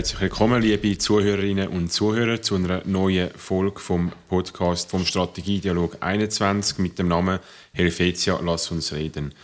herzlich 0.00 0.22
willkommen, 0.22 0.62
liebe 0.62 0.96
Zuhörerinnen 0.96 1.68
und 1.68 1.92
Zuhörer, 1.92 2.40
zu 2.40 2.54
einer 2.54 2.80
neuen 2.86 3.28
Folge 3.36 3.80
vom 3.80 4.10
Podcast 4.30 4.90
vom 4.90 5.04
Strategiedialog 5.04 5.98
21 6.00 6.78
mit 6.78 6.98
dem 6.98 7.08
Namen 7.08 7.38
Helvetia, 7.74 8.40
lass 8.42 8.70
uns 8.70 8.94
reden. 8.94 9.34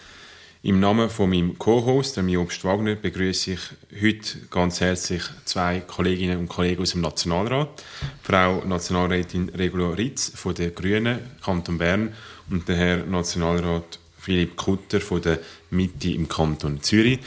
Im 0.62 0.80
Namen 0.80 1.10
von 1.10 1.28
meinem 1.28 1.58
Co-Host, 1.58 2.16
dem 2.16 2.30
Jobst 2.30 2.64
Wagner, 2.64 2.94
begrüße 2.94 3.52
ich 3.52 3.60
heute 4.00 4.38
ganz 4.50 4.80
herzlich 4.80 5.24
zwei 5.44 5.80
Kolleginnen 5.80 6.38
und 6.38 6.48
Kollegen 6.48 6.80
aus 6.80 6.92
dem 6.92 7.02
Nationalrat. 7.02 7.84
Frau 8.22 8.64
Nationalrätin 8.64 9.50
Regula 9.50 9.90
Ritz 9.90 10.32
von 10.34 10.54
der 10.54 10.70
Grünen, 10.70 11.18
Kanton 11.44 11.76
Bern 11.76 12.14
und 12.48 12.66
der 12.66 12.76
Herr 12.76 12.96
Nationalrat 13.04 13.98
Philipp 14.18 14.56
Kutter 14.56 15.02
von 15.02 15.20
der 15.20 15.38
Mitte 15.68 16.12
im 16.12 16.26
Kanton 16.26 16.80
Zürich. 16.80 17.18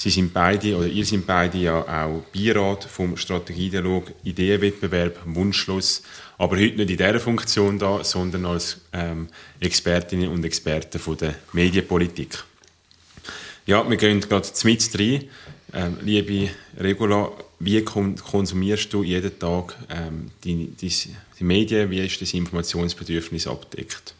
Sie 0.00 0.10
sind 0.10 0.32
beide, 0.32 0.76
oder 0.76 0.86
ihr 0.86 1.04
sind 1.04 1.26
beide 1.26 1.58
ja 1.58 1.80
auch 1.80 2.22
Beirat 2.32 2.84
vom 2.84 3.16
Strategiedialog 3.16 4.12
Ideenwettbewerb 4.22 5.18
Wunschschluss, 5.24 6.04
aber 6.38 6.56
heute 6.56 6.76
nicht 6.76 6.90
in 6.90 6.96
dieser 6.96 7.18
Funktion 7.18 7.80
da, 7.80 8.04
sondern 8.04 8.46
als 8.46 8.80
ähm, 8.92 9.26
Expertinnen 9.58 10.28
und 10.28 10.44
Experten 10.44 11.00
von 11.00 11.16
der 11.16 11.34
Medienpolitik. 11.52 12.44
Ja, 13.66 13.88
wir 13.90 13.96
gehen 13.96 14.20
gerade 14.20 14.46
mit 14.62 14.98
rein. 15.00 15.24
Ähm, 15.74 15.98
liebe 16.02 16.50
Regula, 16.78 17.32
wie 17.58 17.82
konsumierst 17.82 18.92
du 18.92 19.02
jeden 19.02 19.36
Tag 19.36 19.76
ähm, 19.90 20.30
die, 20.44 20.68
die, 20.80 20.94
die 21.40 21.44
Medien? 21.44 21.90
Wie 21.90 22.06
ist 22.06 22.22
das 22.22 22.34
Informationsbedürfnis 22.34 23.48
abdeckt? 23.48 24.14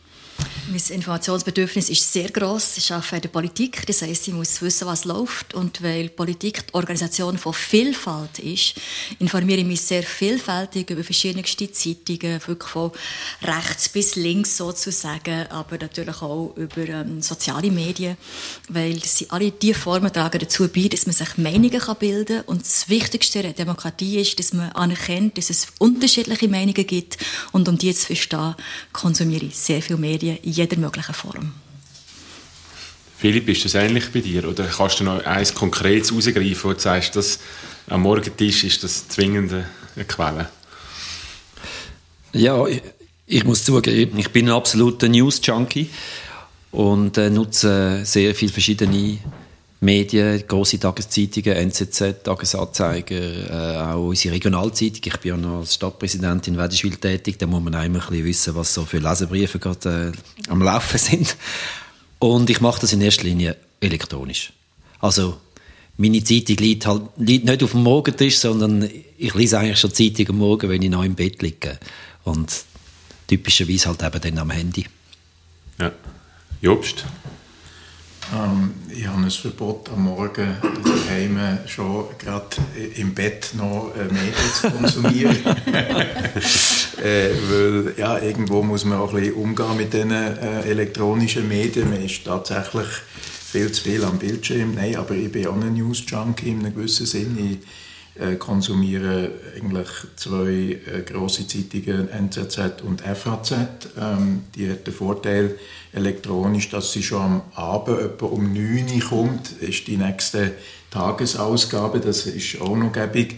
Mein 0.70 0.82
Informationsbedürfnis 0.96 1.88
ist 1.88 2.12
sehr 2.12 2.28
groß. 2.28 2.76
Ich 2.76 2.92
arbeite 2.92 3.16
in 3.16 3.22
der 3.22 3.28
Politik, 3.30 3.86
das 3.86 4.02
heißt, 4.02 4.28
ich 4.28 4.34
muss 4.34 4.60
wissen, 4.60 4.86
was 4.86 5.06
läuft. 5.06 5.54
Und 5.54 5.82
weil 5.82 6.10
Politik 6.10 6.66
die 6.66 6.74
Organisation 6.74 7.38
von 7.38 7.54
Vielfalt 7.54 8.38
ist, 8.38 8.74
informiere 9.18 9.60
ich 9.60 9.66
mich 9.66 9.80
sehr 9.80 10.02
vielfältig 10.02 10.90
über 10.90 11.02
verschiedene 11.02 11.42
Zeitungen, 11.42 12.40
wirklich 12.46 12.70
von 12.70 12.90
rechts 13.40 13.88
bis 13.88 14.16
links 14.16 14.58
sozusagen, 14.58 15.46
aber 15.46 15.78
natürlich 15.78 16.20
auch 16.20 16.52
über 16.56 16.86
ähm, 16.86 17.22
soziale 17.22 17.70
Medien, 17.70 18.18
weil 18.68 19.02
sie 19.02 19.30
alle 19.30 19.50
die 19.50 19.72
Formen 19.72 20.12
tragen 20.12 20.38
dazu 20.38 20.68
bei, 20.68 20.88
dass 20.88 21.06
man 21.06 21.14
sich 21.14 21.38
Meinungen 21.38 21.80
kann 21.80 21.96
bilden 21.96 22.38
kann. 22.40 22.44
Und 22.44 22.60
das 22.60 22.90
Wichtigste 22.90 23.40
der 23.40 23.54
Demokratie 23.54 24.18
ist, 24.18 24.38
dass 24.38 24.52
man 24.52 24.70
anerkennt, 24.72 25.38
dass 25.38 25.48
es 25.48 25.68
unterschiedliche 25.78 26.46
Meinungen 26.46 26.86
gibt. 26.86 27.16
Und 27.52 27.70
um 27.70 27.78
die 27.78 27.94
zu 27.94 28.04
verstehen, 28.04 28.54
konsumiere 28.92 29.46
ich 29.46 29.56
sehr 29.56 29.80
viele 29.80 29.98
Medien 29.98 30.27
in 30.34 30.52
jeder 30.52 30.76
möglichen 30.76 31.14
Form. 31.14 31.52
Philipp, 33.18 33.48
ist 33.48 33.64
das 33.64 33.74
ähnlich 33.74 34.12
bei 34.12 34.20
dir? 34.20 34.48
Oder 34.48 34.64
kannst 34.66 35.00
du 35.00 35.04
noch 35.04 35.24
eins 35.24 35.52
Konkretes 35.52 36.10
herausgreifen, 36.10 36.56
wo 36.62 36.72
du 36.72 36.78
sagst, 36.78 37.16
dass 37.16 37.40
am 37.88 38.02
Morgentisch 38.02 38.64
ist 38.64 38.84
das 38.84 39.08
zwingende 39.08 39.66
eine 39.96 40.04
Quelle? 40.04 40.48
Ja, 42.32 42.64
ich, 42.66 42.82
ich 43.26 43.44
muss 43.44 43.64
zugeben, 43.64 44.18
ich 44.18 44.30
bin 44.30 44.46
ein 44.46 44.54
absoluter 44.54 45.08
News-Junkie 45.08 45.90
und 46.70 47.18
äh, 47.18 47.30
nutze 47.30 48.04
sehr 48.04 48.34
viele 48.34 48.52
verschiedene 48.52 49.18
Medien, 49.80 50.42
große 50.46 50.80
Tageszeitungen, 50.80 51.56
NZZ, 51.56 52.24
Tagesanzeiger, 52.24 53.14
äh, 53.14 53.92
auch 53.92 54.08
unsere 54.08 54.34
Regionalzeitung. 54.34 55.02
Ich 55.04 55.16
bin 55.18 55.30
ja 55.30 55.36
noch 55.36 55.60
als 55.60 55.74
Stadtpräsident 55.74 56.48
in 56.48 56.56
Wädischwil 56.56 56.96
tätig. 56.96 57.38
Da 57.38 57.46
muss 57.46 57.62
man 57.62 57.76
einmal 57.76 58.02
wissen, 58.10 58.56
was 58.56 58.74
so 58.74 58.84
für 58.84 58.98
Leserbriefe 58.98 59.60
gerade 59.60 60.12
äh, 60.12 60.50
am 60.50 60.62
Laufen 60.62 60.98
sind. 60.98 61.36
Und 62.18 62.50
ich 62.50 62.60
mache 62.60 62.80
das 62.80 62.92
in 62.92 63.00
erster 63.00 63.24
Linie 63.24 63.56
elektronisch. 63.80 64.52
Also 64.98 65.38
meine 65.96 66.24
Zeitung 66.24 66.56
liegt 66.56 66.86
halt 66.86 67.02
liegt 67.16 67.44
nicht 67.44 67.62
auf 67.62 67.70
dem 67.70 67.84
Morgentisch, 67.84 68.38
sondern 68.38 68.88
ich 69.16 69.34
lese 69.34 69.60
eigentlich 69.60 69.78
schon 69.78 69.94
Zeitung 69.94 70.30
am 70.30 70.38
Morgen, 70.38 70.68
wenn 70.68 70.82
ich 70.82 70.90
noch 70.90 71.04
im 71.04 71.14
Bett 71.14 71.40
liege. 71.40 71.78
Und 72.24 72.52
typischerweise 73.28 73.88
halt 73.88 74.02
eben 74.02 74.20
dann 74.20 74.38
am 74.38 74.50
Handy. 74.50 74.86
Ja. 75.78 75.92
Jobst? 76.60 77.04
Ähm, 78.34 78.74
ich 78.90 79.06
habe 79.06 79.22
ein 79.22 79.30
Verbot 79.30 79.90
am 79.90 80.04
Morgen 80.04 80.56
daheim 80.84 81.58
schon 81.66 82.06
gerade 82.18 82.56
im 82.96 83.14
Bett 83.14 83.50
noch 83.56 83.92
äh, 83.96 84.04
Medien 84.04 84.52
zu 84.54 84.70
konsumieren. 84.70 85.36
äh, 87.02 87.30
weil 87.48 87.94
ja, 87.96 88.18
irgendwo 88.18 88.62
muss 88.62 88.84
man 88.84 88.98
auch 88.98 89.14
ein 89.14 89.20
bisschen 89.20 89.34
umgehen 89.34 89.76
mit 89.76 89.92
diesen 89.92 90.10
äh, 90.10 90.62
elektronischen 90.62 91.48
Medien. 91.48 91.90
Man 91.90 92.04
ist 92.04 92.24
tatsächlich 92.24 92.88
viel 93.50 93.72
zu 93.72 93.82
viel 93.82 94.04
am 94.04 94.18
Bildschirm. 94.18 94.74
Nein, 94.74 94.96
aber 94.96 95.14
ich 95.14 95.32
bin 95.32 95.46
auch 95.46 95.54
ein 95.54 95.72
News-Junkie 95.72 96.50
in 96.50 96.60
einem 96.60 96.74
gewissen 96.74 97.06
Sinn. 97.06 97.38
Ich, 97.38 97.66
äh, 98.18 98.36
konsumiere 98.36 99.30
eigentlich 99.56 99.88
zwei 100.16 100.80
äh, 100.86 101.02
große 101.06 101.46
Zeitungen, 101.46 102.08
NZZ 102.08 102.82
und 102.82 103.00
FAZ. 103.00 103.52
Ähm, 104.00 104.42
die 104.54 104.70
hat 104.70 104.86
den 104.86 104.94
Vorteil 104.94 105.56
elektronisch, 105.92 106.68
dass 106.70 106.92
sie 106.92 107.02
schon 107.02 107.22
am 107.22 107.42
Abend 107.54 108.00
etwa 108.00 108.26
um 108.26 108.52
9 108.52 108.86
Uhr 108.94 109.08
kommt, 109.08 109.52
ist 109.60 109.86
die 109.86 109.96
nächste 109.96 110.52
Tagesausgabe, 110.90 112.00
das 112.00 112.26
ist 112.26 112.60
auch 112.60 112.76
noch 112.76 112.92
gäbig. 112.92 113.36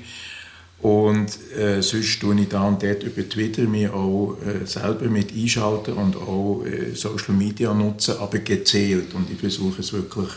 Und 0.82 1.28
äh, 1.58 1.82
sonst 1.82 2.20
tue 2.20 2.40
ich 2.40 2.48
da 2.48 2.62
und 2.62 2.82
dort 2.82 3.02
über 3.02 3.28
Twitter 3.28 3.62
mir 3.64 3.92
auch 3.92 4.38
äh, 4.46 4.66
selber 4.66 5.06
mit 5.06 5.30
einschalten 5.30 5.92
und 5.92 6.16
auch 6.16 6.64
äh, 6.64 6.94
Social 6.94 7.34
Media 7.34 7.74
nutzen, 7.74 8.16
aber 8.18 8.38
gezählt. 8.38 9.12
Und 9.12 9.30
ich 9.30 9.38
versuche 9.38 9.80
es 9.82 9.92
wirklich 9.92 10.30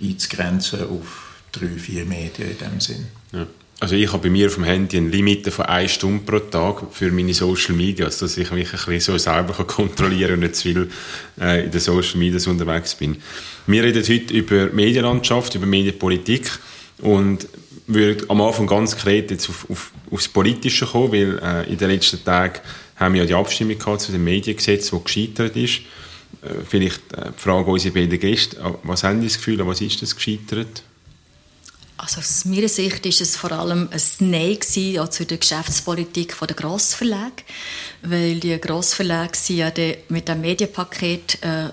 einzugrenzen 0.00 0.88
auf 0.88 1.42
drei, 1.50 1.66
vier 1.66 2.04
Medien 2.04 2.52
in 2.52 2.58
dem 2.58 2.80
Sinn. 2.80 3.06
Ja. 3.32 3.46
Also 3.80 3.94
ich 3.94 4.12
habe 4.12 4.24
bei 4.24 4.30
mir 4.30 4.46
auf 4.46 4.56
dem 4.56 4.64
Handy 4.64 4.98
eine 4.98 5.08
Limite 5.08 5.50
von 5.50 5.64
einer 5.64 5.88
Stunde 5.88 6.22
pro 6.22 6.38
Tag 6.38 6.82
für 6.92 7.10
meine 7.10 7.32
Social 7.32 7.74
Media, 7.74 8.04
also 8.04 8.26
dass 8.26 8.36
ich 8.36 8.50
mich 8.50 8.66
ein 8.66 8.72
bisschen 8.72 9.00
so 9.00 9.16
selber 9.16 9.54
kontrollieren 9.64 10.34
und 10.34 10.40
nicht 10.40 10.56
zu 10.56 10.62
viel 10.64 10.90
äh, 11.40 11.64
in 11.64 11.70
den 11.70 11.80
Social 11.80 12.18
Media 12.18 12.38
unterwegs 12.50 12.94
bin. 12.94 13.16
Wir 13.66 13.82
reden 13.82 14.02
heute 14.02 14.34
über 14.34 14.66
Medienlandschaft, 14.66 15.54
über 15.54 15.64
Medienpolitik 15.64 16.50
und 16.98 17.48
würde 17.86 18.26
am 18.28 18.42
Anfang 18.42 18.66
ganz 18.66 18.92
konkret 18.92 19.30
jetzt 19.30 19.48
auf, 19.48 19.70
auf, 19.70 19.92
aufs 20.10 20.28
Politische 20.28 20.84
kommen, 20.84 21.12
weil 21.12 21.38
äh, 21.42 21.72
in 21.72 21.78
den 21.78 21.88
letzten 21.88 22.22
Tagen 22.22 22.60
haben 22.96 23.14
wir 23.14 23.22
ja 23.22 23.26
die 23.26 23.34
Abstimmung 23.34 23.78
gehabt 23.78 24.02
zu 24.02 24.12
dem 24.12 24.22
Mediengesetz, 24.22 24.90
das 24.90 25.04
gescheitert 25.04 25.56
ist. 25.56 25.80
Äh, 26.42 26.48
vielleicht 26.68 27.14
äh, 27.14 27.30
die 27.34 27.40
Frage 27.40 27.64
an 27.64 27.72
unsere 27.72 27.94
beiden 27.94 28.20
Gäste, 28.20 28.58
was 28.82 29.04
haben 29.04 29.22
Sie 29.22 29.28
das 29.28 29.38
Gefühl, 29.38 29.66
was 29.66 29.80
ist 29.80 30.02
das 30.02 30.14
gescheitert? 30.14 30.82
Also 32.00 32.20
aus 32.20 32.46
meiner 32.46 32.68
Sicht 32.68 33.04
ist 33.04 33.20
es 33.20 33.36
vor 33.36 33.52
allem 33.52 33.90
ein 33.90 34.30
Nein 34.30 34.58
gewesen, 34.58 35.10
zu 35.10 35.26
der 35.26 35.36
Geschäftspolitik 35.36 36.34
der 36.38 36.56
Grossverlage, 36.56 37.44
weil 38.02 38.40
die 38.40 38.58
Grossverlage 38.58 39.36
sind 39.36 39.58
ja 39.58 39.70
mit 40.08 40.26
dem 40.26 40.40
Medienpaket 40.40 41.38
äh, 41.42 41.68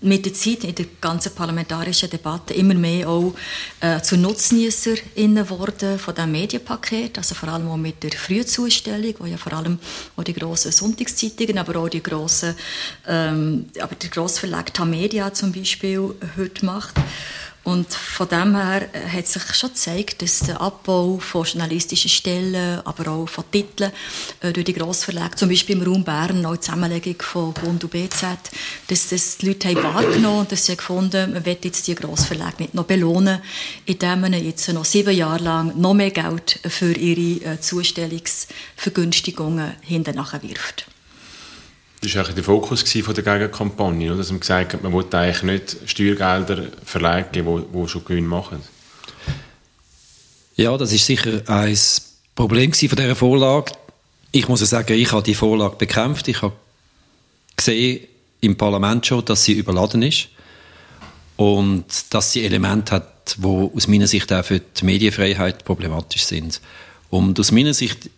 mit 0.00 0.24
der 0.24 0.32
Zeit 0.32 0.64
in 0.64 0.74
der 0.74 0.86
ganzen 1.00 1.34
parlamentarischen 1.34 2.08
Debatte 2.08 2.54
immer 2.54 2.74
mehr 2.74 3.08
auch 3.08 3.34
äh, 3.80 4.00
zu 4.00 4.16
NutznießerInnen 4.16 5.44
geworden 5.44 5.98
von 5.98 6.14
diesem 6.14 6.32
Medienpaket, 6.32 7.18
also 7.18 7.34
vor 7.34 7.50
allem 7.50 7.68
auch 7.68 7.76
mit 7.76 8.02
der 8.02 8.12
Frühzustellung, 8.12 9.14
wo 9.18 9.26
ja 9.26 9.36
vor 9.36 9.52
allem 9.52 9.78
auch 10.16 10.24
die 10.24 10.32
grossen 10.32 10.72
Sonntagszeitungen, 10.72 11.58
aber 11.58 11.80
auch 11.80 11.88
die 11.88 12.02
grossen, 12.02 12.54
ähm, 13.06 13.66
aber 13.78 13.94
der 13.94 14.10
Grossverlag 14.10 14.72
Tamedia 14.72 15.32
zum 15.32 15.52
Beispiel 15.52 16.14
heute 16.36 16.64
macht. 16.64 16.94
Und 17.64 17.92
von 17.94 18.28
dem 18.28 18.54
her 18.54 18.88
äh, 18.92 19.08
hat 19.08 19.26
sich 19.26 19.42
schon 19.54 19.70
gezeigt, 19.70 20.20
dass 20.20 20.40
der 20.40 20.60
Abbau 20.60 21.16
von 21.18 21.44
journalistischen 21.44 22.10
Stellen, 22.10 22.82
aber 22.84 23.10
auch 23.10 23.26
von 23.26 23.50
Titeln 23.50 23.90
äh, 24.40 24.52
durch 24.52 24.66
die 24.66 24.74
Grossverlage, 24.74 25.36
zum 25.36 25.48
Beispiel 25.48 25.76
im 25.76 25.82
Raum 25.82 26.04
Bern, 26.04 26.44
auch 26.44 26.56
die 26.56 26.60
Zusammenlegung 26.60 27.22
von 27.22 27.54
Bund 27.54 27.82
und 27.82 27.90
BZ, 27.90 28.36
dass 28.88 29.08
das 29.08 29.38
die 29.38 29.48
Leute 29.48 29.68
haben 29.68 29.82
wahrgenommen 29.82 30.40
und 30.40 30.52
dass 30.52 30.66
sie 30.66 30.76
gefunden 30.76 31.32
man 31.32 31.46
will 31.46 31.56
jetzt 31.62 31.86
die 31.86 31.94
Grossverlage 31.94 32.64
nicht 32.64 32.74
noch 32.74 32.84
belohnen, 32.84 33.40
indem 33.86 34.20
man 34.20 34.34
jetzt 34.34 34.68
noch 34.68 34.84
sieben 34.84 35.16
Jahre 35.16 35.42
lang 35.42 35.72
noch 35.80 35.94
mehr 35.94 36.10
Geld 36.10 36.60
für 36.68 36.92
ihre 36.92 37.54
äh, 37.54 37.60
Zustellungsvergünstigungen 37.60 39.72
hinten 39.80 40.16
wirft. 40.16 40.86
Das 42.04 42.14
war 42.16 42.24
der 42.24 42.44
Fokus 42.44 42.84
der 42.84 43.02
Gegenkampagne, 43.02 44.14
dass 44.14 44.30
man 44.30 44.40
gesagt 44.40 44.74
hat, 44.74 44.82
man 44.82 44.92
wollte 44.92 45.16
eigentlich 45.16 45.42
nicht 45.42 45.76
Steuergelder 45.86 46.64
verlegen, 46.84 47.28
die, 47.32 47.88
schon 47.88 48.04
Gewinn 48.04 48.26
machen. 48.26 48.60
Ja, 50.56 50.76
das 50.76 50.92
ist 50.92 51.06
sicher 51.06 51.40
ein 51.46 51.78
Problem 52.34 52.74
von 52.74 52.88
dieser 52.88 53.16
Vorlage. 53.16 53.72
Ich 54.32 54.48
muss 54.48 54.60
sagen, 54.60 54.92
ich 54.92 55.12
habe 55.12 55.22
die 55.22 55.34
Vorlage 55.34 55.76
bekämpft. 55.76 56.28
Ich 56.28 56.42
habe 56.42 56.52
gesehen 57.56 58.06
im 58.42 58.56
Parlament 58.56 59.06
schon, 59.06 59.24
dass 59.24 59.44
sie 59.44 59.54
überladen 59.54 60.02
ist 60.02 60.28
und 61.36 61.86
dass 62.10 62.32
sie 62.32 62.44
Elemente 62.44 62.96
hat, 62.96 63.36
die 63.38 63.46
aus 63.46 63.88
meiner 63.88 64.06
Sicht 64.06 64.30
auch 64.30 64.44
für 64.44 64.60
die 64.60 64.84
Medienfreiheit 64.84 65.64
problematisch 65.64 66.26
sind. 66.26 66.60
Und 67.08 67.40
aus 67.40 67.50
meiner 67.50 67.72
Sicht 67.72 68.10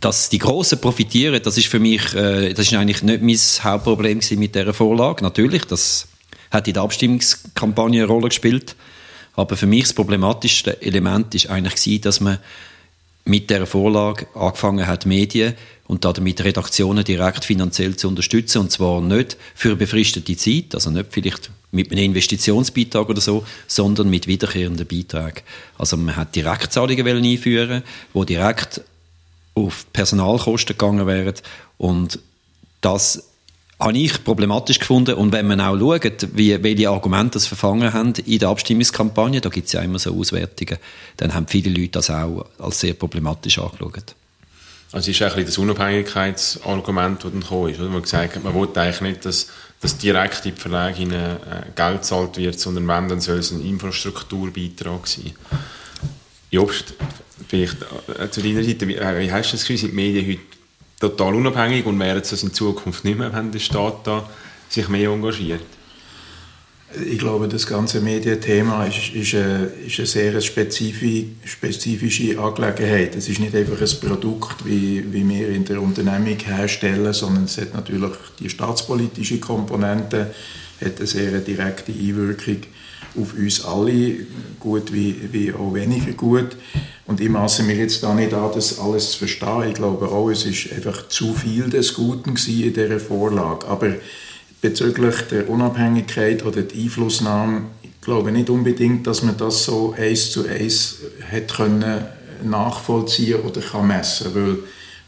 dass 0.00 0.28
die 0.28 0.38
Großen 0.38 0.80
profitieren, 0.80 1.40
das 1.42 1.58
ist 1.58 1.66
für 1.66 1.78
mich, 1.78 2.14
äh, 2.14 2.54
das 2.54 2.66
ist 2.66 2.74
eigentlich 2.74 3.02
nicht 3.02 3.22
mein 3.22 3.64
Hauptproblem 3.64 4.20
mit 4.36 4.54
dieser 4.54 4.72
Vorlage. 4.72 5.22
Natürlich, 5.22 5.64
das 5.64 6.08
hat 6.50 6.68
in 6.68 6.74
der 6.74 6.82
Abstimmungskampagne 6.82 8.02
eine 8.02 8.10
Rolle 8.10 8.28
gespielt. 8.28 8.76
Aber 9.34 9.56
für 9.56 9.66
mich 9.66 9.84
das 9.84 9.92
problematischste 9.92 10.82
Element 10.82 11.34
ist 11.34 11.48
eigentlich 11.48 11.76
gewesen, 11.76 12.02
dass 12.02 12.20
man 12.20 12.38
mit 13.24 13.50
der 13.50 13.66
Vorlage 13.66 14.26
angefangen 14.34 14.86
hat, 14.86 15.06
Medien 15.06 15.54
und 15.86 16.04
damit 16.04 16.42
Redaktionen 16.42 17.04
direkt 17.04 17.44
finanziell 17.44 17.94
zu 17.96 18.08
unterstützen. 18.08 18.58
Und 18.58 18.72
zwar 18.72 19.00
nicht 19.00 19.36
für 19.54 19.68
eine 19.68 19.76
befristete 19.76 20.36
Zeit, 20.36 20.74
also 20.74 20.90
nicht 20.90 21.06
vielleicht 21.10 21.50
mit 21.70 21.92
einem 21.92 22.04
Investitionsbeitrag 22.04 23.08
oder 23.08 23.20
so, 23.20 23.44
sondern 23.66 24.08
mit 24.08 24.26
wiederkehrenden 24.26 24.86
Beiträgen. 24.86 25.42
Also 25.76 25.96
man 25.98 26.16
hat 26.16 26.34
Direktzahlungen 26.34 27.06
einführen 27.06 27.82
wo 28.14 28.24
direkt 28.24 28.80
auf 29.66 29.92
Personalkosten 29.92 30.76
gegangen 30.76 31.06
wären 31.06 31.34
und 31.78 32.18
das 32.80 33.24
habe 33.80 33.96
ich 33.96 34.24
problematisch 34.24 34.78
gefunden. 34.80 35.14
Und 35.14 35.32
wenn 35.32 35.46
man 35.46 35.60
auch 35.60 35.78
schaut, 35.78 36.28
wie, 36.34 36.62
welche 36.62 36.90
Argumente 36.90 37.34
das 37.34 37.46
verfangen 37.46 37.92
haben 37.92 38.12
in 38.26 38.38
der 38.38 38.48
Abstimmungskampagne, 38.48 39.40
da 39.40 39.48
gibt 39.48 39.66
es 39.66 39.72
ja 39.72 39.80
immer 39.82 39.98
so 39.98 40.14
Auswertungen, 40.14 40.78
dann 41.16 41.34
haben 41.34 41.46
viele 41.46 41.70
Leute 41.70 41.92
das 41.92 42.10
auch 42.10 42.46
als 42.58 42.80
sehr 42.80 42.94
problematisch 42.94 43.58
angeschaut. 43.58 44.14
Also 44.90 45.10
ist 45.10 45.20
eigentlich 45.20 45.46
das 45.46 45.58
Unabhängigkeitsargument, 45.58 47.22
das 47.22 47.30
dann 47.30 47.40
gekommen 47.40 47.72
ist. 47.72 47.78
Oder? 47.78 47.90
Man 47.90 48.02
gesagt 48.02 48.36
hat, 48.36 48.44
man 48.44 48.54
will 48.54 48.68
eigentlich 48.74 49.00
nicht, 49.02 49.24
dass, 49.24 49.48
dass 49.80 49.98
direkt 49.98 50.46
in 50.46 50.54
die 50.54 50.60
Verlage 50.60 51.02
äh, 51.02 51.70
Geld 51.76 52.00
gezahlt 52.00 52.36
wird, 52.38 52.58
sondern 52.58 52.88
wenn, 52.88 53.08
dann 53.08 53.20
soll 53.20 53.38
es 53.38 53.50
ein 53.50 53.64
Infrastrukturbeitrag 53.64 55.06
sein. 55.06 55.32
Jobst, 56.50 56.94
vielleicht 57.46 57.76
äh, 58.18 58.30
zu 58.30 58.42
deiner 58.42 58.64
Seite, 58.64 58.88
wie, 58.88 58.96
äh, 58.96 59.20
wie 59.20 59.32
hast 59.32 59.52
du 59.52 59.56
das 59.56 59.62
Gefühl, 59.62 59.78
sind 59.78 59.90
die 59.90 59.96
Medien 59.96 60.26
heute 60.26 60.40
total 61.00 61.34
unabhängig 61.34 61.86
und 61.86 61.98
werden 62.00 62.22
es 62.22 62.42
in 62.42 62.52
Zukunft 62.52 63.04
nicht 63.04 63.18
mehr, 63.18 63.32
wenn 63.32 63.52
der 63.52 63.60
Staat 63.60 64.06
da 64.06 64.28
sich 64.68 64.88
mehr 64.88 65.10
engagiert? 65.10 65.62
Ich 67.04 67.18
glaube, 67.18 67.48
das 67.48 67.66
ganze 67.66 68.00
Medienthema 68.00 68.86
ist, 68.86 69.14
ist, 69.14 69.34
eine, 69.34 69.64
ist 69.86 69.98
eine 69.98 70.06
sehr 70.06 70.40
spezifische 70.40 72.38
Angelegenheit. 72.40 73.14
Es 73.14 73.28
ist 73.28 73.40
nicht 73.40 73.54
einfach 73.54 73.78
ein 73.78 74.00
Produkt, 74.00 74.64
wie, 74.64 75.04
wie 75.12 75.28
wir 75.28 75.50
in 75.50 75.66
der 75.66 75.82
Unternehmung 75.82 76.38
herstellen, 76.38 77.12
sondern 77.12 77.44
es 77.44 77.58
hat 77.58 77.74
natürlich 77.74 78.12
die 78.40 78.48
staatspolitische 78.48 79.38
Komponente, 79.38 80.34
hat 80.80 80.96
eine 80.96 81.06
sehr 81.06 81.40
direkte 81.40 81.92
Einwirkung 81.92 82.62
auf 83.20 83.34
uns 83.34 83.64
alle, 83.64 84.26
gut 84.58 84.92
wie, 84.92 85.16
wie 85.30 85.52
auch 85.52 85.74
weniger 85.74 86.12
gut. 86.12 86.56
Und 87.08 87.20
ich 87.20 87.28
maße 87.28 87.64
mir 87.64 87.74
jetzt 87.74 88.04
da 88.04 88.14
nicht 88.14 88.32
an, 88.32 88.52
das 88.54 88.78
alles 88.78 89.10
zu 89.10 89.18
verstehen. 89.18 89.68
Ich 89.68 89.74
glaube 89.74 90.08
auch, 90.08 90.28
es 90.28 90.44
ist 90.44 90.72
einfach 90.72 91.08
zu 91.08 91.34
viel 91.34 91.68
des 91.68 91.94
Guten 91.94 92.36
in 92.36 92.72
dieser 92.72 93.00
Vorlage. 93.00 93.66
Aber 93.66 93.94
bezüglich 94.60 95.16
der 95.30 95.48
Unabhängigkeit 95.48 96.44
oder 96.44 96.62
der 96.62 96.78
Einflussnahme, 96.78 97.62
ich 97.82 98.00
glaube 98.00 98.30
nicht 98.30 98.50
unbedingt, 98.50 99.06
dass 99.06 99.24
man 99.24 99.36
das 99.36 99.64
so 99.64 99.94
eins 99.98 100.30
zu 100.30 100.46
eins 100.46 100.98
hätte 101.28 101.56
können 101.56 102.04
nachvollziehen 102.44 103.40
oder 103.40 103.60
kann 103.60 103.88
messen, 103.88 104.32
weil 104.34 104.58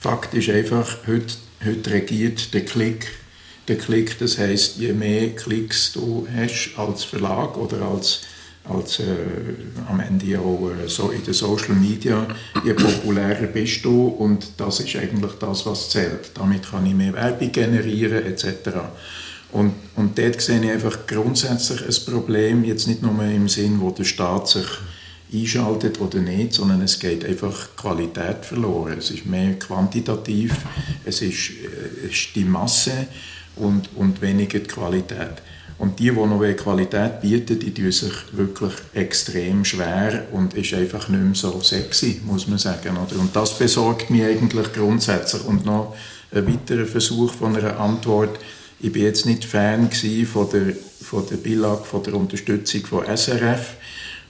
Fakt 0.00 0.34
ist 0.34 0.48
einfach, 0.48 1.06
heute, 1.06 1.34
heute 1.64 1.90
regiert 1.90 2.52
der 2.54 2.64
Klick 2.64 3.06
der 3.70 3.78
Klick. 3.78 4.18
Das 4.18 4.38
heißt, 4.38 4.76
je 4.76 4.92
mehr 4.92 5.30
Klicks 5.30 5.92
du 5.92 6.26
hast 6.34 6.72
als 6.76 7.04
Verlag 7.04 7.56
oder 7.56 7.82
als, 7.82 8.22
als 8.68 9.00
äh, 9.00 9.04
am 9.88 10.00
Ende 10.00 10.38
auch 10.38 10.70
äh, 10.70 10.88
so 10.88 11.10
in 11.10 11.24
den 11.24 11.34
Social 11.34 11.74
Media, 11.74 12.26
je 12.64 12.74
populärer 12.74 13.46
bist 13.46 13.84
du 13.84 14.08
und 14.08 14.46
das 14.58 14.80
ist 14.80 14.96
eigentlich 14.96 15.32
das, 15.40 15.66
was 15.66 15.90
zählt. 15.90 16.30
Damit 16.34 16.70
kann 16.70 16.86
ich 16.86 16.94
mehr 16.94 17.12
Werbung 17.12 17.50
generieren 17.50 18.24
etc. 18.26 18.46
Und, 19.52 19.72
und 19.96 20.16
dort 20.18 20.40
sehe 20.40 20.62
ich 20.62 20.70
einfach 20.70 21.06
grundsätzlich 21.06 21.82
ein 21.82 22.12
Problem, 22.12 22.64
jetzt 22.64 22.86
nicht 22.86 23.02
nur 23.02 23.22
im 23.24 23.48
Sinn, 23.48 23.80
wo 23.80 23.90
der 23.90 24.04
Staat 24.04 24.48
sich 24.48 24.66
einschaltet 25.32 26.00
oder 26.00 26.18
nicht, 26.18 26.54
sondern 26.54 26.82
es 26.82 26.98
geht 26.98 27.24
einfach 27.24 27.76
Qualität 27.76 28.44
verloren. 28.44 28.98
Es 28.98 29.10
ist 29.10 29.26
mehr 29.26 29.54
quantitativ, 29.58 30.52
es 31.04 31.22
ist, 31.22 31.50
äh, 31.50 32.06
es 32.06 32.12
ist 32.12 32.28
die 32.34 32.44
Masse 32.44 33.08
und, 33.56 33.88
und 33.96 34.20
weniger 34.20 34.58
die 34.58 34.66
Qualität. 34.66 35.42
Und 35.80 35.98
die, 35.98 36.10
die 36.10 36.12
noch 36.12 36.42
Qualität 36.56 37.22
bieten, 37.22 37.58
die 37.58 37.72
tun 37.72 37.90
sich 37.90 38.12
wirklich 38.32 38.74
extrem 38.92 39.64
schwer 39.64 40.26
und 40.30 40.52
ist 40.52 40.74
einfach 40.74 41.08
nicht 41.08 41.22
mehr 41.22 41.34
so 41.34 41.58
sexy, 41.62 42.20
muss 42.26 42.46
man 42.46 42.58
sagen. 42.58 42.98
Oder? 42.98 43.18
Und 43.18 43.34
das 43.34 43.58
besorgt 43.58 44.10
mich 44.10 44.22
eigentlich 44.22 44.74
grundsätzlich. 44.74 45.42
Und 45.46 45.64
noch 45.64 45.96
ein 46.32 46.46
weiterer 46.46 46.84
Versuch 46.84 47.32
von 47.32 47.56
einer 47.56 47.80
Antwort. 47.80 48.38
Ich 48.78 48.92
bin 48.92 49.04
jetzt 49.04 49.24
nicht 49.24 49.46
Fan 49.46 49.90
von 49.90 50.50
der, 50.50 50.74
von 51.02 51.26
der 51.26 51.36
Beilage, 51.36 51.84
von 51.84 52.02
der 52.02 52.12
Unterstützung 52.12 52.84
von 52.84 53.04
SRF. 53.16 53.76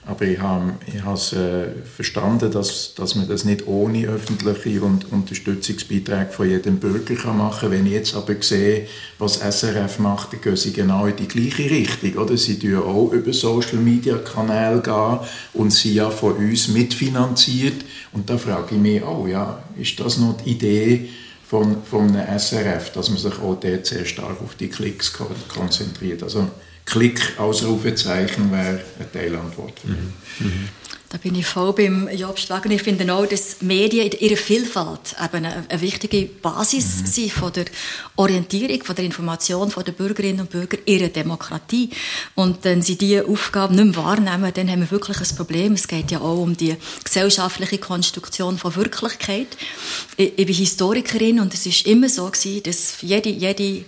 Aber 0.03 0.25
ich 0.25 0.39
habe, 0.39 0.73
ich 0.87 1.03
habe 1.03 1.15
es, 1.15 1.31
äh, 1.31 1.67
verstanden, 1.85 2.51
dass, 2.51 2.95
dass 2.95 3.13
man 3.13 3.27
das 3.27 3.45
nicht 3.45 3.67
ohne 3.67 4.07
öffentliche 4.07 4.81
und 4.81 5.11
Unterstützungsbeiträge 5.11 6.31
von 6.31 6.49
jedem 6.49 6.79
Bürger 6.79 7.13
kann 7.13 7.37
machen 7.37 7.69
kann. 7.69 7.71
Wenn 7.71 7.85
ich 7.85 7.91
jetzt 7.91 8.15
aber 8.15 8.33
sehe, 8.41 8.87
was 9.19 9.37
SRF 9.37 9.99
macht, 9.99 10.33
dann 10.33 10.41
gehen 10.41 10.55
sie 10.55 10.73
genau 10.73 11.05
in 11.05 11.15
die 11.17 11.27
gleiche 11.27 11.69
Richtung. 11.69 12.23
Oder? 12.23 12.35
Sie 12.35 12.57
tun 12.57 12.77
auch 12.77 13.11
über 13.11 13.31
Social-Media-Kanäle 13.31 14.81
gehen 14.81 15.19
und 15.53 15.71
sie 15.71 15.93
ja 15.93 16.09
von 16.09 16.33
uns 16.33 16.67
mitfinanziert. 16.69 17.85
Und 18.11 18.27
da 18.27 18.39
frage 18.39 18.73
ich 18.75 18.81
mich 18.81 19.03
auch, 19.03 19.27
ja, 19.27 19.61
ist 19.77 19.99
das 19.99 20.17
noch 20.17 20.37
die 20.41 20.51
Idee 20.51 21.09
von, 21.47 21.83
von 21.83 22.15
einem 22.15 22.39
SRF, 22.39 22.91
dass 22.93 23.09
man 23.09 23.19
sich 23.19 23.37
auch 23.39 23.59
dort 23.59 23.85
sehr 23.85 24.05
stark 24.05 24.41
auf 24.41 24.55
die 24.55 24.67
Klicks 24.67 25.13
konzentriert? 25.47 26.23
Also, 26.23 26.47
Klick, 26.91 27.39
Ausrufezeichen 27.39 28.51
wäre 28.51 28.81
eine 28.99 29.11
Teilantwort. 29.13 29.79
Mhm. 29.85 30.13
Mhm. 30.39 30.69
Da 31.07 31.17
bin 31.17 31.35
ich 31.35 31.45
voll 31.45 31.73
beim 31.73 32.09
Jobst 32.09 32.49
Wagner. 32.49 32.71
Ich 32.71 32.83
finde 32.83 33.13
auch, 33.13 33.25
dass 33.25 33.61
Medien 33.61 34.07
in 34.07 34.19
ihrer 34.19 34.37
Vielfalt 34.37 35.15
eben 35.21 35.45
eine, 35.45 35.81
wichtige 35.81 36.25
Basis 36.25 37.01
mhm. 37.01 37.05
sind 37.05 37.31
von 37.31 37.51
der 37.53 37.65
Orientierung, 38.15 38.83
von 38.83 38.95
der 38.95 39.05
Information 39.05 39.73
der 39.85 39.91
Bürgerinnen 39.93 40.41
und 40.41 40.49
Bürger 40.49 40.77
ihrer 40.85 41.09
Demokratie. 41.09 41.89
Und 42.35 42.63
wenn 42.63 42.81
sie 42.81 42.97
diese 42.97 43.25
Aufgabe 43.25 43.73
nicht 43.73 43.95
mehr 43.95 44.05
wahrnehmen, 44.05 44.51
dann 44.53 44.69
haben 44.69 44.81
wir 44.81 44.91
wirklich 44.91 45.19
ein 45.19 45.35
Problem. 45.35 45.73
Es 45.73 45.87
geht 45.87 46.11
ja 46.11 46.19
auch 46.19 46.41
um 46.41 46.55
die 46.55 46.75
gesellschaftliche 47.03 47.77
Konstruktion 47.77 48.57
von 48.57 48.75
Wirklichkeit. 48.75 49.47
Ich, 50.15 50.31
ich 50.37 50.45
bin 50.45 50.55
Historikerin 50.55 51.39
und 51.39 51.53
es 51.53 51.65
ist 51.65 51.87
immer 51.87 52.07
so 52.07 52.25
gewesen, 52.25 52.63
dass 52.63 53.01
jede, 53.01 53.29
jede 53.29 53.85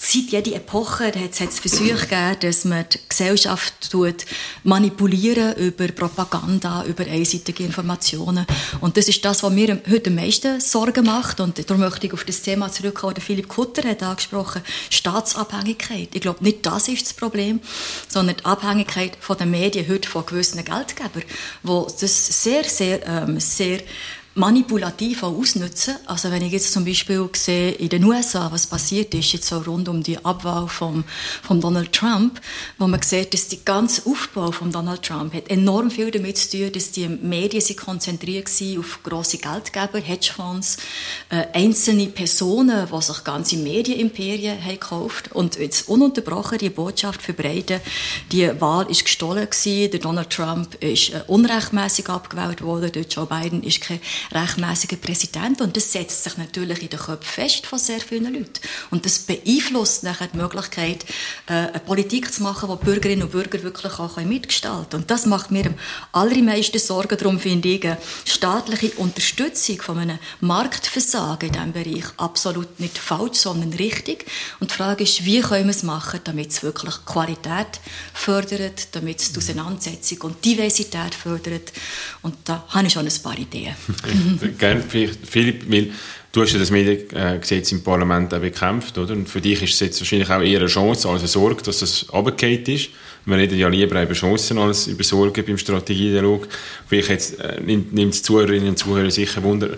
seit 0.00 0.30
jeder 0.30 0.56
Epoche 0.56 1.06
hat 1.06 1.40
es 1.40 1.58
Versuche 1.58 2.06
gegeben, 2.06 2.36
dass 2.40 2.64
man 2.64 2.86
die 2.88 2.98
Gesellschaft 3.08 3.90
tut, 3.90 4.26
manipulieren 4.62 5.56
über 5.56 5.88
Propaganda, 5.88 6.84
über 6.84 7.04
einseitige 7.04 7.64
Informationen. 7.64 8.46
Und 8.80 8.96
das 8.96 9.08
ist 9.08 9.24
das, 9.24 9.42
was 9.42 9.52
mir 9.52 9.82
heute 9.90 10.10
am 10.10 10.16
meisten 10.16 10.60
Sorgen 10.60 11.04
macht. 11.04 11.40
Und 11.40 11.58
darum 11.68 11.80
möchte 11.82 12.06
ich 12.06 12.12
auf 12.12 12.22
das 12.22 12.42
Thema 12.42 12.70
zurückkommen, 12.70 13.14
das 13.14 13.24
Philipp 13.24 13.48
Kutter 13.48 13.88
hat 13.88 14.04
angesprochen, 14.04 14.62
Staatsabhängigkeit. 14.88 16.10
Ich 16.14 16.20
glaube, 16.20 16.44
nicht 16.44 16.64
das 16.64 16.86
ist 16.86 17.04
das 17.04 17.14
Problem, 17.14 17.60
sondern 18.08 18.36
die 18.36 18.44
Abhängigkeit 18.44 19.18
von 19.18 19.36
den 19.36 19.50
Medien 19.50 19.88
heute 19.88 20.08
von 20.08 20.24
gewissen 20.24 20.64
Geldgebern, 20.64 21.24
wo 21.64 21.88
das 22.00 22.42
sehr, 22.42 22.62
sehr, 22.64 23.04
ähm, 23.04 23.40
sehr 23.40 23.80
manipulativ 24.38 25.24
auch 25.24 25.36
ausnutzen. 25.36 25.96
Also 26.06 26.30
wenn 26.30 26.42
ich 26.42 26.52
jetzt 26.52 26.72
zum 26.72 26.84
Beispiel 26.84 27.28
sehe 27.34 27.72
in 27.72 27.88
den 27.88 28.04
USA, 28.04 28.50
was 28.52 28.66
passiert 28.66 29.12
ist, 29.14 29.32
jetzt 29.32 29.48
so 29.48 29.58
rund 29.58 29.88
um 29.88 30.02
die 30.02 30.24
Abwahl 30.24 30.68
von, 30.68 31.04
von 31.42 31.60
Donald 31.60 31.92
Trump, 31.92 32.40
wo 32.78 32.86
man 32.86 33.02
sieht, 33.02 33.34
dass 33.34 33.48
der 33.48 33.58
ganze 33.64 34.08
Aufbau 34.08 34.52
von 34.52 34.70
Donald 34.70 35.02
Trump 35.02 35.34
hat 35.34 35.48
enorm 35.48 35.90
viel 35.90 36.10
damit 36.10 36.38
zu 36.38 36.56
tun, 36.56 36.72
dass 36.72 36.92
die 36.92 37.08
Medien 37.08 37.60
sich 37.60 37.76
konzentriert 37.76 38.48
waren 38.48 38.78
auf 38.78 39.02
grosse 39.02 39.38
Geldgeber, 39.38 39.98
Hedgefonds, 39.98 40.76
äh, 41.30 41.46
einzelne 41.52 42.06
Personen, 42.06 42.86
die 42.92 43.02
sich 43.02 43.24
ganze 43.24 43.56
Medienimperien 43.56 44.62
haben 44.62 44.70
gekauft 44.70 45.32
und 45.32 45.56
jetzt 45.56 45.88
ununterbrochen 45.88 46.58
die 46.58 46.70
Botschaft 46.70 47.22
verbreiten, 47.22 47.80
die 48.30 48.48
Wahl 48.60 48.88
ist 48.88 49.04
gestohlen 49.04 49.48
gewesen, 49.50 49.90
der 49.90 50.00
Donald 50.00 50.30
Trump 50.30 50.76
ist 50.76 51.10
äh, 51.10 51.22
unrechtmäßig 51.26 52.08
abgewählt 52.08 52.62
worden, 52.62 52.92
der 52.92 53.02
Joe 53.02 53.26
Biden 53.26 53.64
ist 53.64 53.80
kein 53.80 54.00
rechtmäßiger 54.32 54.96
Präsident. 54.96 55.60
Und 55.60 55.76
das 55.76 55.92
setzt 55.92 56.24
sich 56.24 56.36
natürlich 56.36 56.82
in 56.82 56.88
den 56.88 56.98
Köpfen 56.98 57.18
fest 57.22 57.66
von 57.66 57.78
sehr 57.78 58.00
vielen 58.00 58.32
Leuten. 58.32 58.60
Und 58.90 59.04
das 59.04 59.20
beeinflusst 59.20 60.02
nachher 60.02 60.28
die 60.28 60.36
Möglichkeit, 60.36 61.04
äh, 61.46 61.52
eine 61.52 61.80
Politik 61.80 62.32
zu 62.32 62.42
machen, 62.42 62.68
die 62.70 62.84
Bürgerinnen 62.84 63.24
und 63.24 63.32
Bürger 63.32 63.62
wirklich 63.62 63.98
auch 63.98 64.16
mitgestalten 64.16 64.90
können. 64.90 65.02
Und 65.02 65.10
das 65.10 65.26
macht 65.26 65.50
mir 65.50 65.66
am 65.66 65.74
allermeisten 66.12 66.78
Sorgen. 66.78 67.16
Darum 67.16 67.38
finde 67.38 67.68
ich 67.68 67.84
eine 67.84 67.98
staatliche 68.24 68.90
Unterstützung 68.96 69.80
von 69.80 69.98
einem 69.98 70.18
Marktversagen 70.40 71.48
in 71.48 71.52
diesem 71.52 71.72
Bereich 71.72 72.04
absolut 72.16 72.80
nicht 72.80 72.98
falsch, 72.98 73.38
sondern 73.38 73.72
richtig. 73.74 74.26
Und 74.60 74.70
die 74.70 74.74
Frage 74.74 75.04
ist, 75.04 75.24
wie 75.24 75.40
können 75.40 75.66
wir 75.66 75.70
es 75.70 75.82
machen, 75.82 76.20
damit 76.24 76.50
es 76.50 76.62
wirklich 76.62 76.94
Qualität 77.06 77.80
fördert, 78.14 78.88
damit 78.92 79.20
es 79.20 79.32
die 79.32 79.38
Auseinandersetzung 79.38 80.22
und 80.22 80.44
Diversität 80.44 81.14
fördert. 81.14 81.72
Und 82.22 82.36
da 82.44 82.64
habe 82.68 82.86
ich 82.86 82.92
schon 82.92 83.06
ein 83.06 83.22
paar 83.22 83.38
Ideen. 83.38 83.74
Gerne, 84.58 84.82
Philipp, 84.82 85.70
weil 85.70 85.90
du 86.32 86.42
hast 86.42 86.52
ja 86.52 86.58
das 86.58 86.70
Mediengesetz 86.70 87.72
im 87.72 87.82
Parlament 87.82 88.32
auch 88.34 88.40
bekämpft, 88.40 88.98
oder? 88.98 89.14
Und 89.14 89.28
für 89.28 89.40
dich 89.40 89.62
ist 89.62 89.74
es 89.74 89.80
jetzt 89.80 90.00
wahrscheinlich 90.00 90.30
auch 90.30 90.40
eher 90.40 90.60
eine 90.60 90.68
Chance 90.68 91.08
als 91.08 91.20
eine 91.20 91.28
Sorge, 91.28 91.62
dass 91.62 91.80
das 91.80 92.06
runtergefallen 92.12 92.64
ist. 92.66 92.90
Wir 93.24 93.36
reden 93.36 93.58
ja 93.58 93.68
lieber 93.68 94.02
über 94.02 94.14
Chancen 94.14 94.58
als 94.58 94.86
über 94.86 95.04
Sorgen 95.04 95.44
beim 95.44 95.58
Strategiedialog. 95.58 96.48
Vielleicht 96.86 97.10
jetzt, 97.10 97.40
äh, 97.40 97.60
nimmt, 97.60 97.92
nimmt 97.92 98.14
die 98.14 98.22
Zuhörerinnen 98.22 98.70
und 98.70 98.78
Zuhörer 98.78 99.10
sicher 99.10 99.42
Wunder, 99.42 99.70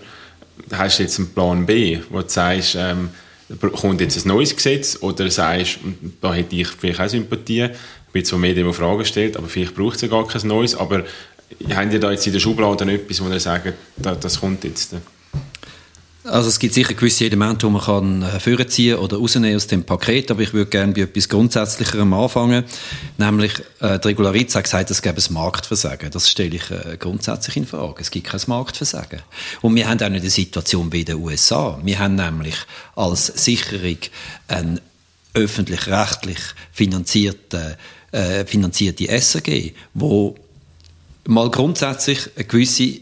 hast 0.71 0.99
du 0.99 1.03
jetzt 1.03 1.19
einen 1.19 1.31
Plan 1.31 1.67
B, 1.67 1.99
wo 2.11 2.21
du 2.21 2.29
sagst, 2.29 2.77
ähm, 2.79 3.11
kommt 3.73 4.01
jetzt 4.01 4.25
ein 4.25 4.29
neues 4.29 4.55
Gesetz 4.55 4.99
oder 5.01 5.31
sagst, 5.31 5.79
da 6.21 6.33
hätte 6.33 6.55
ich 6.55 6.69
vielleicht 6.69 7.01
auch 7.01 7.09
Sympathie, 7.09 7.71
ich 8.11 8.13
bin 8.13 8.25
zwar 8.25 8.39
mehr, 8.39 8.73
Fragen 8.73 9.05
stellt, 9.05 9.37
aber 9.37 9.47
vielleicht 9.47 9.75
braucht 9.75 9.97
es 9.97 10.03
ja 10.03 10.09
gar 10.09 10.27
kein 10.27 10.47
neues, 10.47 10.75
aber 10.75 11.05
haben 11.75 11.91
ihr 11.91 12.01
da 12.01 12.11
jetzt 12.11 12.27
in 12.27 12.33
der 12.33 12.41
Schublade 12.41 12.91
etwas, 12.93 13.23
wo 13.23 13.29
ihr 13.29 13.41
sagt, 13.41 13.75
das 13.97 14.41
kommt 14.41 14.65
jetzt? 14.65 14.95
Also 16.23 16.49
es 16.49 16.59
gibt 16.59 16.75
sicher 16.75 16.93
gewisse 16.93 17.25
Elemente, 17.25 17.67
die 17.67 17.73
man 17.73 17.81
kann 17.81 18.23
hervorziehen 18.23 18.99
oder 18.99 19.17
rausnehmen 19.17 19.57
aus 19.57 19.67
dem 19.67 19.85
Paket, 19.85 20.31
aber 20.31 20.43
ich 20.43 20.53
würde 20.53 20.69
gerne 20.69 20.93
bei 20.93 21.01
etwas 21.01 21.31
Grundsätzlicherem 21.31 22.13
anfangen, 22.13 22.65
nämlich 23.17 23.53
äh, 23.81 23.99
die 23.99 24.09
Regularität 24.09 24.55
hat 24.55 24.65
gesagt, 24.65 24.91
es 24.91 25.01
gäbe 25.01 25.17
ein 25.17 25.33
Marktversagen. 25.33 26.11
Das 26.11 26.29
stelle 26.29 26.57
ich 26.57 26.71
äh, 26.71 26.99
grundsätzlich 26.99 27.57
in 27.57 27.67
Frage. 27.67 28.03
Es 28.03 28.11
gibt 28.11 28.27
kein 28.27 28.41
Marktversagen. 28.47 29.21
Und 29.63 29.75
wir 29.75 29.89
haben 29.89 30.01
auch 30.03 30.11
nicht 30.11 30.21
eine 30.21 30.31
Situation 30.31 30.93
wie 30.93 31.01
in 31.01 31.07
den 31.07 31.17
USA. 31.17 31.81
Wir 31.83 31.99
haben 31.99 32.17
nämlich 32.17 32.57
als 32.97 33.27
Sicherung 33.27 33.99
einen 34.47 34.81
öffentlich-rechtlich 35.33 36.41
finanzierte, 36.71 37.79
äh, 38.13 38.45
finanzierte 38.45 39.09
SRG, 39.09 39.73
wo 39.95 40.37
mal 41.31 41.51
grundsätzlich 41.51 42.29
eine 42.37 42.45
gewisse 42.45 43.01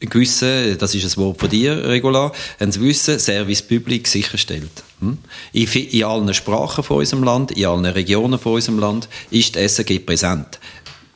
gewissen, 0.00 0.76
das 0.76 0.94
ist 0.94 1.04
ein 1.04 1.22
Wort 1.22 1.40
von 1.40 1.48
dir, 1.48 1.88
Regular, 1.88 2.32
ein 2.58 2.70
gewissen 2.70 3.18
Service 3.18 3.62
Public 3.62 4.06
sicherstellt. 4.06 4.82
Hm? 5.00 5.16
In, 5.52 6.04
allen 6.04 6.34
Sprachen 6.34 6.84
von 6.84 6.98
unserem 6.98 7.22
Land, 7.22 7.52
in 7.52 7.64
allen 7.64 7.86
Regionen 7.86 8.38
von 8.38 8.54
unserem 8.54 8.80
Land 8.80 9.08
ist 9.30 9.54
die 9.54 9.66
SRG 9.66 10.00
präsent. 10.00 10.58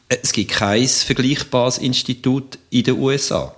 Es 0.09 0.33
gibt 0.33 0.53
kein 0.53 0.89
vergleichbares 0.89 1.77
Institut 1.77 2.59
in 2.71 2.85
den 2.85 2.99
USA. 2.99 3.55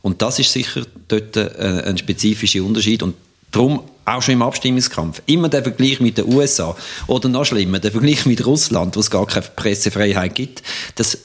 Und 0.00 0.22
das 0.22 0.38
ist 0.38 0.52
sicher 0.52 0.82
dort 1.08 1.36
ein, 1.36 1.48
äh, 1.56 1.82
ein 1.88 1.98
spezifischer 1.98 2.62
Unterschied. 2.62 3.02
Und 3.02 3.16
darum 3.50 3.82
auch 4.04 4.22
schon 4.22 4.34
im 4.34 4.42
Abstimmungskampf. 4.42 5.22
Immer 5.26 5.48
der 5.48 5.62
Vergleich 5.62 6.00
mit 6.00 6.18
den 6.18 6.32
USA. 6.32 6.76
Oder 7.08 7.28
noch 7.28 7.44
schlimmer, 7.44 7.80
der 7.80 7.90
Vergleich 7.90 8.26
mit 8.26 8.44
Russland, 8.46 8.94
wo 8.94 9.00
es 9.00 9.10
gar 9.10 9.26
keine 9.26 9.46
Pressefreiheit 9.56 10.34
gibt. 10.34 10.62
Das 10.94 11.18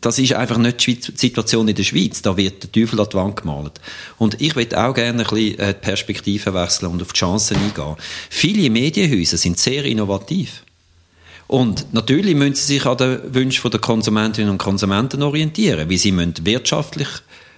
das 0.00 0.18
ist 0.18 0.32
einfach 0.32 0.56
nicht 0.56 0.86
die 0.86 0.98
Situation 1.14 1.68
in 1.68 1.74
der 1.74 1.82
Schweiz. 1.82 2.22
Da 2.22 2.36
wird 2.36 2.62
der 2.62 2.72
Teufel 2.72 2.98
an 2.98 3.08
die 3.10 3.16
Wand 3.16 3.36
gemalt. 3.36 3.72
Und 4.16 4.40
ich 4.40 4.56
würde 4.56 4.82
auch 4.82 4.94
gerne 4.94 5.22
ein 5.22 5.28
bisschen 5.28 5.58
äh, 5.58 5.74
die 5.74 5.80
Perspektive 5.80 6.54
wechseln 6.54 6.92
und 6.92 7.02
auf 7.02 7.12
die 7.12 7.18
Chancen 7.18 7.58
eingehen. 7.58 7.96
Viele 8.30 8.70
Medienhäuser 8.70 9.36
sind 9.36 9.58
sehr 9.58 9.84
innovativ. 9.84 10.62
Und 11.46 11.92
natürlich 11.92 12.34
müssen 12.34 12.54
sie 12.54 12.74
sich 12.74 12.86
an 12.86 12.96
den 12.96 13.34
Wünschen 13.34 13.70
der 13.70 13.80
Konsumentinnen 13.80 14.50
und 14.50 14.58
Konsumenten 14.58 15.22
orientieren, 15.22 15.88
wie 15.88 15.98
sie 15.98 16.10
müssen 16.10 16.34
wirtschaftlich 16.44 17.08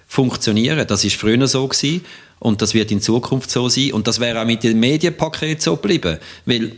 funktionieren. 0.07 0.85
Das 0.87 1.03
ist 1.05 1.15
früher 1.15 1.47
so 1.47 1.67
gewesen 1.67 2.05
und 2.39 2.61
das 2.61 2.73
wird 2.73 2.91
in 2.91 3.01
Zukunft 3.01 3.49
so 3.49 3.69
sein 3.69 3.93
und 3.93 4.07
das 4.07 4.19
wäre 4.19 4.41
auch 4.41 4.45
mit 4.45 4.63
dem 4.63 4.79
Medienpaket 4.79 5.61
so 5.61 5.75
geblieben, 5.75 6.19
weil 6.45 6.73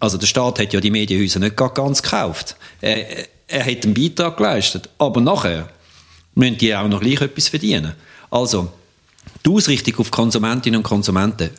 also 0.00 0.16
der 0.18 0.26
Staat 0.26 0.58
hat 0.58 0.72
ja 0.72 0.80
die 0.80 0.90
Medienhäuser 0.90 1.40
nicht 1.40 1.56
ganz 1.56 2.02
gekauft. 2.02 2.56
Er, 2.80 3.26
er 3.46 3.64
hat 3.64 3.84
einen 3.84 3.94
Beitrag 3.94 4.36
geleistet, 4.36 4.88
aber 4.98 5.20
nachher 5.20 5.68
müssen 6.34 6.58
die 6.58 6.74
auch 6.74 6.88
noch 6.88 7.00
gleich 7.00 7.20
etwas 7.20 7.48
verdienen. 7.48 7.94
Also, 8.30 8.72
die 9.44 9.50
Ausrichtung 9.50 9.96
auf 9.98 10.10
Konsumentinnen 10.10 10.78
und 10.78 10.82
Konsumenten 10.82 11.50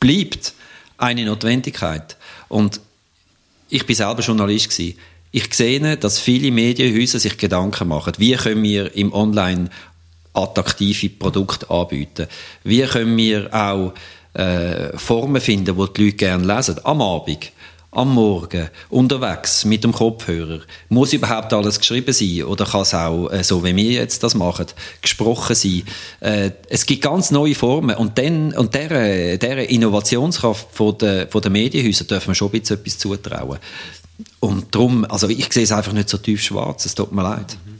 bleibt 0.00 0.54
eine 0.98 1.24
Notwendigkeit. 1.24 2.16
Und 2.48 2.80
ich 3.68 3.84
bin 3.84 3.96
selber 3.96 4.22
Journalist 4.22 4.70
gewesen. 4.70 4.98
Ich 5.32 5.52
sehe, 5.52 5.96
dass 5.96 6.18
viele 6.18 6.50
Medienhäuser 6.50 7.18
sich 7.18 7.36
Gedanken 7.36 7.88
machen, 7.88 8.14
wie 8.18 8.34
können 8.34 8.62
wir 8.62 8.94
im 8.94 9.12
Online 9.12 9.68
attraktive 10.32 11.10
Produkte 11.10 11.68
anbieten? 11.68 12.26
Wie 12.62 12.82
können 12.82 13.16
wir 13.16 13.52
auch 13.52 13.92
äh, 14.34 14.96
Formen 14.96 15.40
finden, 15.40 15.76
die 15.76 15.92
die 15.92 16.04
Leute 16.04 16.16
gerne 16.16 16.54
lesen, 16.54 16.76
am 16.84 17.02
Abend? 17.02 17.52
Am 17.96 18.12
Morgen, 18.12 18.68
unterwegs, 18.90 19.64
mit 19.64 19.82
dem 19.82 19.92
Kopfhörer. 19.92 20.60
Muss 20.90 21.14
überhaupt 21.14 21.52
alles 21.54 21.78
geschrieben 21.78 22.12
sein? 22.12 22.44
Oder 22.44 22.66
kann 22.66 22.82
es 22.82 22.92
auch, 22.92 23.28
äh, 23.30 23.42
so 23.42 23.64
wie 23.64 23.74
wir 23.74 23.90
jetzt 23.90 24.22
das 24.22 24.34
machen, 24.34 24.66
gesprochen 25.00 25.54
sein? 25.54 25.82
Äh, 26.20 26.50
es 26.68 26.84
gibt 26.84 27.02
ganz 27.02 27.30
neue 27.30 27.54
Formen. 27.54 27.96
Und, 27.96 28.18
dann, 28.18 28.52
und 28.52 28.74
dieser, 28.74 29.38
dieser 29.38 29.68
Innovationskraft 29.70 30.68
von 30.72 30.98
der, 30.98 31.28
von 31.28 31.40
der 31.40 31.50
Medienhäuser 31.50 32.04
dürfen 32.04 32.28
wir 32.28 32.34
schon 32.34 32.52
etwas 32.52 32.98
zutrauen. 32.98 33.58
Und 34.40 34.74
darum, 34.74 35.04
also 35.06 35.28
ich 35.28 35.50
sehe 35.52 35.64
es 35.64 35.72
einfach 35.72 35.92
nicht 35.92 36.10
so 36.10 36.18
tief 36.18 36.42
schwarz, 36.42 36.84
es 36.84 36.94
tut 36.94 37.12
mir 37.12 37.22
leid. 37.22 37.56
Mhm. 37.64 37.75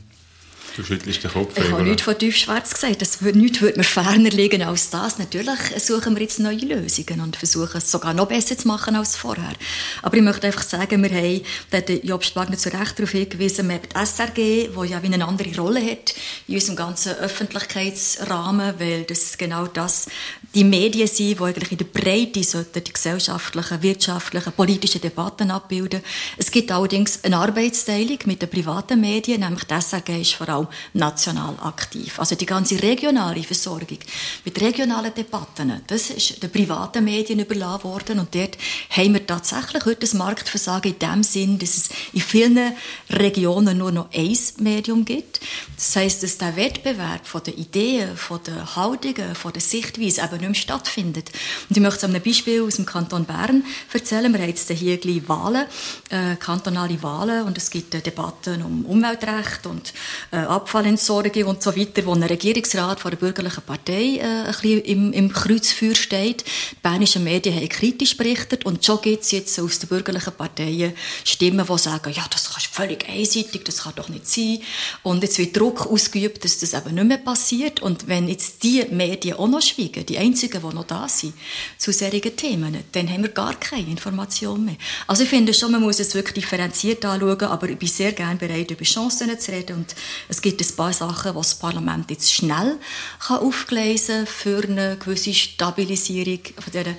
Du 0.76 0.84
schüttelst 0.84 1.24
den 1.24 1.30
Kopf. 1.30 1.56
Ich 1.56 1.70
habe 1.70 1.82
nichts 1.82 2.02
von 2.02 2.18
tiefschwarz 2.18 2.74
gesagt. 2.74 3.00
Das 3.00 3.22
würde, 3.22 3.38
nichts 3.38 3.62
würde 3.62 3.78
mir 3.78 3.84
ferner 3.84 4.28
liegen 4.28 4.62
als 4.62 4.90
das. 4.90 5.18
Natürlich 5.18 5.58
suchen 5.78 6.14
wir 6.14 6.22
jetzt 6.22 6.38
neue 6.38 6.56
Lösungen 6.56 7.22
und 7.22 7.34
versuchen 7.36 7.78
es 7.78 7.90
sogar 7.90 8.12
noch 8.12 8.26
besser 8.26 8.58
zu 8.58 8.68
machen 8.68 8.94
als 8.94 9.16
vorher. 9.16 9.54
Aber 10.02 10.16
ich 10.18 10.22
möchte 10.22 10.46
einfach 10.46 10.62
sagen, 10.62 11.02
wir 11.02 11.10
haben, 11.10 11.40
da 11.70 11.78
hat 11.78 11.88
Job 12.04 12.22
Wagner 12.36 12.58
zu 12.58 12.70
Recht 12.70 12.98
darauf 12.98 13.10
hingewiesen, 13.10 13.68
wir 13.68 13.76
haben 13.76 13.88
die 13.90 14.06
SRG, 14.06 14.68
die 14.68 14.90
ja 14.90 15.02
wie 15.02 15.14
eine 15.14 15.26
andere 15.26 15.56
Rolle 15.56 15.80
hat 15.80 16.14
in 16.46 16.56
unserem 16.56 16.76
ganzen 16.76 17.12
Öffentlichkeitsrahmen, 17.12 18.74
weil 18.78 19.04
das 19.04 19.38
genau 19.38 19.66
das 19.68 20.06
die 20.54 20.64
Medien 20.64 21.08
sind, 21.08 21.38
die 21.38 21.42
eigentlich 21.42 21.72
in 21.72 21.78
der 21.78 21.84
Breite 21.86 22.44
sollten 22.44 22.84
die 22.84 22.92
gesellschaftlichen, 22.92 23.82
wirtschaftlichen, 23.82 24.52
politischen 24.52 25.00
Debatten 25.00 25.50
abbilden. 25.50 26.00
Es 26.36 26.50
gibt 26.50 26.70
allerdings 26.70 27.24
eine 27.24 27.38
Arbeitsteilung 27.38 28.18
mit 28.26 28.42
den 28.42 28.50
privaten 28.50 29.00
Medien, 29.00 29.40
nämlich 29.40 29.64
die 29.64 29.74
SRG 29.74 30.20
ist 30.20 30.34
vor 30.34 30.48
allem 30.48 30.65
auch 30.66 30.70
national 30.94 31.54
aktiv. 31.62 32.18
Also 32.18 32.34
die 32.34 32.46
ganze 32.46 32.82
regionale 32.82 33.42
Versorgung 33.42 33.98
mit 34.44 34.60
regionalen 34.60 35.14
Debatten, 35.14 35.82
das 35.86 36.10
ist 36.10 36.42
den 36.42 36.50
privaten 36.50 37.04
Medien 37.04 37.40
überlassen 37.40 37.84
worden 37.84 38.18
und 38.18 38.34
dort 38.34 38.56
haben 38.90 39.14
wir 39.14 39.26
tatsächlich 39.26 39.84
heute 39.84 40.06
ein 40.06 40.18
Marktversagen 40.18 40.92
in 40.92 40.98
dem 40.98 41.22
Sinn, 41.22 41.58
dass 41.58 41.76
es 41.76 41.88
in 42.12 42.20
vielen 42.20 42.72
Regionen 43.10 43.78
nur 43.78 43.92
noch 43.92 44.08
ein 44.12 44.38
Medium 44.58 45.04
gibt. 45.04 45.40
Das 45.76 45.96
heißt, 45.96 46.22
dass 46.22 46.38
der 46.38 46.56
Wettbewerb 46.56 47.26
von 47.26 47.42
den 47.42 47.54
Ideen, 47.54 48.16
von 48.16 48.40
den 48.42 48.76
Haltungen, 48.76 49.34
von 49.34 49.52
der 49.52 49.62
Sichtweise 49.62 50.22
eben 50.22 50.32
nicht 50.32 50.40
mehr 50.40 50.54
stattfindet. 50.54 51.30
Und 51.68 51.76
ich 51.76 51.82
möchte 51.82 52.06
einem 52.06 52.22
Beispiel 52.22 52.62
aus 52.62 52.76
dem 52.76 52.86
Kanton 52.86 53.24
Bern 53.24 53.64
erzählen. 53.92 54.32
Wir 54.32 54.40
haben 54.40 54.48
jetzt 54.48 54.70
hier 54.70 54.96
gleich 54.98 55.28
Wahlen, 55.28 55.66
äh, 56.10 56.36
kantonale 56.36 57.02
Wahlen 57.02 57.44
und 57.44 57.58
es 57.58 57.70
gibt 57.70 57.94
äh, 57.94 58.00
Debatten 58.00 58.62
um 58.62 58.84
Umweltrecht 58.84 59.66
und 59.66 59.92
äh, 60.30 60.44
Abfallentsorgung 60.56 61.44
und 61.44 61.62
so 61.62 61.76
weiter, 61.76 62.04
wo 62.06 62.12
ein 62.12 62.22
Regierungsrat 62.22 63.00
von 63.00 63.10
der 63.10 63.18
bürgerlichen 63.18 63.62
Partei 63.62 64.16
äh, 64.16 64.22
ein 64.22 64.46
bisschen 64.46 64.80
im, 64.82 65.12
im 65.12 65.32
Kreuzfeuer 65.32 65.94
steht. 65.94 66.44
Die 66.46 66.76
bernischen 66.82 67.24
Medien 67.24 67.54
haben 67.54 67.68
kritisch 67.68 68.16
berichtet 68.16 68.64
und 68.64 68.84
schon 68.84 69.00
gibt 69.02 69.22
es 69.22 69.32
jetzt 69.32 69.58
aus 69.60 69.78
den 69.78 69.88
bürgerlichen 69.88 70.32
Parteien 70.32 70.94
Stimmen, 71.24 71.66
die 71.66 71.78
sagen, 71.78 72.12
ja, 72.12 72.24
das 72.30 72.46
ist 72.56 72.66
völlig 72.66 73.08
einseitig, 73.08 73.64
das 73.64 73.82
kann 73.82 73.92
doch 73.96 74.08
nicht 74.08 74.26
sein. 74.26 74.58
Und 75.02 75.22
jetzt 75.22 75.38
wird 75.38 75.56
Druck 75.56 75.86
ausgeübt, 75.86 76.44
dass 76.44 76.58
das 76.58 76.72
eben 76.72 76.94
nicht 76.94 77.06
mehr 77.06 77.18
passiert. 77.18 77.80
Und 77.80 78.08
wenn 78.08 78.28
jetzt 78.28 78.62
die 78.62 78.84
Medien 78.90 79.36
auch 79.36 79.48
noch 79.48 79.62
schweigen, 79.62 80.06
die 80.06 80.18
einzigen, 80.18 80.62
die 80.62 80.74
noch 80.74 80.84
da 80.84 81.08
sind, 81.08 81.34
zu 81.76 81.92
solchen 81.92 82.34
Themen, 82.34 82.84
dann 82.92 83.08
haben 83.10 83.22
wir 83.22 83.30
gar 83.30 83.54
keine 83.54 83.88
Information 83.90 84.64
mehr. 84.64 84.76
Also 85.06 85.24
ich 85.24 85.28
finde 85.28 85.52
schon, 85.52 85.72
man 85.72 85.82
muss 85.82 86.00
es 86.00 86.14
wirklich 86.14 86.44
differenziert 86.44 87.04
anschauen, 87.04 87.42
aber 87.42 87.68
ich 87.68 87.78
bin 87.78 87.88
sehr 87.88 88.12
gerne 88.12 88.36
bereit, 88.36 88.70
über 88.70 88.84
Chancen 88.84 89.38
zu 89.38 89.52
reden 89.52 89.76
und 89.76 89.94
es 90.28 90.40
gibt 90.46 90.62
ein 90.62 90.76
paar 90.76 90.92
Sachen, 90.92 91.32
die 91.32 91.38
das 91.38 91.56
Parlament 91.56 92.08
jetzt 92.08 92.32
schnell 92.32 92.78
kann 93.18 93.38
aufgleisen 93.38 94.18
kann 94.18 94.26
für 94.26 94.62
eine 94.62 94.96
gewisse 94.96 95.34
Stabilisierung 95.34 96.38
von 96.60 96.72
dieser 96.72 96.94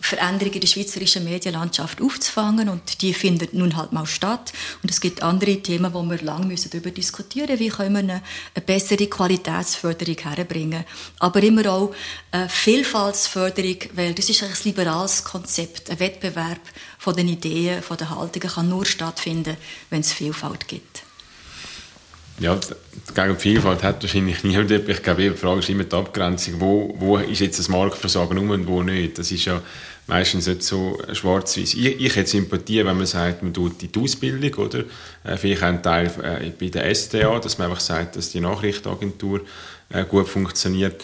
Veränderung 0.00 0.54
in 0.54 0.60
der 0.62 0.66
schweizerischen 0.66 1.24
Medienlandschaft 1.24 2.00
aufzufangen 2.00 2.70
und 2.70 3.02
die 3.02 3.12
findet 3.12 3.52
nun 3.52 3.76
halt 3.76 3.92
mal 3.92 4.06
statt. 4.06 4.54
Und 4.82 4.90
es 4.90 5.02
gibt 5.02 5.22
andere 5.22 5.60
Themen, 5.60 5.92
wo 5.92 6.02
wir 6.04 6.22
lange 6.22 6.46
müssen 6.46 6.70
darüber 6.70 6.90
diskutieren 6.90 7.50
müssen, 7.50 7.60
wie 7.60 7.68
können 7.68 7.92
wir 7.92 7.98
eine, 7.98 8.22
eine 8.54 8.64
bessere 8.64 9.06
Qualitätsförderung 9.08 10.16
herbringen. 10.16 10.84
Aber 11.18 11.42
immer 11.42 11.70
auch 11.70 11.94
eine 12.30 12.48
Vielfaltsförderung, 12.48 13.76
weil 13.92 14.14
das 14.14 14.30
ist 14.30 14.42
ein 14.42 14.50
liberales 14.64 15.22
Konzept. 15.22 15.90
Ein 15.90 16.00
Wettbewerb 16.00 16.60
von 16.98 17.14
den 17.14 17.28
Ideen, 17.28 17.82
von 17.82 17.98
den 17.98 18.08
Haltungen 18.08 18.48
kann 18.48 18.70
nur 18.70 18.86
stattfinden, 18.86 19.58
wenn 19.90 20.00
es 20.00 20.14
Vielfalt 20.14 20.66
gibt. 20.66 21.05
Ja, 22.38 22.58
gegen 23.14 23.38
Vielfalt 23.38 23.82
hat 23.82 24.02
wahrscheinlich 24.02 24.44
niemand. 24.44 24.70
Ich 24.70 25.02
glaube, 25.02 25.22
die 25.22 25.30
Frage 25.30 25.60
ist 25.60 25.70
immer 25.70 25.84
die 25.84 25.96
Abgrenzung. 25.96 26.60
Wo, 26.60 26.94
wo 26.98 27.16
ist 27.16 27.40
jetzt 27.40 27.58
das 27.58 27.68
Marktversagen 27.68 28.36
um 28.36 28.50
und 28.50 28.66
wo 28.66 28.82
nicht? 28.82 29.18
Das 29.18 29.32
ist 29.32 29.46
ja 29.46 29.62
meistens 30.06 30.46
nicht 30.46 30.62
so 30.62 30.98
schwarz-weiß. 31.12 31.74
Ich, 31.74 32.00
ich 32.00 32.14
hätte 32.14 32.28
Sympathie, 32.28 32.84
wenn 32.84 32.96
man 32.96 33.06
sagt, 33.06 33.42
man 33.42 33.54
tut 33.54 33.80
die 33.80 34.00
Ausbildung, 34.00 34.52
oder? 34.66 34.84
Äh, 35.24 35.36
vielleicht 35.36 35.62
ein 35.62 35.82
Teil 35.82 36.10
äh, 36.22 36.50
bei 36.50 36.68
der 36.68 36.94
SDA, 36.94 37.38
dass 37.38 37.58
man 37.58 37.70
einfach 37.70 37.80
sagt, 37.80 38.16
dass 38.16 38.30
die 38.30 38.40
Nachrichtenagentur 38.40 39.40
äh, 39.90 40.04
gut 40.04 40.28
funktioniert. 40.28 41.02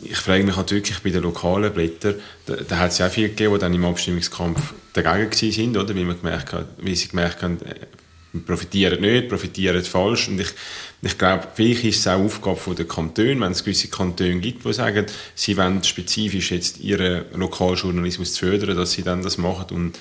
Ich 0.00 0.16
frage 0.16 0.44
mich 0.44 0.56
halt 0.56 0.70
wirklich 0.70 1.02
bei 1.02 1.10
den 1.10 1.24
lokalen 1.24 1.72
Blättern, 1.72 2.14
da, 2.46 2.54
da 2.54 2.78
hat 2.78 2.92
es 2.92 2.98
ja 2.98 3.08
auch 3.08 3.10
viele 3.10 3.30
gegeben, 3.30 3.54
die 3.54 3.60
dann 3.60 3.74
im 3.74 3.84
Abstimmungskampf 3.84 4.74
dagegen 4.92 5.32
sind, 5.32 5.76
oder? 5.76 5.94
Weil, 5.94 6.04
man 6.04 6.16
gemerkt 6.16 6.52
hat, 6.52 6.66
weil 6.78 6.94
sie 6.94 7.08
gemerkt 7.08 7.42
haben, 7.42 7.58
profitieren 8.46 9.00
nicht, 9.00 9.28
profitieren 9.28 9.82
falsch. 9.82 10.28
Und 10.28 10.40
ich, 10.40 10.48
ich 11.02 11.16
glaube, 11.16 11.48
vielleicht 11.54 11.84
ist 11.84 12.00
es 12.00 12.06
auch 12.06 12.20
Aufgabe 12.20 12.74
der 12.74 12.86
Kantone, 12.86 13.40
wenn 13.40 13.52
es 13.52 13.64
gewisse 13.64 13.88
Kantone 13.88 14.40
gibt, 14.40 14.64
die 14.64 14.72
sagen, 14.72 15.06
sie 15.34 15.56
wollen 15.56 15.82
spezifisch 15.82 16.50
jetzt 16.50 16.80
ihren 16.80 17.24
Lokaljournalismus 17.34 18.34
zu 18.34 18.46
fördern, 18.46 18.76
dass 18.76 18.92
sie 18.92 19.02
dann 19.02 19.22
das 19.22 19.38
machen 19.38 19.76
und, 19.76 19.98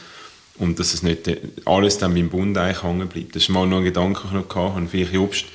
und 0.57 0.79
dass 0.79 0.93
es 0.93 1.03
nicht 1.03 1.29
alles 1.65 1.97
dann 1.97 2.13
beim 2.13 2.29
Bund 2.29 2.57
eigentlich 2.57 2.83
hängen 2.83 3.07
bleibt. 3.07 3.35
Das 3.35 3.43
ist 3.43 3.49
mal 3.49 3.67
noch 3.67 3.77
ein 3.77 3.85
Gedanke, 3.85 4.21
den 4.27 4.39
ich 4.39 4.47
noch 4.47 4.55
hatte. 4.55 4.77
Und 4.77 4.89
vielleicht 4.89 5.13
Jobst 5.13 5.45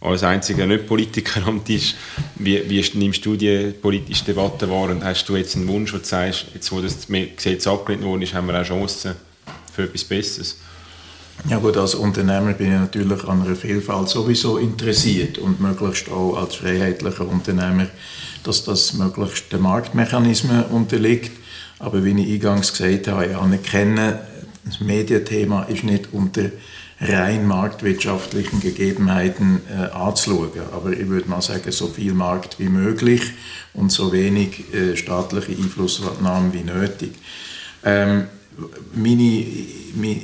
als 0.00 0.22
einziger 0.22 0.66
Nicht-Politiker 0.66 1.46
am 1.46 1.64
Tisch, 1.64 1.94
wie, 2.36 2.68
wie 2.68 2.84
nimmst 2.94 3.24
du 3.26 3.36
die 3.36 3.72
politische 3.72 4.26
Debatte 4.26 4.70
wahr 4.70 4.90
und 4.90 5.02
hast 5.02 5.28
du 5.28 5.36
jetzt 5.36 5.56
einen 5.56 5.66
Wunsch, 5.66 5.92
wo 5.92 5.98
du 5.98 6.04
sagst, 6.04 6.46
jetzt 6.54 6.70
wo 6.70 6.80
das 6.80 7.06
Gesetz 7.08 7.66
abgelehnt 7.66 8.04
worden 8.04 8.22
ist, 8.22 8.34
haben 8.34 8.46
wir 8.46 8.60
auch 8.60 8.64
Chancen 8.64 9.16
für 9.72 9.84
etwas 9.84 10.04
Besseres? 10.04 10.58
Ja 11.46 11.58
gut, 11.58 11.76
als 11.76 11.94
Unternehmer 11.94 12.52
bin 12.52 12.72
ich 12.72 12.78
natürlich 12.80 13.24
an 13.24 13.42
einer 13.42 13.54
Vielfalt 13.54 14.08
sowieso 14.08 14.58
interessiert 14.58 15.38
und 15.38 15.60
möglichst 15.60 16.10
auch 16.10 16.36
als 16.36 16.56
freiheitlicher 16.56 17.26
Unternehmer, 17.26 17.86
dass 18.42 18.64
das 18.64 18.94
möglichst 18.94 19.52
den 19.52 19.62
Marktmechanismen 19.62 20.64
unterliegt. 20.64 21.30
Aber 21.78 22.04
wie 22.04 22.10
ich 22.20 22.34
eingangs 22.34 22.72
gesagt 22.72 23.06
habe, 23.06 23.26
ich 23.26 23.36
anerkenne, 23.36 24.18
das 24.64 24.80
Medienthema 24.80 25.62
ist 25.62 25.84
nicht 25.84 26.08
unter 26.12 26.50
rein 27.00 27.46
marktwirtschaftlichen 27.46 28.60
Gegebenheiten 28.60 29.60
äh, 29.70 29.94
anzuschauen. 29.94 30.50
Aber 30.72 30.90
ich 30.90 31.08
würde 31.08 31.30
mal 31.30 31.40
sagen, 31.40 31.70
so 31.70 31.86
viel 31.86 32.12
Markt 32.14 32.58
wie 32.58 32.68
möglich 32.68 33.22
und 33.74 33.92
so 33.92 34.12
wenig 34.12 34.74
äh, 34.74 34.96
staatliche 34.96 35.52
Einflussnahme 35.52 36.52
wie 36.52 36.64
nötig. 36.64 37.12
Ähm, 37.84 38.26
meine, 38.94 39.44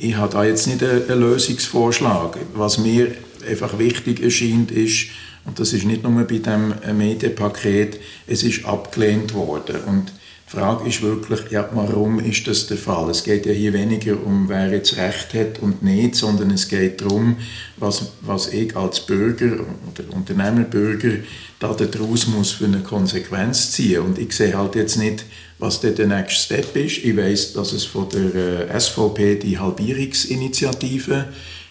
ich 0.01 0.17
habe 0.17 0.33
da 0.33 0.45
jetzt 0.45 0.67
nicht 0.67 0.83
einen 0.83 1.21
Lösungsvorschlag. 1.21 2.39
Was 2.55 2.79
mir 2.79 3.13
einfach 3.49 3.79
wichtig 3.79 4.23
erscheint, 4.23 4.71
ist, 4.71 5.07
und 5.45 5.59
das 5.59 5.73
ist 5.73 5.85
nicht 5.85 6.03
nur 6.03 6.25
bei 6.25 6.39
dem 6.39 6.75
Medienpaket, 6.97 8.01
es 8.27 8.43
ist 8.43 8.65
abgelehnt 8.65 9.35
worden. 9.35 9.77
Und 9.87 10.13
die 10.47 10.57
Frage 10.57 10.89
ist 10.89 11.03
wirklich, 11.03 11.51
ja, 11.51 11.69
warum 11.73 12.19
ist 12.21 12.47
das 12.47 12.67
der 12.67 12.77
Fall? 12.77 13.11
Es 13.11 13.25
geht 13.25 13.45
ja 13.47 13.53
hier 13.53 13.73
weniger 13.73 14.17
um, 14.25 14.49
wer 14.49 14.71
jetzt 14.73 14.97
Recht 14.97 15.35
hat 15.35 15.59
und 15.61 15.83
nicht, 15.83 16.15
sondern 16.15 16.51
es 16.51 16.69
geht 16.69 17.01
darum, 17.01 17.37
was, 17.77 18.13
was 18.21 18.49
ich 18.53 18.77
als 18.77 19.01
Bürger 19.01 19.53
oder 19.55 20.15
Unternehmerbürger 20.15 21.19
da 21.59 21.73
daraus 21.73 22.27
muss 22.27 22.53
für 22.53 22.67
eine 22.67 22.81
Konsequenz 22.81 23.73
ziehen. 23.73 24.03
Und 24.03 24.19
ich 24.19 24.33
sehe 24.33 24.57
halt 24.57 24.75
jetzt 24.75 24.97
nicht, 24.97 25.25
was 25.59 25.81
der, 25.81 25.93
nächste 26.07 26.41
Step 26.41 26.77
ist. 26.77 26.99
Ich 26.99 27.17
weiß, 27.17 27.53
dass 27.53 27.73
es 27.73 27.85
von 27.85 28.09
der 28.09 28.69
äh, 28.71 28.81
SVP 28.81 29.37
die 29.37 29.59
Halbierungsinitiative 29.59 31.27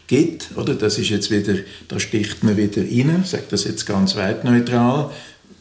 gibt. 0.08 0.50
Oder? 0.56 0.76
Das 0.76 0.98
ist 0.98 1.10
jetzt 1.10 1.32
wieder, 1.32 1.56
da 1.88 2.00
sticht 2.00 2.44
man 2.44 2.58
wieder 2.58 2.82
rein, 2.82 3.24
sage 3.26 3.44
das 3.50 3.66
jetzt 3.66 3.86
ganz 3.86 4.16
wertneutral. 4.16 5.12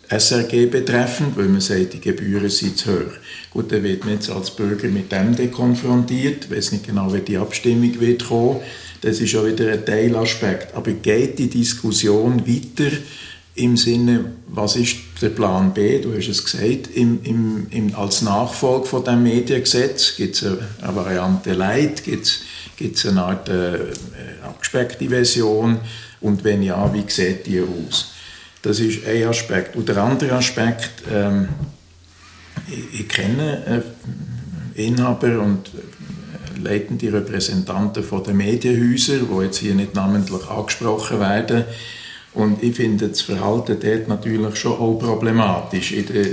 SRG 0.08 0.66
betreffend, 0.66 1.36
weil 1.38 1.48
man 1.48 1.62
sagt, 1.62 1.94
die 1.94 2.00
Gebühren 2.00 2.50
sind 2.50 2.76
zu 2.76 2.92
hoch. 2.92 3.12
Gut, 3.50 3.72
dann 3.72 3.82
wird 3.82 4.04
man 4.04 4.14
jetzt 4.14 4.28
als 4.28 4.50
Bürger 4.50 4.88
mit 4.88 5.10
dem 5.10 5.50
konfrontiert. 5.50 6.50
Weiß 6.50 6.72
nicht 6.72 6.86
genau, 6.86 7.12
wie 7.14 7.20
die 7.20 7.38
Abstimmung 7.38 7.98
wird 7.98 8.26
kommen. 8.26 8.60
Das 9.00 9.20
ist 9.20 9.30
schon 9.30 9.46
wieder 9.46 9.72
ein 9.72 9.86
Teilaspekt. 9.86 10.74
Aber 10.74 10.92
geht 10.92 11.38
die 11.38 11.48
Diskussion 11.48 12.46
weiter 12.46 12.94
im 13.54 13.76
Sinne, 13.76 14.32
was 14.48 14.76
ist 14.76 14.96
der 15.22 15.30
Plan 15.30 15.72
B? 15.72 16.00
Du 16.00 16.14
hast 16.14 16.28
es 16.28 16.44
gesagt, 16.44 16.88
im, 16.94 17.20
im, 17.22 17.66
im, 17.70 17.94
als 17.94 18.22
Nachfolge 18.22 18.86
von 18.86 19.04
dem 19.04 19.22
Mediengesetz 19.22 20.16
gibt 20.16 20.36
es 20.36 20.44
eine, 20.44 20.96
Variante 20.96 21.52
Light, 21.52 22.04
gibt 22.04 22.26
es 22.26 23.06
eine 23.06 23.22
Art 23.22 23.48
äh, 23.48 23.78
abgespeckte 24.42 25.08
Version 25.08 25.78
und 26.20 26.44
wenn 26.44 26.62
ja, 26.62 26.92
wie 26.92 27.04
sieht 27.06 27.46
die 27.46 27.60
aus? 27.60 28.12
Das 28.62 28.78
ist 28.78 29.06
ein 29.06 29.24
Aspekt. 29.24 29.74
Und 29.76 29.88
der 29.88 29.96
andere 29.98 30.32
Aspekt, 30.32 31.02
ähm, 31.12 31.48
ich, 32.68 33.00
ich, 33.00 33.08
kenne 33.08 33.82
äh, 34.76 34.82
Inhaber 34.86 35.40
und 35.40 35.70
leitende 36.62 37.12
Repräsentanten 37.12 38.04
von 38.04 38.22
den 38.22 38.36
Medienhäusern, 38.36 39.26
die 39.28 39.44
jetzt 39.44 39.58
hier 39.58 39.74
nicht 39.74 39.94
namentlich 39.94 40.48
angesprochen 40.48 41.18
werden, 41.18 41.64
und 42.34 42.62
ich 42.62 42.76
finde 42.76 43.08
das 43.08 43.20
Verhalten 43.20 43.76
dort 43.80 44.08
natürlich 44.08 44.56
schon 44.56 44.72
auch 44.72 44.98
problematisch. 44.98 45.92
In 45.92 46.06
der, 46.06 46.26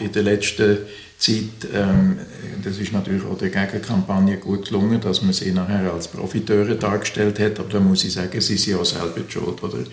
in 0.00 0.12
der 0.12 0.22
letzten 0.22 0.78
Zeit, 1.18 1.68
ähm, 1.74 2.18
das 2.64 2.78
ist 2.78 2.92
natürlich 2.92 3.22
auch 3.24 3.36
der 3.36 3.50
Gegenkampagne 3.50 4.38
gut 4.38 4.66
gelungen, 4.66 5.00
dass 5.00 5.22
man 5.22 5.32
sie 5.32 5.52
nachher 5.52 5.92
als 5.92 6.08
Profiteure 6.08 6.74
dargestellt 6.74 7.38
hat, 7.38 7.60
aber 7.60 7.68
da 7.68 7.80
muss 7.80 8.02
ich 8.04 8.12
sagen, 8.12 8.40
sie 8.40 8.56
sind 8.56 8.78
ja 8.78 8.84
selber 8.84 9.20
schuld. 9.28 9.62
Oder? 9.62 9.84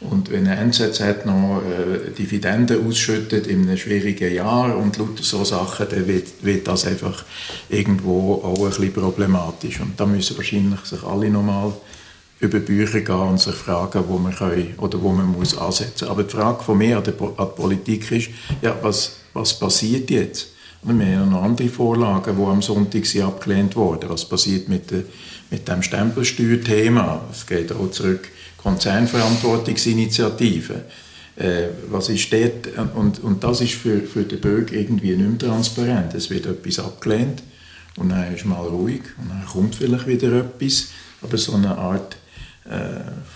Und 0.00 0.30
wenn 0.30 0.46
ein 0.46 0.70
NZZ 0.70 1.24
noch 1.24 1.62
äh, 1.62 2.10
Dividenden 2.10 2.86
ausschüttet 2.86 3.46
in 3.46 3.62
einem 3.62 3.76
schwierigen 3.78 4.32
Jahr 4.34 4.76
und 4.76 4.98
lauter 4.98 5.22
so 5.22 5.44
Sachen, 5.44 5.86
dann 5.88 6.06
wird, 6.06 6.44
wird 6.44 6.68
das 6.68 6.86
einfach 6.86 7.24
irgendwo 7.68 8.34
auch 8.44 8.58
ein 8.58 8.68
bisschen 8.68 8.92
problematisch. 8.92 9.80
Und 9.80 9.98
da 9.98 10.04
müssen 10.04 10.36
wahrscheinlich 10.36 10.80
sich 10.80 11.02
alle 11.02 11.30
nochmal 11.30 11.72
über 12.40 12.58
Bücher 12.58 13.00
gehen 13.00 13.14
und 13.14 13.40
sich 13.40 13.54
fragen, 13.54 14.04
wo 14.08 14.18
man 14.18 14.34
können 14.34 14.74
oder 14.78 15.00
wo 15.00 15.10
man 15.10 15.32
muss 15.32 15.56
ansetzen. 15.56 16.08
Aber 16.08 16.22
die 16.22 16.34
Frage 16.34 16.62
von 16.62 16.78
mir 16.78 16.98
an 16.98 17.04
die, 17.04 17.12
Politik 17.12 18.10
ist, 18.12 18.28
ja, 18.60 18.76
was, 18.82 19.16
was 19.32 19.58
passiert 19.58 20.10
jetzt? 20.10 20.48
wir 20.82 20.92
haben 20.92 21.12
ja 21.12 21.26
noch 21.26 21.42
andere 21.42 21.68
Vorlagen, 21.68 22.36
die 22.36 22.42
am 22.42 22.62
Sonntag 22.62 23.06
sind 23.06 23.24
abgelehnt 23.24 23.74
wurden. 23.74 24.08
Was 24.08 24.28
passiert 24.28 24.68
mit, 24.68 24.88
der, 24.90 25.02
mit 25.50 25.66
dem 25.66 25.82
Stempelsteuerthema? 25.82 27.24
Es 27.32 27.44
geht 27.46 27.72
auch 27.72 27.90
zurück 27.90 28.28
Konzernverantwortungsinitiative. 28.58 30.84
Äh, 31.36 31.68
was 31.90 32.08
ist 32.08 32.32
dort? 32.32 32.68
Und, 32.94 33.18
und 33.22 33.42
das 33.42 33.62
ist 33.62 33.74
für, 33.74 34.00
für 34.02 34.22
den 34.22 34.40
Bürger 34.40 34.74
irgendwie 34.74 35.16
nicht 35.16 35.28
mehr 35.28 35.38
transparent. 35.38 36.14
Es 36.14 36.30
wird 36.30 36.46
etwas 36.46 36.78
abgelehnt 36.78 37.42
und 37.96 38.10
dann 38.10 38.32
ist 38.34 38.44
mal 38.44 38.66
ruhig 38.66 39.02
und 39.20 39.30
dann 39.30 39.44
kommt 39.44 39.74
vielleicht 39.74 40.06
wieder 40.06 40.32
etwas. 40.32 40.90
Aber 41.22 41.36
so 41.36 41.54
eine 41.54 41.76
Art 41.76 42.16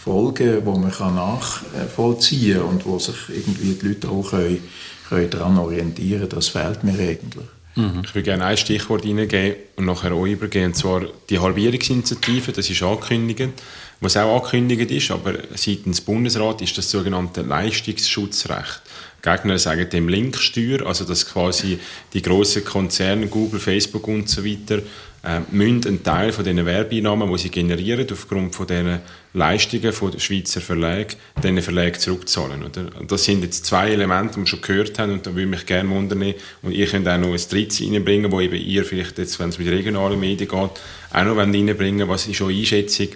Folgen, 0.03 0.64
die 0.64 0.71
man 0.71 0.90
kann 0.90 1.14
nachvollziehen 1.14 2.59
kann 2.59 2.69
und 2.69 2.87
wo 2.87 2.99
sich 2.99 3.16
irgendwie 3.29 3.75
die 3.75 3.88
Leute 3.88 4.09
auch 4.09 4.31
können, 4.31 4.62
können 5.09 5.31
daran 5.31 5.59
orientieren 5.59 6.21
können, 6.21 6.31
das 6.31 6.49
fehlt 6.49 6.83
mir 6.85 6.99
eigentlich. 6.99 7.47
Mhm. 7.77 8.03
Ich 8.05 8.14
würde 8.14 8.25
gerne 8.25 8.45
ein 8.47 8.57
Stichwort 8.57 9.05
hineingeben 9.05 9.57
und 9.77 9.85
nachher 9.87 10.12
auch 10.12 10.27
übergehen, 10.27 10.66
und 10.66 10.75
zwar 10.75 11.03
die 11.29 11.38
Halbierungsinitiative, 11.38 12.53
das 12.53 12.69
ist 12.69 12.83
angekündigt. 12.83 13.53
Was 14.01 14.16
auch 14.16 14.37
angekündigt 14.37 14.90
ist, 14.90 15.11
aber 15.11 15.35
seitens 15.55 16.01
Bundesrat, 16.01 16.62
ist 16.62 16.77
das 16.79 16.90
sogenannte 16.90 17.43
Leistungsschutzrecht. 17.43 18.83
Gegner 19.23 19.59
sagen 19.59 19.88
dem 19.90 20.09
Linksteuer, 20.09 20.87
also 20.87 21.05
dass 21.05 21.27
quasi 21.27 21.79
die 22.14 22.23
großen 22.23 22.64
Konzerne, 22.64 23.27
Google, 23.27 23.61
Facebook 23.61 24.09
und 24.09 24.29
so 24.29 24.45
weiter, 24.45 24.81
äh, 25.22 25.40
müssen 25.50 25.87
einen 25.87 26.02
Teil 26.02 26.33
von 26.33 26.44
diesen 26.44 26.64
Werbeeinnahmen, 26.64 27.30
die 27.30 27.38
sie 27.38 27.50
generieren, 27.50 28.06
aufgrund 28.11 28.54
von 28.54 28.66
diesen 28.66 29.00
Leistungen 29.35 29.92
von 29.92 30.18
Schweizer 30.18 30.61
Verlagen, 30.61 31.14
diesen 31.42 31.62
Verlagen 31.62 31.98
zurückzahlen. 31.98 32.64
Oder? 32.64 32.87
Das 33.06 33.24
sind 33.24 33.42
jetzt 33.42 33.66
zwei 33.66 33.90
Elemente, 33.90 34.35
die 34.35 34.40
wir 34.40 34.46
schon 34.46 34.62
gehört 34.62 34.98
haben, 34.98 35.12
und 35.12 35.26
da 35.26 35.35
würde 35.35 35.46
mich 35.46 35.66
gerne 35.66 35.90
wundern, 35.90 36.35
und 36.62 36.72
ihr 36.72 36.87
könnt 36.87 37.06
auch 37.06 37.18
noch 37.18 37.33
ein 37.33 37.40
drittes 37.50 37.83
reinbringen, 37.83 38.33
wo 38.33 38.40
eben 38.40 38.56
ihr 38.56 38.85
vielleicht 38.85 39.18
jetzt, 39.18 39.38
wenn 39.38 39.50
es 39.50 39.59
mit 39.59 39.68
regionalen 39.68 40.18
Medien 40.18 40.48
geht, 40.48 40.52
auch 40.52 41.24
noch 41.24 41.37
reinbringen 41.37 42.09
was 42.09 42.26
ist 42.26 42.40
eure 42.40 42.52
Einschätzung, 42.52 43.09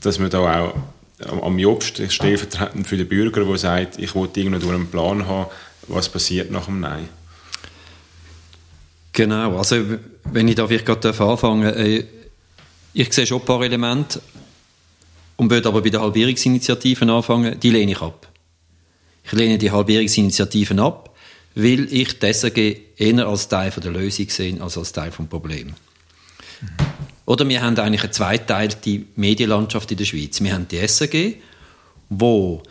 dass 0.00 0.20
wir 0.20 0.28
da 0.28 0.60
auch 0.60 0.74
am 1.42 1.58
Jobst 1.58 2.02
stellvertretend 2.12 2.86
für 2.86 2.98
den 2.98 3.08
Bürger, 3.08 3.44
der 3.44 3.56
sagt, 3.56 3.98
ich 3.98 4.14
will 4.14 4.28
irgendwo 4.34 4.68
einen 4.68 4.88
Plan 4.88 5.26
haben, 5.26 5.50
was 5.88 6.10
passiert 6.10 6.50
nach 6.50 6.66
dem 6.66 6.80
Nein. 6.80 7.08
Genau, 9.12 9.56
also 9.56 9.76
wenn 10.32 10.48
ich 10.48 10.54
da 10.54 10.66
vielleicht 10.66 10.86
gerade 10.86 11.08
anfangen 11.08 11.74
äh, 11.74 12.04
ich 12.92 13.12
sehe 13.12 13.26
schon 13.26 13.40
ein 13.40 13.44
paar 13.44 13.62
Elemente 13.62 14.22
und 15.36 15.50
würde 15.50 15.68
aber 15.68 15.82
bei 15.82 15.90
der 15.90 16.00
Halbierungsinitiativen 16.00 17.10
anfangen, 17.10 17.60
die 17.60 17.70
lehne 17.70 17.92
ich 17.92 18.00
ab. 18.00 18.26
Ich 19.22 19.32
lehne 19.32 19.58
die 19.58 19.70
Halbierungsinitiativen 19.70 20.80
ab, 20.80 21.14
weil 21.54 21.92
ich 21.92 22.18
die 22.18 22.32
SAG 22.32 22.56
eher 22.96 23.26
als 23.26 23.48
Teil 23.48 23.70
der 23.70 23.90
Lösung 23.90 24.30
sehe, 24.30 24.62
als 24.62 24.78
als 24.78 24.92
Teil 24.92 25.10
des 25.10 25.26
Problems. 25.28 25.72
Mhm. 25.72 26.66
Oder 27.26 27.46
wir 27.48 27.60
haben 27.60 27.76
eigentlich 27.78 28.02
eine 28.02 28.12
zweiteilige 28.12 29.04
Medienlandschaft 29.16 29.90
in 29.90 29.98
der 29.98 30.04
Schweiz. 30.04 30.40
Wir 30.40 30.54
haben 30.54 30.68
die 30.68 30.86
SAG, 30.86 31.34
wo 32.08 32.62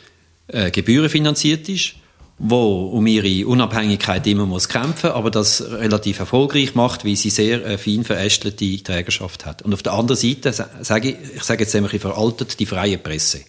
äh, 0.47 0.71
gebührenfinanziert 0.71 1.69
ist, 1.69 1.95
wo 2.37 2.87
um 2.87 3.07
ihre 3.07 3.47
Unabhängigkeit 3.47 4.27
immer 4.27 4.45
muss 4.45 4.67
kämpfen, 4.67 5.11
aber 5.11 5.31
das 5.31 5.61
relativ 5.71 6.19
erfolgreich 6.19 6.75
macht, 6.75 7.05
weil 7.05 7.15
sie 7.15 7.29
sehr 7.29 7.65
äh, 7.65 7.77
fein 7.77 8.03
verästelte 8.03 8.83
Trägerschaft 8.83 9.45
hat. 9.45 9.61
Und 9.61 9.73
auf 9.73 9.83
der 9.83 9.93
anderen 9.93 10.19
Seite 10.19 10.51
sage 10.51 11.09
ich, 11.09 11.15
ich 11.35 11.43
sage 11.43 11.63
jetzt 11.63 11.75
einmal 11.75 11.97
veraltet, 11.97 12.59
die 12.59 12.65
freie 12.65 12.97
Presse. 12.97 13.41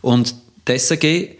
Und 0.00 0.34
die 0.66 0.78
SAG 0.78 1.36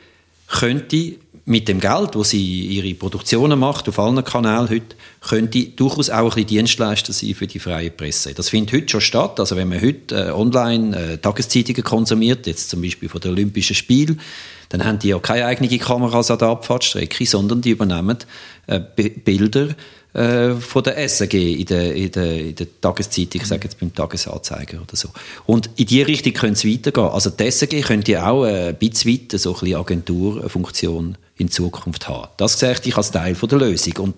könnte 0.47 1.17
mit 1.49 1.67
dem 1.67 1.81
Geld, 1.81 2.15
wo 2.15 2.23
sie 2.23 2.67
ihre 2.67 2.95
Produktionen 2.95 3.59
macht, 3.59 3.89
auf 3.89 3.99
allen 3.99 4.23
Kanälen 4.23 4.69
heute, 4.69 4.97
könnte 5.27 5.65
durchaus 5.65 6.11
auch 6.11 6.19
ein 6.19 6.27
bisschen 6.27 6.47
Dienstleister 6.47 7.13
sein 7.15 7.35
für 7.35 7.47
die 7.47 7.59
freie 7.59 7.91
Presse. 7.91 8.35
Das 8.35 8.51
findet 8.51 8.75
heute 8.75 8.89
schon 8.91 9.01
statt. 9.01 9.41
Also 9.41 9.57
wenn 9.57 9.69
man 9.69 9.81
heute 9.81 10.15
äh, 10.15 10.31
online 10.31 10.97
äh, 10.97 11.19
Tageszeitungen 11.19 11.83
konsumiert, 11.83 12.47
jetzt 12.47 12.69
zum 12.69 12.83
Beispiel 12.83 13.09
von 13.09 13.23
den 13.23 13.31
Olympischen 13.31 13.75
Spielen, 13.75 14.21
dann 14.69 14.85
haben 14.85 14.99
die 14.99 15.09
ja 15.09 15.19
keine 15.19 15.47
eigenen 15.47 15.79
Kameras 15.79 16.31
an 16.31 16.39
der 16.39 16.49
Abfahrtstrecke, 16.49 17.25
sondern 17.25 17.63
die 17.63 17.71
übernehmen 17.71 18.19
äh, 18.67 18.79
Bilder 18.79 19.69
äh, 20.13 20.51
von 20.55 20.83
der 20.83 21.09
SAG 21.09 21.33
in 21.33 21.65
der, 21.65 21.95
in 21.95 22.13
der, 22.13 22.41
in 22.41 22.55
der 22.57 22.81
Tageszeitung, 22.81 23.41
ich 23.41 23.47
sage 23.47 23.65
jetzt 23.65 23.81
beim 23.81 23.95
Tagesanzeiger 23.95 24.83
oder 24.83 24.97
so. 24.97 25.09
Und 25.47 25.71
in 25.77 25.87
die 25.87 26.03
Richtung 26.03 26.35
könnte 26.35 26.55
es 26.55 26.67
weitergehen. 26.67 27.09
Also 27.09 27.31
die 27.31 27.51
SAG 27.51 27.81
könnte 27.83 28.23
auch 28.27 28.45
äh, 28.45 28.69
ein 28.69 28.77
bisschen 28.77 29.13
weiter 29.13 29.39
so 29.39 29.55
ein 29.55 29.61
bisschen 29.61 29.77
Agenturfunktion 29.77 31.17
in 31.39 31.51
Zukunft 31.51 32.09
haben. 32.09 32.29
Das 32.37 32.59
sehe 32.59 32.77
ich 32.85 32.97
als 32.97 33.11
Teil 33.11 33.35
der 33.35 33.59
Lösung. 33.59 33.97
Und 33.99 34.15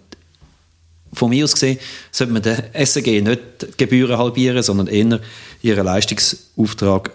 von 1.13 1.31
mir 1.31 1.45
aus 1.45 1.53
gesehen 1.53 1.79
sollte 2.11 2.33
man 2.33 2.43
der 2.43 2.71
SAG 2.87 3.07
nicht 3.07 3.41
die 3.63 3.67
Gebühren 3.77 4.19
halbieren, 4.19 4.63
sondern 4.63 4.87
eher 4.87 5.21
ihren 5.63 5.85
Leistungsauftrag 5.85 7.13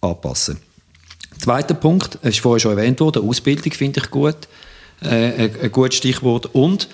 anpassen. 0.00 0.58
Zweiter 1.38 1.74
Punkt, 1.74 2.18
es 2.22 2.30
ist 2.30 2.40
vorher 2.40 2.60
schon 2.60 2.76
erwähnt 2.76 3.00
worden, 3.00 3.28
Ausbildung 3.28 3.72
finde 3.72 4.00
ich 4.00 4.10
gut, 4.10 4.36
äh, 5.02 5.50
ein 5.62 5.72
gutes 5.72 5.98
Stichwort. 5.98 6.46
Und 6.54 6.88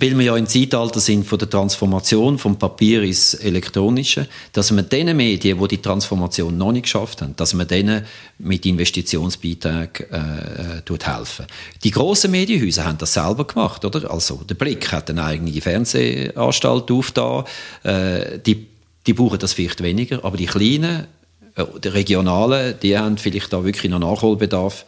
weil 0.00 0.16
wir 0.16 0.24
ja 0.24 0.36
im 0.36 0.46
Zeitalter 0.46 1.00
sind 1.00 1.26
von 1.26 1.38
der 1.38 1.50
Transformation 1.50 2.38
vom 2.38 2.58
Papier 2.58 3.02
ins 3.02 3.34
Elektronische, 3.34 4.26
dass 4.52 4.70
man 4.70 4.88
den 4.88 5.16
Medien, 5.16 5.58
die 5.58 5.68
die 5.68 5.82
Transformation 5.82 6.56
noch 6.56 6.72
nicht 6.72 6.84
geschafft 6.84 7.22
haben, 7.22 7.36
dass 7.36 7.54
man 7.54 7.68
denen 7.68 8.06
mit 8.38 8.64
Investitionsbeiträgen 8.64 10.10
äh, 10.10 10.82
tut 10.84 11.06
helfen. 11.06 11.46
Die 11.84 11.90
grossen 11.90 12.30
Medienhäuser 12.30 12.84
haben 12.84 12.98
das 12.98 13.12
selber 13.12 13.46
gemacht, 13.46 13.84
oder? 13.84 14.10
Also 14.10 14.36
der 14.48 14.54
Blick 14.54 14.90
hat 14.92 15.10
eine 15.10 15.24
eigene 15.24 15.60
Fernsehanstalt 15.60 16.90
aufgetan, 16.90 17.44
äh, 17.82 18.38
die, 18.38 18.66
die 19.06 19.12
brauchen 19.12 19.38
das 19.38 19.52
vielleicht 19.52 19.82
weniger, 19.82 20.24
aber 20.24 20.36
die 20.36 20.46
kleinen, 20.46 21.06
äh, 21.56 21.64
die 21.82 21.88
regionalen, 21.88 22.74
die 22.82 22.96
haben 22.96 23.18
vielleicht 23.18 23.52
da 23.52 23.64
wirklich 23.64 23.90
noch 23.90 23.98
Nachholbedarf 23.98 24.86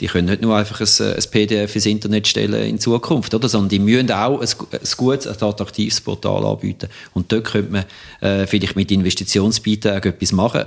die 0.00 0.06
können 0.06 0.28
nicht 0.28 0.42
nur 0.42 0.56
einfach 0.56 0.80
ein, 0.80 1.14
ein 1.14 1.30
PDF 1.30 1.74
ins 1.74 1.86
Internet 1.86 2.28
stellen 2.28 2.62
in 2.62 2.78
Zukunft, 2.78 3.32
oder? 3.34 3.48
sondern 3.48 3.70
die 3.70 3.78
müssen 3.78 4.10
auch 4.12 4.40
ein, 4.40 4.48
ein 4.72 4.88
gutes, 4.96 5.26
ein 5.26 5.42
attraktives 5.42 6.00
Portal 6.00 6.44
anbieten. 6.44 6.88
Und 7.14 7.32
dort 7.32 7.44
könnte 7.44 7.72
man 7.72 7.84
äh, 8.20 8.46
vielleicht 8.46 8.76
mit 8.76 8.90
Investitionsbeiträgen 8.90 10.12
etwas 10.12 10.32
machen. 10.32 10.64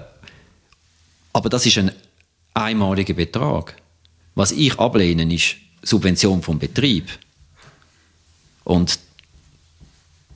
Aber 1.34 1.50
das 1.50 1.66
ist 1.66 1.78
ein 1.78 1.92
einmaliger 2.54 3.14
Betrag. 3.14 3.76
Was 4.34 4.52
ich 4.52 4.80
ablehne, 4.80 5.32
ist 5.34 5.56
Subvention 5.84 6.42
vom 6.42 6.58
Betrieb. 6.58 7.08
Und 8.64 9.00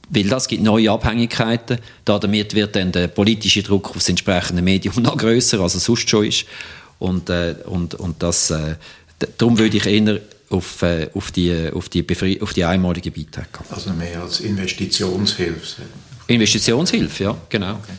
weil 0.09 0.25
das 0.25 0.47
gibt 0.47 0.61
neue 0.61 0.91
Abhängigkeiten. 0.91 1.79
Damit 2.05 2.53
wird 2.53 2.75
dann 2.75 2.91
der 2.91 3.07
politische 3.07 3.63
Druck 3.63 3.89
auf 3.89 3.95
das 3.95 4.09
entsprechende 4.09 4.61
Medium 4.61 4.95
noch 5.01 5.17
größer, 5.17 5.59
als 5.59 5.73
er 5.73 5.79
sonst 5.79 6.09
schon 6.09 6.25
ist. 6.25 6.45
Und, 7.03 7.29
äh, 7.29 7.55
und, 7.65 7.95
und 7.95 8.23
das, 8.23 8.49
äh, 8.49 8.75
darum 9.37 9.57
würde 9.57 9.75
ich 9.75 9.85
eher 9.85 10.21
auf, 10.49 10.81
äh, 10.83 11.09
auf, 11.13 11.31
die, 11.31 11.69
auf, 11.73 11.89
die 11.89 12.01
Befri 12.01 12.39
auf 12.39 12.53
die 12.53 12.63
einmalige 12.63 13.11
Beiträge 13.11 13.47
gehen. 13.51 13.65
Also 13.71 13.91
mehr 13.91 14.21
als 14.21 14.39
Investitionshilfe? 14.39 15.81
Investitionshilfe, 16.27 17.23
ja, 17.25 17.37
genau. 17.49 17.73
Okay. 17.73 17.91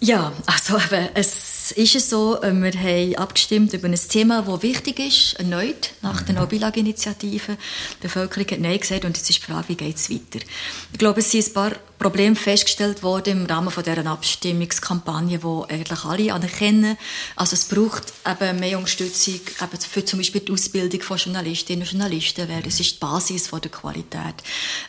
Ja, 0.00 0.32
also 0.46 0.78
eben, 0.78 1.08
es 1.12 1.72
ist 1.72 2.08
so, 2.08 2.40
äh, 2.42 2.52
wir 2.52 2.72
haben 2.72 3.16
abgestimmt 3.16 3.74
über 3.74 3.88
ein 3.88 3.94
Thema, 3.94 4.42
das 4.42 4.62
wichtig 4.62 4.98
ist, 4.98 5.34
erneut, 5.34 5.90
nach 6.00 6.22
der 6.22 6.34
mhm. 6.34 6.40
No-Bilag-Initiative. 6.40 7.58
Die 7.98 8.02
Bevölkerung 8.02 8.50
hat 8.50 8.60
Nein 8.60 8.80
gesagt 8.80 9.04
und 9.04 9.16
jetzt 9.16 9.28
ist 9.28 9.40
die 9.40 9.52
Frage, 9.52 9.68
wie 9.68 9.76
geht 9.76 9.96
es 9.96 10.10
weiter. 10.10 10.44
Ich 10.92 10.98
glaube, 10.98 11.20
es 11.20 11.30
sind 11.30 11.46
ein 11.46 11.52
paar 11.52 11.72
Problem 12.04 12.36
festgestellt 12.36 13.02
wurde 13.02 13.30
im 13.30 13.46
Rahmen 13.46 13.70
von 13.70 13.82
dieser 13.82 14.04
Abstimmungskampagne, 14.04 15.38
die 15.38 15.72
eigentlich 15.72 16.04
alle 16.04 16.34
anerkennen. 16.34 16.98
Also 17.34 17.54
es 17.54 17.64
braucht 17.64 18.12
eben 18.30 18.60
mehr 18.60 18.76
Unterstützung 18.76 19.36
eben 19.36 19.80
für 19.80 20.04
zum 20.04 20.18
Beispiel 20.18 20.42
die 20.42 20.52
Ausbildung 20.52 21.00
von 21.00 21.16
Journalistinnen 21.16 21.80
und 21.80 21.90
Journalisten, 21.90 22.46
weil 22.46 22.60
das 22.60 22.78
ist 22.78 22.96
die 22.96 22.98
Basis 22.98 23.48
von 23.48 23.62
der 23.62 23.70
Qualität. 23.70 24.34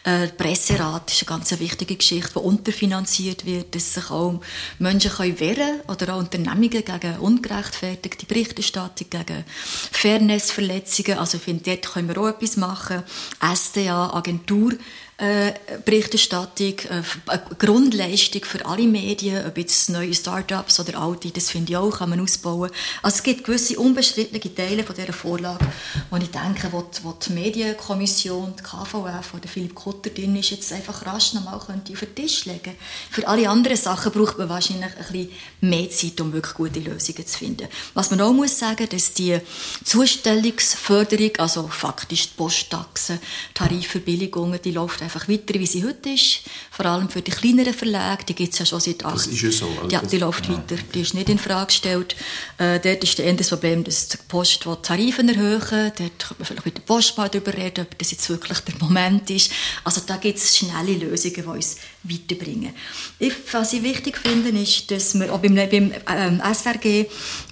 Äh, 0.03 0.27
der 0.27 0.33
Presserat 0.35 1.09
ist 1.09 1.21
eine 1.21 1.37
ganz 1.37 1.57
wichtige 1.57 1.95
Geschichte, 1.95 2.33
die 2.33 2.39
unterfinanziert 2.39 3.45
wird, 3.45 3.73
dass 3.75 3.93
sich 3.93 4.11
auch 4.11 4.41
Menschen 4.79 5.11
können 5.11 5.39
wehren 5.39 5.79
oder 5.87 6.15
auch 6.15 6.19
Unternehmungen 6.19 6.69
gegen 6.69 7.17
ungerechtfertigte 7.19 8.25
Berichterstattung, 8.25 9.09
gegen 9.09 9.45
Fairnessverletzungen. 9.89 11.17
Also 11.17 11.37
ich 11.37 11.43
finde, 11.43 11.63
dort 11.63 11.93
können 11.93 12.09
wir 12.09 12.17
auch 12.17 12.27
etwas 12.27 12.57
machen. 12.57 13.03
SDA, 13.39 14.13
Agentur, 14.13 14.73
Berichterstattung, 15.17 16.73
äh, 16.89 17.01
eine 17.27 17.41
Grundleistung 17.57 18.43
für 18.43 18.65
alle 18.65 18.85
Medien, 18.85 19.45
ob 19.47 19.57
jetzt 19.57 19.89
neue 19.89 20.13
Startups 20.13 20.77
oder 20.81 20.99
alte, 20.99 21.31
das 21.31 21.51
finde 21.51 21.71
ich 21.71 21.77
auch, 21.77 21.99
kann 21.99 22.09
man 22.09 22.19
ausbauen. 22.19 22.69
Also 23.01 23.17
es 23.17 23.23
gibt 23.23 23.45
gewisse 23.45 23.79
unbestrittene 23.79 24.41
Teile 24.53 24.83
von 24.83 24.93
dieser 24.93 25.13
Vorlage, 25.13 25.65
wo 26.09 26.17
ich 26.17 26.29
denke, 26.31 26.67
wo 26.71 26.81
die, 26.81 27.03
wo 27.03 27.13
die 27.13 27.31
Medienkommission, 27.31 28.55
die 28.59 28.63
KVF 28.63 29.33
oder 29.35 29.47
Philipp 29.47 29.73
Kutter 29.73 30.09
drin 30.09 30.35
ist, 30.35 30.49
jetzt 30.49 30.73
einfach 30.73 31.05
rasch 31.05 31.33
nochmal 31.33 31.61
könnte 31.65 31.93
auf 31.93 31.99
den 31.99 32.13
Tisch 32.13 32.43
legen. 32.43 32.75
Für 33.09 33.25
alle 33.25 33.49
anderen 33.49 33.77
Sachen 33.77 34.11
braucht 34.11 34.37
man 34.37 34.49
wahrscheinlich 34.49 34.91
ein 34.97 35.11
bisschen 35.11 35.31
mehr 35.61 35.89
Zeit, 35.91 36.19
um 36.19 36.33
wirklich 36.33 36.55
gute 36.55 36.81
Lösungen 36.81 37.25
zu 37.25 37.37
finden. 37.37 37.69
Was 37.93 38.11
man 38.11 38.19
auch 38.19 38.33
muss 38.33 38.59
sagen, 38.59 38.89
dass 38.89 39.13
die 39.13 39.39
Zustellungsförderung, 39.85 41.37
also 41.37 41.69
faktisch 41.69 42.31
die 42.31 42.35
Posttaxen, 42.35 43.19
Tarifverbilligungen, 43.53 44.61
die 44.61 44.71
läuft 44.71 45.04
einfach 45.05 45.29
weiter, 45.29 45.53
wie 45.55 45.65
sie 45.65 45.83
heute 45.83 46.09
ist. 46.09 46.41
Vor 46.71 46.85
allem 46.85 47.09
für 47.09 47.21
die 47.21 47.31
kleineren 47.31 47.73
Verlage, 47.73 48.25
die 48.25 48.35
gibt 48.35 48.53
es 48.53 48.59
ja 48.59 48.65
schon 48.65 48.79
seit 48.79 49.05
80 49.05 49.05
Das 49.05 49.27
ist 49.27 49.41
ja 49.41 49.51
so. 49.51 49.67
Also 49.81 49.89
ja, 49.89 50.01
die 50.01 50.17
läuft 50.17 50.45
ja. 50.47 50.53
weiter. 50.53 50.75
Die 50.93 51.01
ist 51.01 51.13
nicht 51.13 51.29
in 51.29 51.39
Frage 51.39 51.67
gestellt. 51.67 52.15
Äh, 52.57 52.79
dort 52.79 53.03
ist 53.03 53.19
das 53.19 53.49
Problem, 53.49 53.83
dass 53.83 54.09
die 54.09 54.17
Post 54.27 54.65
die 54.65 54.75
Tarife 54.81 55.21
erhöhen 55.25 55.61
Dort 55.61 55.95
könnte 55.97 56.35
man 56.37 56.45
vielleicht 56.45 56.65
mit 56.65 56.77
der 56.77 56.81
Post 56.81 57.17
mal 57.17 57.29
darüber 57.29 57.53
reden, 57.53 57.85
ob 57.89 57.97
das 57.97 58.11
jetzt 58.11 58.29
wirklich 58.29 58.59
der 58.59 58.75
Moment 58.79 59.29
ist. 59.29 59.51
Also 59.83 60.01
da 60.05 60.17
gibt 60.17 60.37
es 60.37 60.57
schnelle 60.57 60.93
Lösungen, 60.93 61.35
die 61.35 61.41
uns 61.41 61.77
weiterbringen. 62.03 62.73
Ich, 63.19 63.33
was 63.51 63.73
ich 63.73 63.83
wichtig 63.83 64.17
finde, 64.17 64.49
ist, 64.49 64.89
dass 64.91 65.15
wir 65.15 65.33
auch 65.33 65.39
beim, 65.39 65.55
beim 65.55 65.91
ähm, 66.07 66.41
SRG, 66.53 67.05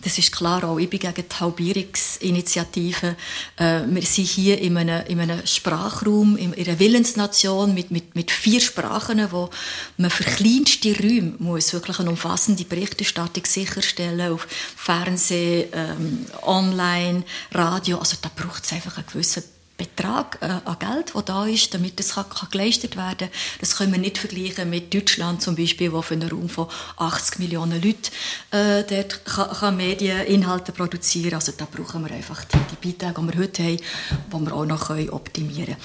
das 0.04 0.18
ist 0.18 0.32
klar 0.32 0.64
auch, 0.64 0.78
ich 0.78 0.90
bin 0.90 1.00
gegen 1.00 1.14
die 1.16 1.36
Halbierungsinitiative, 1.40 3.16
äh, 3.58 3.82
wir 3.88 4.02
sind 4.04 4.28
hier 4.28 4.60
in 4.60 4.78
einem, 4.78 5.06
in 5.08 5.20
einem 5.20 5.46
Sprachraum, 5.46 6.38
in, 6.38 6.54
in 6.54 6.68
einer 6.68 6.80
Willensnation 6.80 7.43
mit, 7.68 7.92
mit, 7.92 8.16
mit 8.16 8.32
vier 8.32 8.62
Sprachen, 8.62 9.32
wo 9.32 9.50
man 9.98 10.10
für 10.10 10.24
kleinste 10.24 10.98
Räume 10.98 11.36
muss 11.40 11.74
wirklich 11.74 12.00
eine 12.00 12.10
umfassende 12.10 12.64
Berichterstattung 12.64 13.46
sicherstellen 13.46 14.32
auf 14.32 14.48
Fernsehen, 14.76 15.70
ähm, 15.74 16.26
Online, 16.42 17.24
Radio, 17.52 18.00
also 18.00 18.18
da 18.22 18.30
braucht 18.36 18.64
es 18.64 18.74
einfach 18.74 18.98
einen 18.98 19.08
gewissen 19.08 19.44
Betrag 19.78 20.38
äh, 20.42 20.46
an 20.46 20.78
Geld, 20.80 21.16
der 21.16 21.22
da 21.24 21.46
ist, 21.46 21.74
damit 21.74 22.00
das 22.00 22.14
kann, 22.14 22.30
kann 22.30 22.50
geleistet 22.52 22.96
werden 22.96 23.30
kann. 23.30 23.30
Das 23.60 23.76
können 23.76 23.92
wir 23.92 24.00
nicht 24.00 24.18
vergleichen 24.18 24.70
mit 24.70 24.94
Deutschland 24.94 25.42
zum 25.42 25.56
Beispiel, 25.56 25.92
wo 25.92 26.02
für 26.02 26.14
einen 26.14 26.30
Raum 26.30 26.48
von 26.48 26.68
80 26.98 27.40
Millionen 27.40 27.82
Leuten 27.82 28.12
äh, 28.52 28.84
dort 28.84 29.26
kann, 29.26 29.50
kann 29.50 29.78
Medieninhalte 29.78 30.72
produzieren. 30.72 31.34
Also 31.34 31.54
da 31.58 31.66
brauchen 31.66 32.06
wir 32.06 32.14
einfach 32.14 32.44
die, 32.46 32.58
die 32.72 32.88
Beiträge, 32.88 33.20
die 33.20 33.34
wir 33.34 33.40
heute 33.40 33.64
haben, 33.64 33.78
die 33.78 34.46
wir 34.46 34.54
auch 34.54 34.66
noch 34.66 34.88
können 34.88 35.10
optimieren 35.10 35.66
können. 35.66 35.78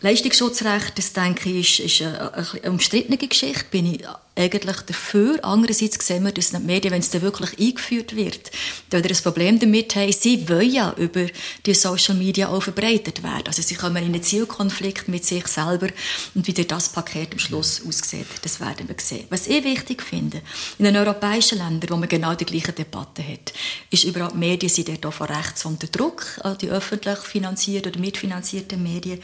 Leistungsschutzrecht, 0.00 0.96
das 0.96 1.12
denke 1.12 1.50
ich, 1.50 1.80
ist, 1.80 2.00
ist 2.00 2.02
eine, 2.02 2.32
eine 2.32 2.70
umstrittene 2.70 3.18
Geschichte. 3.18 3.64
Bin 3.70 3.94
ich 3.94 4.04
eigentlich 4.36 4.80
dafür. 4.82 5.38
Andererseits 5.42 6.04
sehen 6.04 6.24
wir, 6.24 6.32
dass 6.32 6.50
die 6.50 6.58
Medien, 6.58 6.92
wenn 6.92 7.00
es 7.00 7.10
dann 7.10 7.22
wirklich 7.22 7.58
eingeführt 7.58 8.16
wird, 8.16 8.50
da 8.90 8.98
wieder 8.98 9.14
ein 9.14 9.22
Problem 9.22 9.58
damit 9.58 9.94
haben, 9.94 10.12
sie 10.12 10.48
wollen 10.48 10.72
ja 10.72 10.92
über 10.96 11.26
die 11.64 11.74
Social 11.74 12.16
Media 12.16 12.48
auch 12.48 12.62
verbreitet 12.62 13.22
werden. 13.22 13.44
Also 13.46 13.62
sie 13.62 13.74
kommen 13.74 13.96
in 13.96 14.04
einen 14.04 14.22
Zielkonflikt 14.22 15.08
mit 15.08 15.24
sich 15.24 15.46
selber 15.46 15.88
und 16.34 16.46
wie 16.46 16.52
das 16.52 16.88
Paket 16.88 17.32
am 17.32 17.38
Schluss 17.38 17.82
aussieht, 17.86 18.26
das 18.42 18.60
werden 18.60 18.88
wir 18.88 18.96
sehen. 18.98 19.26
Was 19.30 19.46
ich 19.46 19.62
wichtig 19.62 20.02
finde, 20.02 20.40
in 20.78 20.84
den 20.84 20.96
europäischen 20.96 21.58
Ländern, 21.58 21.90
wo 21.90 21.96
man 21.96 22.08
genau 22.08 22.34
die 22.34 22.44
gleiche 22.44 22.72
Debatte 22.72 23.22
hat, 23.26 23.52
ist 23.90 24.04
überall, 24.04 24.32
die 24.32 24.38
Medien 24.38 24.70
sind 24.70 24.88
dort 24.88 25.06
auch 25.06 25.12
von 25.12 25.28
rechts 25.28 25.64
unter 25.64 25.86
Druck, 25.86 26.40
die 26.60 26.70
öffentlich 26.70 27.18
finanzierten 27.18 27.92
oder 27.92 28.00
mitfinanzierten 28.00 28.82
Medien. 28.82 29.20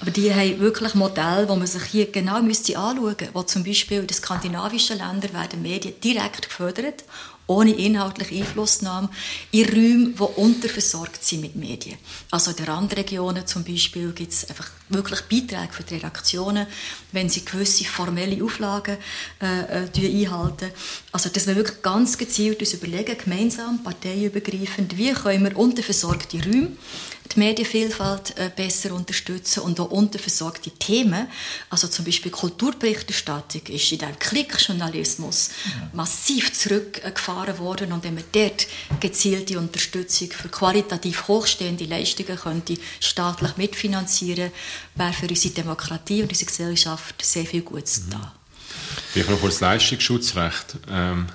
Aber 0.00 0.10
die 0.10 0.32
haben 0.32 0.60
wirklich 0.60 0.94
Modelle, 0.94 1.48
wo 1.48 1.56
man 1.56 1.66
sich 1.66 1.84
hier 1.84 2.10
genau 2.10 2.42
müsste 2.42 2.78
anschauen 2.78 3.16
müsste, 3.18 3.28
wo 3.32 3.42
zum 3.42 3.64
Beispiel 3.64 4.02
das 4.02 4.20
skandinavischen 4.34 4.98
Ländern 4.98 5.32
werden 5.32 5.62
Medien 5.62 5.94
direkt 6.02 6.48
gefördert 6.48 7.04
ohne 7.46 7.72
inhaltliche 7.72 8.36
Einflussnahme, 8.36 9.10
in 9.50 9.66
Räumen, 9.66 10.14
die 10.14 10.40
unterversorgt 10.40 11.22
sind 11.22 11.42
mit 11.42 11.56
Medien. 11.56 11.98
Also 12.30 12.52
in 12.52 12.56
den 12.56 12.66
Randregionen 12.66 13.46
zum 13.46 13.64
Beispiel 13.64 14.12
gibt 14.12 14.32
es 14.32 14.48
einfach 14.48 14.70
wirklich 14.88 15.20
Beiträge 15.22 15.72
für 15.72 15.82
die 15.82 15.94
Redaktionen, 15.96 16.66
wenn 17.12 17.28
sie 17.28 17.44
gewisse 17.44 17.84
formelle 17.84 18.42
Auflagen 18.42 18.96
äh, 19.42 19.84
äh, 19.84 20.22
einhalten. 20.22 20.70
Also 21.12 21.28
dass 21.28 21.46
wir 21.46 21.56
wirklich 21.56 21.82
ganz 21.82 22.16
gezielt 22.16 22.60
uns 22.60 22.72
überlegen, 22.72 23.18
gemeinsam, 23.22 23.82
parteiübergreifend, 23.82 24.96
wie 24.96 25.12
können 25.12 25.44
wir 25.44 25.56
unterversorgte 25.58 26.42
Räume 26.42 26.70
die 27.32 27.38
Medienvielfalt 27.38 28.36
äh, 28.36 28.50
besser 28.54 28.92
unterstützen 28.92 29.60
und 29.60 29.80
auch 29.80 29.90
unterversorgte 29.90 30.70
Themen. 30.70 31.26
Also 31.70 31.88
zum 31.88 32.04
Beispiel 32.04 32.30
Kulturberichterstattung 32.30 33.62
ist 33.68 33.92
in 33.92 33.98
diesem 33.98 34.18
Klickjournalismus 34.18 35.50
ja. 35.64 35.90
massiv 35.92 36.52
zurückgefahren 36.52 37.58
worden 37.58 37.92
und 37.92 38.04
wenn 38.04 38.14
man 38.14 38.24
dort 38.32 38.66
gezielte 39.00 39.58
Unterstützung 39.58 40.30
für 40.30 40.48
qualitativ 40.48 41.28
hochstehende 41.28 41.84
Leistungen 41.86 42.36
könnte 42.36 42.76
staatlich 43.00 43.56
mitfinanzieren, 43.56 44.50
wäre 44.94 45.12
für 45.12 45.26
unsere 45.26 45.54
Demokratie 45.54 46.22
und 46.22 46.28
unsere 46.28 46.46
Gesellschaft 46.46 47.24
sehr 47.24 47.46
viel 47.46 47.62
Gutes 47.62 48.02
mhm. 48.02 48.10
da. 48.10 48.34
Vielleicht 49.12 49.30
noch 49.30 49.40
das 49.42 49.60
Leistungsschutzrecht. 49.60 50.76
Ähm, 50.90 51.26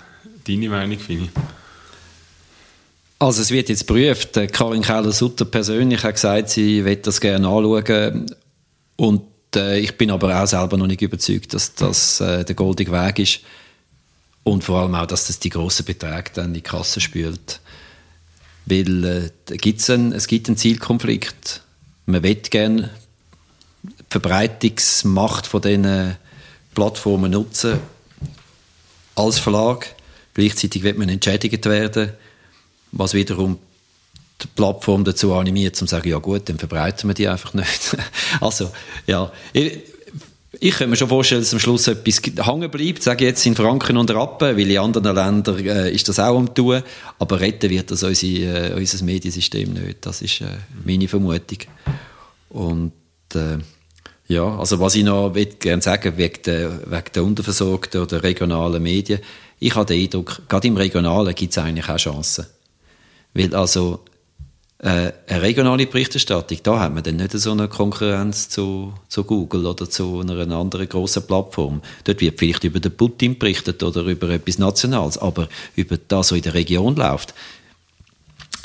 deine 0.48 0.70
Meinung, 0.70 1.00
Fini? 1.00 1.30
Also 3.22 3.42
es 3.42 3.52
wird 3.52 3.68
jetzt 3.68 3.86
geprüft. 3.86 4.38
Äh, 4.38 4.48
Karin 4.48 4.82
Keller-Sutter 4.82 5.44
persönlich 5.44 6.04
hat 6.04 6.16
gesagt, 6.16 6.50
sie 6.50 6.86
wird 6.86 7.06
das 7.06 7.20
gerne 7.20 7.50
anschauen. 7.50 8.34
Und 8.96 9.24
äh, 9.56 9.78
ich 9.80 9.98
bin 9.98 10.10
aber 10.10 10.42
auch 10.42 10.48
selber 10.48 10.78
noch 10.78 10.88
nicht 10.88 11.02
überzeugt, 11.02 11.54
dass 11.54 11.76
das 11.76 12.22
äh, 12.22 12.46
der 12.46 12.56
goldige 12.56 12.94
Weg 12.94 13.20
ist. 13.20 13.42
Und 14.44 14.64
vor 14.64 14.80
allem 14.80 14.96
auch, 14.96 15.06
dass 15.06 15.28
das 15.28 15.40
die 15.40 15.50
grossen 15.50 15.86
Beträge 15.86 16.32
dann 16.34 16.46
in 16.46 16.54
die 16.54 16.62
Kasse 16.62 17.02
spült. 17.02 17.60
Weil 18.66 19.04
äh, 19.04 19.58
gibt's 19.58 19.90
ein, 19.90 20.14
es 20.14 20.28
gibt 20.28 20.48
einen 20.48 20.56
Zielkonflikt. 20.56 21.62
Man 22.06 22.24
will 22.24 22.36
gerne 22.36 22.90
die 23.84 23.90
Verbreitungsmacht 24.10 25.46
von 25.46 25.62
diesen 25.62 26.16
Plattformen 26.74 27.32
nutzen 27.32 27.80
als 29.16 29.40
Verlag. 29.40 29.94
Gleichzeitig 30.36 30.84
wird 30.84 30.98
man 30.98 31.10
entschädigt 31.10 31.66
werden 31.66 32.14
was 32.92 33.14
wiederum 33.14 33.58
die 34.42 34.48
Plattform 34.56 35.04
dazu 35.04 35.34
animiert, 35.34 35.76
zu 35.76 35.86
sagen, 35.86 36.10
ja 36.10 36.18
gut, 36.18 36.48
dann 36.48 36.58
verbreiten 36.58 37.10
wir 37.10 37.14
die 37.14 37.28
einfach 37.28 37.54
nicht. 37.54 37.98
also, 38.42 38.72
ja, 39.06 39.32
ich, 39.52 39.80
ich 40.60 40.76
kann 40.76 40.90
mir 40.90 40.96
schon 40.96 41.10
vorstellen, 41.10 41.42
dass 41.42 41.54
am 41.54 41.60
Schluss 41.60 41.88
etwas 41.88 42.22
hängen 42.46 42.72
bleibt, 42.72 43.04
sage 43.04 43.26
ich 43.26 43.30
jetzt 43.30 43.46
in 43.46 43.56
Franken 43.56 43.98
und 43.98 44.10
Rappen, 44.12 44.58
weil 44.58 44.72
in 44.72 44.80
anderen 44.80 45.16
Ländern 45.16 45.66
äh, 45.66 45.92
ist 45.92 46.08
das 46.10 46.20
auch 46.20 46.38
am 46.38 46.54
tun, 46.54 46.82
aber 47.20 47.40
retten 47.40 47.70
wird 47.70 47.92
das 47.92 48.04
unsere, 48.04 48.72
äh, 48.72 48.74
unser 48.74 49.04
Mediensystem 49.04 49.74
nicht. 49.74 50.06
Das 50.06 50.22
ist 50.22 50.42
äh, 50.42 50.46
meine 50.86 51.08
Vermutung. 51.08 51.60
Und 52.50 52.94
äh, 53.36 53.58
ja, 54.28 54.58
also 54.58 54.80
was 54.80 54.96
ich 54.96 55.04
noch 55.04 55.34
gerne 55.60 55.82
sagen 55.82 56.18
wegen 56.18 56.42
der, 56.46 56.92
wegen 56.92 57.12
der 57.14 57.24
unterversorgten 57.24 58.02
oder 58.02 58.24
regionalen 58.24 58.82
Medien, 58.82 59.20
ich 59.60 59.76
habe 59.76 59.86
den 59.86 60.02
Eindruck, 60.02 60.42
gerade 60.48 60.68
im 60.68 60.78
Regionalen 60.78 61.36
gibt 61.36 61.52
es 61.52 61.58
eigentlich 61.58 61.90
auch 61.90 61.98
Chancen. 61.98 62.46
Weil 63.34 63.56
also 63.56 64.00
äh, 64.80 65.12
eine 65.28 65.42
regionale 65.42 65.88
Berichterstattung, 65.88 66.60
da 66.64 66.80
hat 66.80 66.94
man 66.94 67.04
dann 67.04 67.18
nicht 67.18 67.34
so 67.34 67.52
eine 67.52 67.68
Konkurrenz 67.68 68.48
zu, 68.48 68.94
zu 69.10 69.26
Google 69.26 69.66
oder 69.66 69.90
zu 69.90 70.22
einer 70.22 70.56
anderen 70.56 70.88
grossen 70.88 71.28
Plattform. 71.28 71.82
Dort 72.06 72.22
wird 72.22 72.40
vielleicht 72.40 72.64
über 72.64 72.80
den 72.80 72.96
Putin 72.96 73.38
berichtet 73.38 73.84
oder 73.84 74.04
über 74.04 74.30
etwas 74.30 74.58
Nationales, 74.58 75.18
aber 75.18 75.50
über 75.76 75.98
das, 75.98 76.32
was 76.32 76.38
in 76.38 76.44
der 76.44 76.54
Region 76.54 76.96
läuft, 76.96 77.34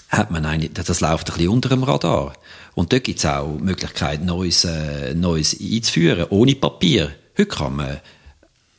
hat 0.09 0.31
man 0.31 0.47
eigentlich, 0.47 0.73
das 0.73 1.01
läuft 1.01 1.31
ein 1.31 1.37
bisschen 1.37 1.51
unter 1.51 1.69
dem 1.69 1.83
Radar. 1.83 2.35
Und 2.75 2.93
dort 2.93 3.05
gibt 3.05 3.19
es 3.19 3.27
auch 3.27 3.57
die 3.57 3.65
Möglichkeit, 3.65 4.25
Neues, 4.25 4.65
äh, 4.65 5.15
Neues 5.15 5.57
einzuführen, 5.61 6.27
ohne 6.31 6.55
Papier. 6.55 7.11
Heute 7.37 7.47
kann 7.47 7.77
man, 7.77 8.01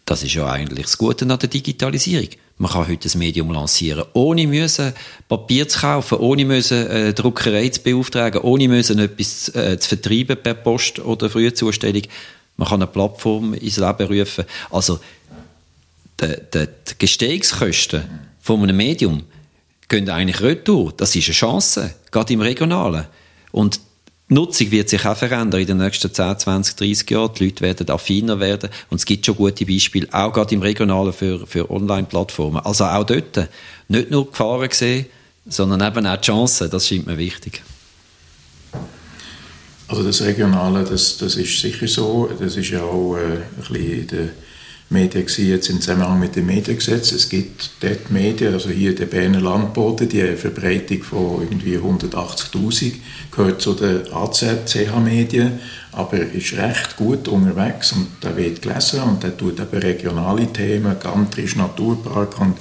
das 0.05 0.23
ist 0.23 0.33
ja 0.33 0.47
eigentlich 0.47 0.85
das 0.85 0.97
Gute 0.97 1.25
an 1.25 1.37
der 1.37 1.49
Digitalisierung, 1.49 2.29
man 2.57 2.71
kann 2.71 2.87
heute 2.87 3.09
ein 3.09 3.19
Medium 3.19 3.51
lancieren, 3.51 4.05
ohne 4.13 4.47
müssen 4.47 4.93
Papier 5.27 5.67
zu 5.67 5.79
kaufen, 5.79 6.19
ohne 6.19 6.45
müssen 6.45 6.87
äh, 6.87 7.13
Druckerei 7.13 7.67
zu 7.69 7.81
beauftragen, 7.81 8.41
ohne 8.41 8.69
müssen 8.69 8.99
etwas 8.99 9.49
äh, 9.49 9.77
zu 9.77 9.89
vertreiben 9.89 10.37
per 10.41 10.53
Post 10.53 10.99
oder 10.99 11.29
Frühzustellung. 11.29 12.03
Man 12.55 12.69
kann 12.69 12.81
eine 12.81 12.87
Plattform 12.91 13.53
ins 13.55 13.77
Leben 13.77 14.07
rufen. 14.07 14.45
Also, 14.71 14.99
die, 16.21 16.33
die, 16.53 16.67
die 16.87 16.93
Gestehungskosten 16.97 18.03
von 18.39 18.63
einem 18.63 18.77
Medium 18.77 19.23
gehen 19.89 20.09
eigentlich 20.09 20.41
retour. 20.41 20.93
Das 20.95 21.13
ist 21.13 21.27
eine 21.27 21.33
Chance, 21.33 21.93
gerade 22.09 22.33
im 22.33 22.39
Regionalen. 22.39 23.05
Und 23.51 23.81
die 24.29 24.33
Nutzung 24.33 24.71
wird 24.71 24.89
sich 24.89 25.05
auch 25.05 25.15
verändern 25.15 25.61
in 25.61 25.67
den 25.67 25.77
nächsten 25.77 26.11
10, 26.11 26.39
20, 26.39 26.75
30 26.75 27.09
Jahren. 27.11 27.31
Die 27.35 27.45
Leute 27.45 27.61
werden 27.61 27.89
affiner 27.89 28.39
werden. 28.39 28.71
Und 28.89 28.97
es 28.97 29.05
gibt 29.05 29.25
schon 29.25 29.35
gute 29.35 29.65
Beispiele, 29.65 30.07
auch 30.11 30.33
gerade 30.33 30.55
im 30.55 30.61
Regionalen 30.61 31.13
für, 31.13 31.45
für 31.45 31.69
Online-Plattformen. 31.69 32.59
Also 32.65 32.85
auch 32.85 33.03
dort 33.03 33.49
nicht 33.87 34.09
nur 34.09 34.29
Gefahren 34.29 34.69
sehen, 34.71 35.05
sondern 35.47 35.81
eben 35.81 36.07
auch 36.07 36.19
Chancen. 36.19 36.71
Das 36.71 36.87
scheint 36.87 37.05
mir 37.05 37.17
wichtig. 37.17 37.61
Also 39.87 40.03
das 40.03 40.21
Regionale, 40.21 40.83
das, 40.83 41.17
das 41.17 41.35
ist 41.35 41.59
sicher 41.59 41.87
so. 41.87 42.27
Das 42.39 42.57
ist 42.57 42.69
ja 42.69 42.81
auch 42.81 43.15
äh, 43.17 43.19
ein 43.19 43.43
bisschen 43.57 44.07
der 44.07 44.29
Medien 44.89 45.25
jetzt 45.25 45.69
im 45.69 45.81
Zusammenhang 45.81 46.19
mit 46.19 46.35
dem 46.35 46.45
Mediengesetz. 46.45 47.11
Es 47.11 47.27
gibt 47.27 47.71
dort 47.79 48.11
Medien, 48.11 48.53
also 48.53 48.69
hier 48.69 48.93
der 48.93 49.07
Berner 49.07 49.41
Landboden, 49.41 50.07
die 50.07 50.21
eine 50.21 50.37
Verbreitung 50.37 51.01
von 51.01 51.41
irgendwie 51.41 51.77
180'000, 51.77 52.93
gehört 53.31 53.61
zu 53.61 53.73
den 53.73 54.13
AZ-CH-Medien, 54.13 55.59
aber 55.91 56.19
ist 56.19 56.53
recht 56.53 56.97
gut 56.97 57.27
unterwegs 57.27 57.93
und 57.93 58.07
der 58.21 58.37
wird 58.37 58.61
gelesen 58.61 59.01
und 59.01 59.23
der 59.23 59.35
tut 59.35 59.59
eben 59.59 59.81
regionale 59.81 60.53
Themen, 60.53 60.95
Gantrisch, 60.99 61.55
Naturpark 61.55 62.39
und 62.39 62.55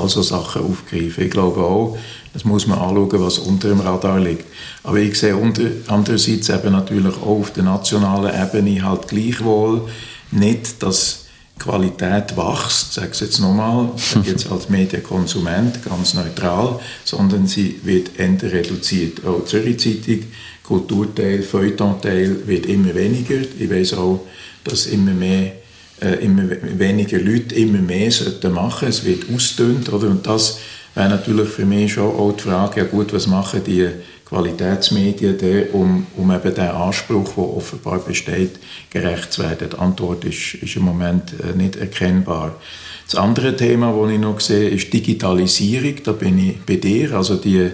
all 0.00 0.08
so 0.08 0.22
Sachen 0.22 0.62
aufgreifen. 0.62 1.24
Ich 1.24 1.30
glaube 1.30 1.60
auch, 1.60 1.98
das 2.32 2.46
muss 2.46 2.66
man 2.66 2.78
anschauen, 2.78 3.20
was 3.20 3.38
unter 3.38 3.68
dem 3.68 3.80
Radar 3.80 4.18
liegt. 4.18 4.46
Aber 4.82 4.96
ich 4.98 5.18
sehe 5.18 5.36
unter, 5.36 5.64
andererseits 5.88 6.48
eben 6.48 6.72
natürlich 6.72 7.16
auch 7.16 7.40
auf 7.40 7.52
der 7.52 7.64
nationalen 7.64 8.32
Ebene 8.34 8.82
halt 8.82 9.08
gleichwohl 9.08 9.82
nicht, 10.30 10.82
dass 10.82 11.25
Qualität 11.58 12.36
wächst, 12.36 12.92
sage 12.92 13.10
ich 13.12 13.20
jetzt 13.20 13.40
nochmal, 13.40 13.90
jetzt 14.24 14.50
als 14.50 14.68
Medienkonsument 14.68 15.84
ganz 15.84 16.14
neutral, 16.14 16.78
sondern 17.04 17.46
sie 17.46 17.80
wird 17.82 18.18
eher 18.18 18.52
reduziert. 18.52 19.24
Auch 19.26 19.40
die 19.40 19.46
Zürich 19.46 19.78
Zeitung, 19.78 20.24
Kulturteil, 20.62 21.42
Feuilletonteil 21.42 22.46
wird 22.46 22.66
immer 22.66 22.94
weniger. 22.94 23.40
Ich 23.58 23.70
weiß 23.70 23.94
auch, 23.94 24.26
dass 24.64 24.86
immer 24.86 25.12
mehr 25.12 25.52
äh, 26.00 26.16
immer 26.24 26.42
weniger 26.62 27.18
Leute 27.18 27.54
immer 27.54 27.78
mehr 27.78 28.10
sollten 28.10 28.52
machen. 28.52 28.88
Es 28.88 29.04
wird 29.04 29.24
ausdünnt, 29.34 29.90
oder? 29.90 30.08
Und 30.08 30.26
das 30.26 30.58
wäre 30.94 31.08
natürlich 31.08 31.48
für 31.48 31.64
mich 31.64 31.94
schon 31.94 32.14
auch 32.14 32.32
die 32.32 32.42
Frage, 32.42 32.80
ja 32.80 32.86
gut, 32.86 33.14
was 33.14 33.26
machen 33.26 33.62
die 33.64 33.88
Qualitätsmedien, 34.28 35.38
der, 35.38 35.72
um, 35.72 36.06
um 36.16 36.32
eben 36.32 36.54
den 36.54 36.68
Anspruch, 36.68 37.34
der 37.34 37.44
offenbar 37.44 38.00
besteht, 38.00 38.58
gerecht 38.90 39.32
zu 39.32 39.42
werden. 39.42 39.70
Die 39.72 39.78
Antwort 39.78 40.24
ist, 40.24 40.54
ist 40.54 40.76
im 40.76 40.82
Moment 40.82 41.34
äh, 41.40 41.56
nicht 41.56 41.76
erkennbar. 41.76 42.56
Das 43.04 43.14
andere 43.14 43.56
Thema, 43.56 43.92
das 43.92 44.10
ich 44.10 44.18
noch 44.18 44.40
sehe, 44.40 44.68
ist 44.68 44.92
Digitalisierung. 44.92 45.94
Da 46.02 46.10
bin 46.10 46.38
ich 46.38 46.60
bei 46.62 46.74
dir. 46.74 47.12
Also 47.12 47.36
die, 47.36 47.70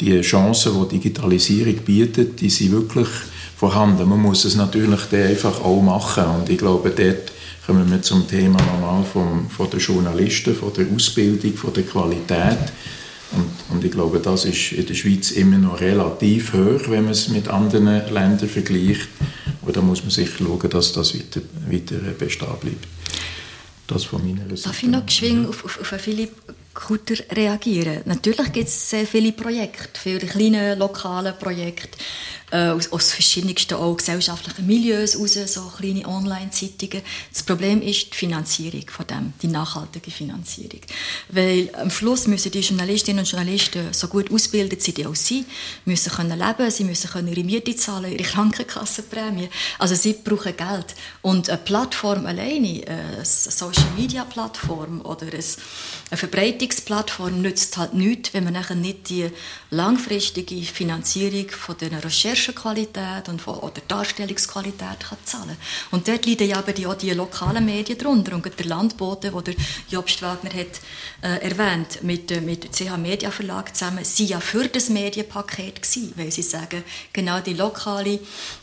die 0.00 0.20
Chancen, 0.20 0.72
die 0.84 1.00
Digitalisierung 1.00 1.74
bietet, 1.78 2.40
die 2.40 2.50
sind 2.50 2.70
wirklich 2.70 3.08
vorhanden. 3.56 4.08
Man 4.08 4.22
muss 4.22 4.44
es 4.44 4.54
natürlich 4.54 5.12
einfach 5.12 5.60
auch 5.64 5.82
machen. 5.82 6.26
Und 6.26 6.48
ich 6.48 6.58
glaube, 6.58 6.90
dort 6.90 7.32
kommen 7.66 7.90
wir 7.90 8.00
zum 8.02 8.28
Thema 8.28 8.58
nochmal 8.60 9.02
vom, 9.04 9.50
von 9.50 9.68
den 9.68 9.80
Journalisten, 9.80 10.54
von 10.54 10.72
der 10.74 10.86
Ausbildung, 10.94 11.54
von 11.54 11.72
der 11.72 11.82
Qualität. 11.82 12.72
Und, 13.32 13.76
und, 13.76 13.84
ich 13.84 13.90
glaube, 13.90 14.20
das 14.20 14.44
ist 14.44 14.72
in 14.72 14.86
der 14.86 14.94
Schweiz 14.94 15.30
immer 15.32 15.58
noch 15.58 15.80
relativ 15.80 16.52
hoch, 16.54 16.88
wenn 16.88 17.04
man 17.04 17.12
es 17.12 17.28
mit 17.28 17.48
anderen 17.48 17.86
Ländern 17.86 18.48
vergleicht. 18.48 19.08
Aber 19.62 19.72
da 19.72 19.82
muss 19.82 20.02
man 20.02 20.10
sicher 20.10 20.38
schauen, 20.38 20.70
dass 20.70 20.92
das 20.92 21.14
weiter, 21.14 21.40
weiter 21.68 21.96
bestehen 22.18 22.48
bleibt. 22.60 22.88
Das 23.86 24.04
von 24.04 24.24
meiner 24.24 24.48
Seite. 24.56 24.62
Darf 24.68 24.82
ich 24.82 24.88
noch 24.88 25.04
geschwind 25.04 25.48
auf, 25.48 25.64
auf, 25.64 25.80
auf 25.80 26.00
Philipp 26.00 26.32
Kutter 26.78 27.16
reagieren? 27.32 28.02
Natürlich 28.04 28.52
gibt 28.52 28.68
es 28.68 28.90
sehr 28.90 29.06
viele 29.06 29.32
Projekte, 29.32 30.00
viele 30.00 30.20
kleine 30.20 30.76
lokale 30.76 31.32
Projekte 31.32 31.98
äh, 32.50 32.68
aus, 32.68 32.90
aus 32.92 33.12
verschiedensten 33.12 33.74
auch 33.74 33.96
gesellschaftlichen 33.96 34.66
Milieus 34.66 35.18
raus, 35.18 35.38
so 35.46 35.70
kleine 35.76 36.06
Online-Zeitungen. 36.06 37.02
Das 37.32 37.42
Problem 37.42 37.82
ist 37.82 38.12
die 38.12 38.16
Finanzierung 38.16 38.84
von 38.88 39.06
dem, 39.06 39.32
die 39.42 39.48
nachhaltige 39.48 40.10
Finanzierung. 40.10 40.80
Weil 41.28 41.70
am 41.74 41.90
Schluss 41.90 42.26
müssen 42.26 42.50
die 42.52 42.60
Journalistinnen 42.60 43.20
und 43.20 43.30
Journalisten 43.30 43.92
so 43.92 44.08
gut 44.08 44.30
ausgebildet 44.30 44.82
sie 44.82 45.06
auch 45.06 45.14
sein, 45.14 45.44
müssen 45.84 46.12
können 46.12 46.38
leben, 46.38 46.70
sie 46.70 46.84
müssen 46.84 47.10
können 47.10 47.28
ihre 47.28 47.44
Miete 47.44 47.76
zahlen, 47.76 48.12
ihre 48.12 48.22
Krankenkassenprämie. 48.22 49.50
Also 49.78 49.94
sie 49.94 50.14
brauchen 50.14 50.56
Geld. 50.56 50.94
Und 51.22 51.50
eine 51.50 51.58
Plattform 51.58 52.24
alleine, 52.24 52.82
eine 52.86 53.24
Social-Media-Plattform 53.24 55.02
oder 55.02 55.26
eine 55.26 56.16
Verbreitung 56.16 56.67
Bildungsplattform 56.68 57.40
nützt 57.40 57.76
halt 57.78 57.94
nichts, 57.94 58.34
wenn 58.34 58.44
man 58.44 58.52
nachher 58.52 58.74
nicht 58.74 59.08
die 59.08 59.30
langfristige 59.70 60.56
Finanzierung 60.62 61.48
von 61.48 61.76
der 61.78 62.04
Recherchequalität 62.04 63.28
und 63.28 63.40
von, 63.40 63.56
oder 63.58 63.80
Darstellungsqualität 63.88 65.00
kann 65.00 65.18
zahlen 65.24 65.56
Und 65.90 66.08
dort 66.08 66.26
leiden 66.26 66.48
ja 66.48 66.62
eben 66.66 66.86
auch 66.86 66.94
die 66.94 67.10
lokalen 67.12 67.64
Medien 67.64 67.98
drunter. 67.98 68.34
Und 68.34 68.46
der 68.58 68.66
Landbote, 68.66 69.30
den 69.30 69.56
Jobst 69.88 70.20
Wagner 70.20 70.50
hat, 70.50 70.80
äh, 71.22 71.42
erwähnt, 71.42 72.02
mit, 72.02 72.30
äh, 72.30 72.40
mit 72.40 72.70
CH 72.74 72.96
Media 72.98 73.30
Verlag 73.30 73.74
zusammen, 73.74 74.04
sie 74.04 74.26
ja 74.26 74.40
für 74.40 74.68
das 74.68 74.90
Medienpaket 74.90 75.82
gewesen, 75.82 76.12
weil 76.16 76.30
sie 76.30 76.42
sagen, 76.42 76.84
genau 77.12 77.40
die 77.40 77.54
lokale 77.54 78.20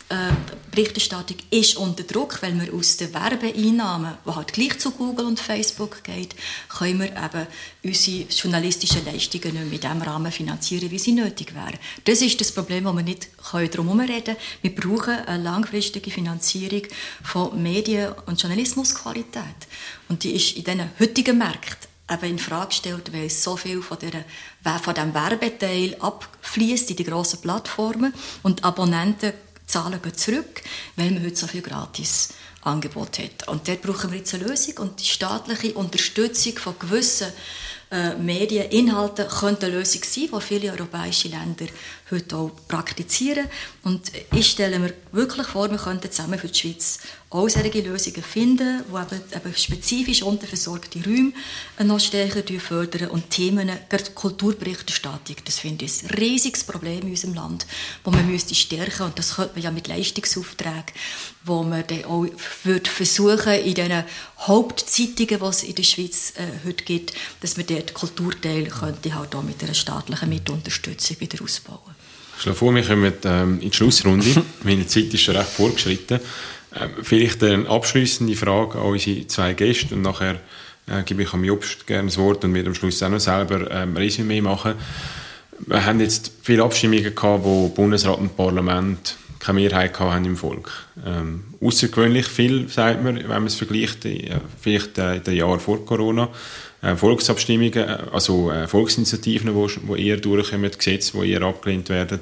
äh, 0.09 0.31
Berichterstattung 0.69 1.37
ist 1.49 1.77
unter 1.77 2.03
Druck, 2.03 2.41
weil 2.41 2.59
wir 2.59 2.73
aus 2.73 2.97
den 2.97 3.13
Werbeeinnahmen, 3.13 4.13
die 4.25 4.35
halt 4.35 4.53
gleich 4.53 4.77
zu 4.77 4.91
Google 4.91 5.25
und 5.25 5.39
Facebook 5.39 6.03
geht, 6.03 6.35
können 6.69 6.99
wir 6.99 7.07
eben 7.07 7.47
unsere 7.83 8.27
journalistischen 8.29 9.03
Leistungen 9.05 9.69
nicht 9.69 9.83
in 9.83 9.89
dem 9.89 10.01
Rahmen 10.01 10.31
finanzieren, 10.31 10.91
wie 10.91 10.99
sie 10.99 11.13
nötig 11.13 11.55
wären. 11.55 11.79
Das 12.03 12.21
ist 12.21 12.39
das 12.39 12.51
Problem, 12.51 12.85
wo 12.85 12.93
wir 12.93 13.03
nicht 13.03 13.29
darum 13.51 13.87
herum 13.87 13.99
reden 13.99 14.35
Wir 14.61 14.75
brauchen 14.75 15.25
eine 15.25 15.43
langfristige 15.43 16.11
Finanzierung 16.11 16.83
von 17.23 17.61
Medien- 17.61 18.13
und 18.27 18.39
Journalismusqualität. 18.39 19.43
Und 20.07 20.23
die 20.23 20.35
ist 20.35 20.55
in 20.55 20.65
diesen 20.65 20.91
heutigen 20.99 21.37
Märkten 21.37 21.89
eben 22.11 22.31
in 22.31 22.39
Frage 22.39 22.67
gestellt, 22.67 23.11
weil 23.11 23.29
so 23.29 23.57
viel 23.57 23.81
von, 23.81 23.97
der, 23.99 24.23
von 24.79 24.93
dem 24.93 25.13
Werbeteil 25.13 25.95
abfließt 25.99 26.91
in 26.91 26.97
die 26.97 27.03
grossen 27.03 27.41
Plattformen 27.41 28.13
und 28.43 28.63
Abonnenten 28.63 29.33
Zahlen 29.67 30.01
gehen 30.01 30.15
zurück, 30.15 30.61
weil 30.95 31.11
man 31.11 31.23
heute 31.23 31.35
so 31.35 31.47
viel 31.47 31.61
gratis 31.61 32.29
Angebot 32.61 33.19
hat. 33.19 33.47
Und 33.47 33.67
dort 33.67 33.81
brauchen 33.81 34.11
wir 34.11 34.19
jetzt 34.19 34.33
eine 34.33 34.45
Lösung 34.45 34.77
und 34.79 34.99
die 34.99 35.05
staatliche 35.05 35.73
Unterstützung 35.73 36.57
von 36.57 36.77
gewissen 36.79 37.27
äh, 37.91 38.15
Medieninhalten 38.15 39.27
könnte 39.27 39.67
eine 39.67 39.77
Lösung 39.77 40.01
sein, 40.03 40.29
die 40.33 40.41
viele 40.41 40.71
europäische 40.71 41.27
Länder 41.27 41.65
heute 42.11 42.37
auch 42.37 42.51
praktizieren. 42.67 43.47
Und 43.83 44.11
ich 44.33 44.51
stelle 44.51 44.79
mir 44.79 44.93
wirklich 45.11 45.47
vor, 45.47 45.69
wir 45.71 45.77
könnten 45.77 46.11
zusammen 46.11 46.37
für 46.37 46.47
die 46.47 46.59
Schweiz 46.59 46.99
auch 47.35 47.49
solche 47.49 47.81
Lösungen 47.81 48.23
finden, 48.23 48.83
die 48.87 49.15
eben, 49.15 49.23
eben 49.33 49.55
spezifisch 49.55 50.23
unterversorgte 50.23 51.03
Räume 51.03 51.33
noch 51.83 51.99
stärker 51.99 52.43
fördern 52.59 53.09
und 53.09 53.29
Themen, 53.29 53.69
gerade 53.89 54.11
Kulturberichterstattung, 54.11 55.35
das 55.43 55.59
finde 55.59 55.85
ich 55.85 56.03
ein 56.03 56.09
riesiges 56.11 56.63
Problem 56.63 57.01
in 57.01 57.09
unserem 57.09 57.33
Land, 57.33 57.65
wo 58.03 58.11
man 58.11 58.29
müsste 58.29 58.55
stärken 58.55 59.03
und 59.03 59.19
das 59.19 59.35
könnte 59.35 59.55
man 59.55 59.63
ja 59.63 59.71
mit 59.71 59.87
Leistungsaufträgen, 59.87 60.93
wo 61.43 61.63
man 61.63 61.85
dann 61.87 62.05
auch 62.05 62.25
würde 62.63 62.89
versuchen 62.89 63.53
in 63.53 63.73
diesen 63.73 64.03
Hauptzeitungen, 64.39 65.39
die 65.39 65.45
es 65.45 65.63
in 65.63 65.75
der 65.75 65.83
Schweiz 65.83 66.33
äh, 66.37 66.65
heute 66.65 66.83
gibt, 66.85 67.13
dass 67.41 67.57
man 67.57 67.65
dort 67.65 67.93
Kulturteil 67.93 68.65
könnte 68.67 69.15
halt 69.15 69.35
auch 69.35 69.43
mit 69.43 69.61
einer 69.63 69.73
staatlichen 69.73 70.29
Mitunterstützung 70.29 71.19
wieder 71.19 71.43
ausbauen. 71.43 71.94
Ich 72.37 72.41
schlage 72.41 72.57
vor, 72.57 72.75
wir 72.75 72.83
kommen 72.83 73.13
ähm, 73.23 73.53
in 73.61 73.71
die 73.71 73.75
Schlussrunde. 73.75 74.43
Meine 74.63 74.85
Zeit 74.87 75.13
ist 75.13 75.21
schon 75.21 75.35
recht 75.35 75.49
vorgeschritten. 75.49 76.19
Ähm, 76.75 76.89
vielleicht 77.01 77.41
eine 77.43 77.67
abschließende 77.69 78.35
Frage 78.35 78.79
an 78.79 78.87
unsere 78.87 79.25
zwei 79.27 79.53
Gäste 79.53 79.95
und 79.95 80.01
nachher 80.01 80.39
äh, 80.87 81.03
gebe 81.03 81.23
ich 81.23 81.33
am 81.33 81.43
Jobst 81.43 81.87
gerne 81.87 82.09
das 82.09 82.17
Wort 82.17 82.43
und 82.43 82.53
werde 82.53 82.69
am 82.69 82.75
Schluss 82.75 83.01
auch 83.01 83.09
noch 83.09 83.19
selber 83.19 83.71
ähm, 83.71 83.95
Resümee 83.95 84.41
machen. 84.41 84.73
Wir 85.65 85.85
haben 85.85 86.01
jetzt 86.01 86.31
viele 86.43 86.63
Abstimmungen 86.63 87.15
gehabt, 87.15 87.43
wo 87.43 87.69
Bundesrat 87.69 88.19
und 88.19 88.35
Parlament 88.35 89.15
keine 89.39 89.61
Mehrheit 89.61 89.97
haben 89.99 90.25
im 90.25 90.35
Volk. 90.35 90.71
Ähm, 91.05 91.43
außergewöhnlich 91.61 92.27
viel, 92.27 92.67
sagt 92.67 93.03
man, 93.03 93.15
wenn 93.15 93.27
man 93.27 93.45
es 93.45 93.55
vergleicht, 93.55 94.05
äh, 94.05 94.39
vielleicht 94.59 94.97
äh, 94.97 95.15
in 95.15 95.23
den 95.23 95.35
Jahren 95.35 95.59
vor 95.59 95.85
Corona. 95.85 96.29
Äh, 96.81 96.95
Volksabstimmungen, 96.95 97.73
äh, 97.73 97.97
also 98.11 98.51
äh, 98.51 98.67
Volksinitiativen, 98.67 99.55
wo, 99.55 99.69
wo 99.83 99.95
eher 99.95 100.17
durchkommen, 100.17 100.71
Gesetze, 100.71 101.19
die 101.19 101.31
eher 101.31 101.41
abgelehnt 101.41 101.89
werden. 101.89 102.19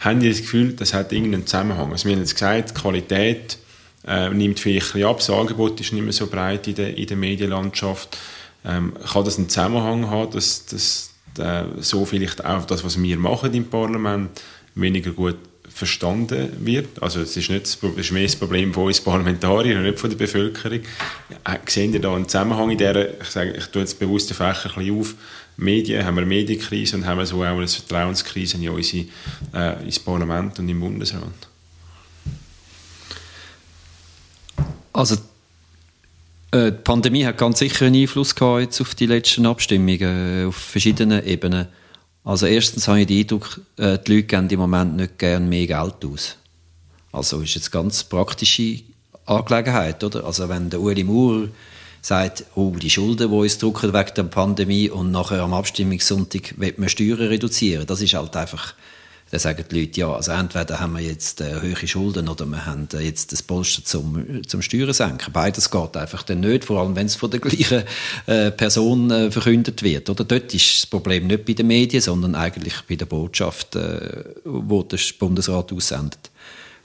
Haben 0.00 0.20
die 0.20 0.28
das 0.28 0.38
Gefühl, 0.38 0.74
das 0.74 0.94
hat 0.94 1.12
irgendeinen 1.12 1.46
Zusammenhang? 1.46 1.90
Also 1.90 2.06
wir 2.06 2.12
haben 2.12 2.20
jetzt 2.20 2.34
gesagt, 2.34 2.74
Qualität 2.74 3.58
äh, 4.06 4.30
nimmt 4.30 4.60
vielleicht 4.60 4.94
ein 4.94 5.04
ab, 5.04 5.18
das 5.18 5.30
Angebot 5.30 5.80
ist 5.80 5.92
nicht 5.92 6.02
mehr 6.02 6.12
so 6.12 6.28
breit 6.28 6.68
in 6.68 6.76
der, 6.76 6.96
in 6.96 7.06
der 7.06 7.16
Medienlandschaft. 7.16 8.16
Ähm, 8.64 8.94
kann 9.12 9.24
das 9.24 9.38
einen 9.38 9.48
Zusammenhang 9.48 10.08
haben, 10.10 10.30
dass, 10.32 10.66
dass 10.66 11.10
äh, 11.38 11.64
so 11.80 12.04
vielleicht 12.04 12.44
auch 12.44 12.64
das, 12.64 12.84
was 12.84 13.02
wir 13.02 13.16
machen 13.16 13.52
im 13.54 13.64
Parlament, 13.68 14.30
weniger 14.74 15.10
gut 15.10 15.36
verstanden 15.78 16.50
wird. 16.60 17.00
Also 17.00 17.20
es 17.20 17.36
ist, 17.36 17.48
nicht 17.50 17.62
das, 17.62 17.78
es 17.82 17.98
ist 17.98 18.10
mehr 18.10 18.24
das 18.24 18.36
Problem 18.36 18.74
von 18.74 18.86
uns 18.86 19.00
Parlamentariern 19.00 19.78
und 19.78 19.84
nicht 19.84 19.98
von 19.98 20.10
der 20.10 20.16
Bevölkerung. 20.16 20.80
Äh, 20.80 21.58
sehen 21.66 21.92
Sie 21.92 22.00
da 22.00 22.14
einen 22.14 22.28
Zusammenhang 22.28 22.70
in 22.70 22.78
dieser, 22.78 23.20
ich 23.20 23.28
sage, 23.28 23.54
ich 23.56 23.66
tue 23.66 23.82
jetzt 23.82 23.98
bewusst 23.98 24.28
den 24.28 24.34
Fächer 24.34 24.76
ein 24.76 24.98
auf, 24.98 25.14
Medien, 25.56 26.04
haben 26.04 26.16
wir 26.16 26.22
eine 26.22 26.28
Medienkrise 26.28 26.96
und 26.96 27.06
haben 27.06 27.18
wir 27.18 27.26
so 27.26 27.42
auch 27.42 27.56
eine 27.56 27.66
Vertrauenskrise 27.66 28.56
in 28.56 28.68
unsere, 28.68 29.06
äh, 29.54 29.84
ins 29.84 29.98
Parlament 29.98 30.58
und 30.58 30.68
im 30.68 30.80
Bundesrat? 30.80 31.22
Also 34.92 35.16
äh, 36.50 36.72
die 36.72 36.78
Pandemie 36.82 37.24
hat 37.24 37.38
ganz 37.38 37.60
sicher 37.60 37.86
einen 37.86 38.00
Einfluss 38.00 38.34
gehabt 38.34 38.62
jetzt 38.62 38.80
auf 38.80 38.94
die 38.94 39.06
letzten 39.06 39.46
Abstimmungen, 39.46 40.42
äh, 40.42 40.46
auf 40.46 40.56
verschiedenen 40.56 41.24
Ebenen. 41.24 41.68
Also 42.28 42.44
erstens 42.44 42.86
habe 42.88 43.00
ich 43.00 43.06
den 43.06 43.20
Eindruck, 43.20 43.58
äh, 43.78 43.96
die 44.06 44.16
Leute 44.16 44.24
geben 44.24 44.50
im 44.50 44.60
Moment 44.60 44.96
nicht 44.96 45.18
gerne 45.18 45.46
mehr 45.46 45.66
Geld 45.66 46.04
aus. 46.04 46.36
Also 47.10 47.40
ist 47.40 47.54
jetzt 47.54 47.72
ganz 47.72 48.04
praktische 48.04 48.80
Angelegenheit, 49.24 50.04
oder? 50.04 50.24
Also 50.24 50.46
wenn 50.50 50.68
der 50.68 50.78
Uli 50.78 51.04
Maurer 51.04 51.48
sagt, 52.02 52.44
oh, 52.54 52.74
die 52.78 52.90
Schulden, 52.90 53.30
die 53.30 53.34
uns 53.34 53.56
drucken 53.56 53.94
wegen 53.94 54.14
der 54.14 54.24
Pandemie 54.24 54.90
und 54.90 55.10
nachher 55.10 55.40
am 55.40 55.54
Abstimmungssonntag 55.54 56.52
wird 56.58 56.78
man 56.78 56.90
Steuern 56.90 57.18
reduzieren, 57.18 57.86
das 57.86 58.02
ist 58.02 58.12
halt 58.12 58.36
einfach 58.36 58.74
dann 59.30 59.40
sagen 59.40 59.64
die 59.70 59.80
Leute, 59.80 60.00
ja, 60.00 60.12
also 60.12 60.32
entweder 60.32 60.80
haben 60.80 60.94
wir 60.94 61.02
jetzt 61.02 61.40
äh, 61.40 61.60
hohe 61.60 61.86
Schulden 61.86 62.28
oder 62.28 62.46
wir 62.46 62.64
haben 62.64 62.88
äh, 62.94 63.00
jetzt 63.00 63.32
das 63.32 63.42
Polster 63.42 63.84
zum, 63.84 64.42
zum 64.46 64.62
Steuern 64.62 64.92
senken. 64.92 65.32
Beides 65.32 65.70
geht 65.70 65.96
einfach 65.96 66.22
dann 66.22 66.40
nicht, 66.40 66.64
vor 66.64 66.80
allem 66.80 66.96
wenn 66.96 67.06
es 67.06 67.16
von 67.16 67.30
der 67.30 67.40
gleichen 67.40 67.84
äh, 68.26 68.50
Person 68.50 69.10
äh, 69.10 69.30
verkündet 69.30 69.82
wird. 69.82 70.08
Oder? 70.08 70.24
Dort 70.24 70.54
ist 70.54 70.82
das 70.82 70.86
Problem 70.86 71.26
nicht 71.26 71.44
bei 71.44 71.52
den 71.52 71.66
Medien, 71.66 72.00
sondern 72.00 72.34
eigentlich 72.34 72.74
bei 72.88 72.96
der 72.96 73.06
Botschaft, 73.06 73.76
äh, 73.76 74.24
wo 74.44 74.82
der 74.82 74.98
Bundesrat 75.18 75.72
aussendet. 75.72 76.30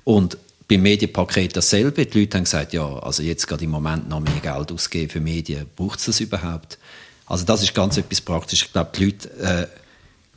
Und 0.04 0.38
beim 0.68 0.82
Medienpaket 0.82 1.56
dasselbe. 1.56 2.06
Die 2.06 2.20
Leute 2.20 2.38
haben 2.38 2.44
gesagt, 2.46 2.74
ja, 2.74 3.00
also 3.00 3.24
jetzt 3.24 3.48
gerade 3.48 3.64
im 3.64 3.72
Moment 3.72 4.10
noch 4.10 4.20
mehr 4.20 4.40
Geld 4.42 4.72
ausgeben 4.72 5.10
für 5.10 5.20
Medien. 5.20 5.66
Braucht 5.76 6.00
es 6.00 6.06
das 6.06 6.20
überhaupt? 6.20 6.78
Also 7.26 7.46
das 7.46 7.64
ist 7.64 7.74
ganz 7.74 7.98
etwas 7.98 8.22
praktisch. 8.22 8.64
Ich 8.64 8.74
glaube, 8.74 8.92
die 8.98 9.06
Leute 9.06 9.30
äh, 9.40 9.68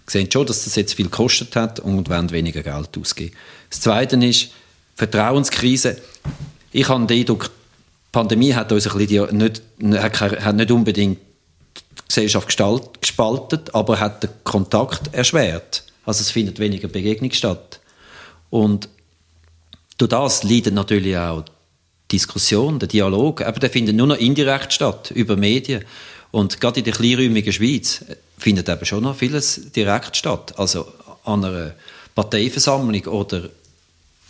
sehen 0.07 0.31
schon, 0.31 0.47
dass 0.47 0.65
das 0.65 0.77
jetzt 0.77 0.95
viel 0.95 1.07
gekostet 1.07 1.57
hat 1.57 1.81
und 1.81 2.09
wollen 2.09 2.31
weniger 2.31 2.63
Geld 2.63 2.97
ausgeben. 2.99 3.35
Das 3.71 3.81
Zweite 3.81 4.17
ist 4.25 4.51
Vertrauenskrise. 4.95 6.01
Ich 6.73 6.89
habe 6.89 7.07
den 7.07 7.21
Eindruck, 7.21 7.45
die 7.45 8.13
Pandemie 8.13 8.55
hat 8.55 8.73
uns 8.73 8.87
ein 8.87 8.99
bisschen 8.99 9.37
nicht, 9.37 9.63
hat 9.93 10.57
nicht 10.57 10.71
unbedingt 10.71 11.19
die 11.19 12.03
Gesellschaft 12.09 12.49
gespalten, 13.01 13.61
aber 13.73 13.99
hat 13.99 14.23
den 14.23 14.31
Kontakt 14.45 15.13
erschwert. 15.13 15.85
Also 16.05 16.23
es 16.23 16.31
findet 16.31 16.59
weniger 16.59 16.89
Begegnung 16.89 17.33
statt. 17.33 17.81
Und 18.49 18.89
durch 19.99 20.11
das 20.11 20.45
leidet 20.45 20.75
natürlich 20.75 21.17
auch 21.17 21.45
Diskussion, 22.13 22.79
der 22.79 22.89
Dialog, 22.89 23.43
aber 23.43 23.59
der 23.59 23.71
findet 23.71 23.97
nur 23.97 24.07
noch 24.07 24.19
indirekt 24.19 24.73
statt, 24.73 25.11
über 25.11 25.37
Medien. 25.37 25.85
Und 26.37 26.61
gerade 26.61 26.81
in 26.81 26.85
der 26.85 26.93
kleinräumigen 26.93 27.51
Schweiz 27.51 28.05
findet 28.37 28.69
eben 28.69 28.85
schon 28.85 29.05
noch 29.05 29.17
vieles 29.17 29.73
direkt 29.75 30.19
statt. 30.19 30.53
Also 30.59 30.87
an 31.25 31.43
einer 31.43 31.75
Parteiversammlung 32.15 33.07
oder 33.07 33.49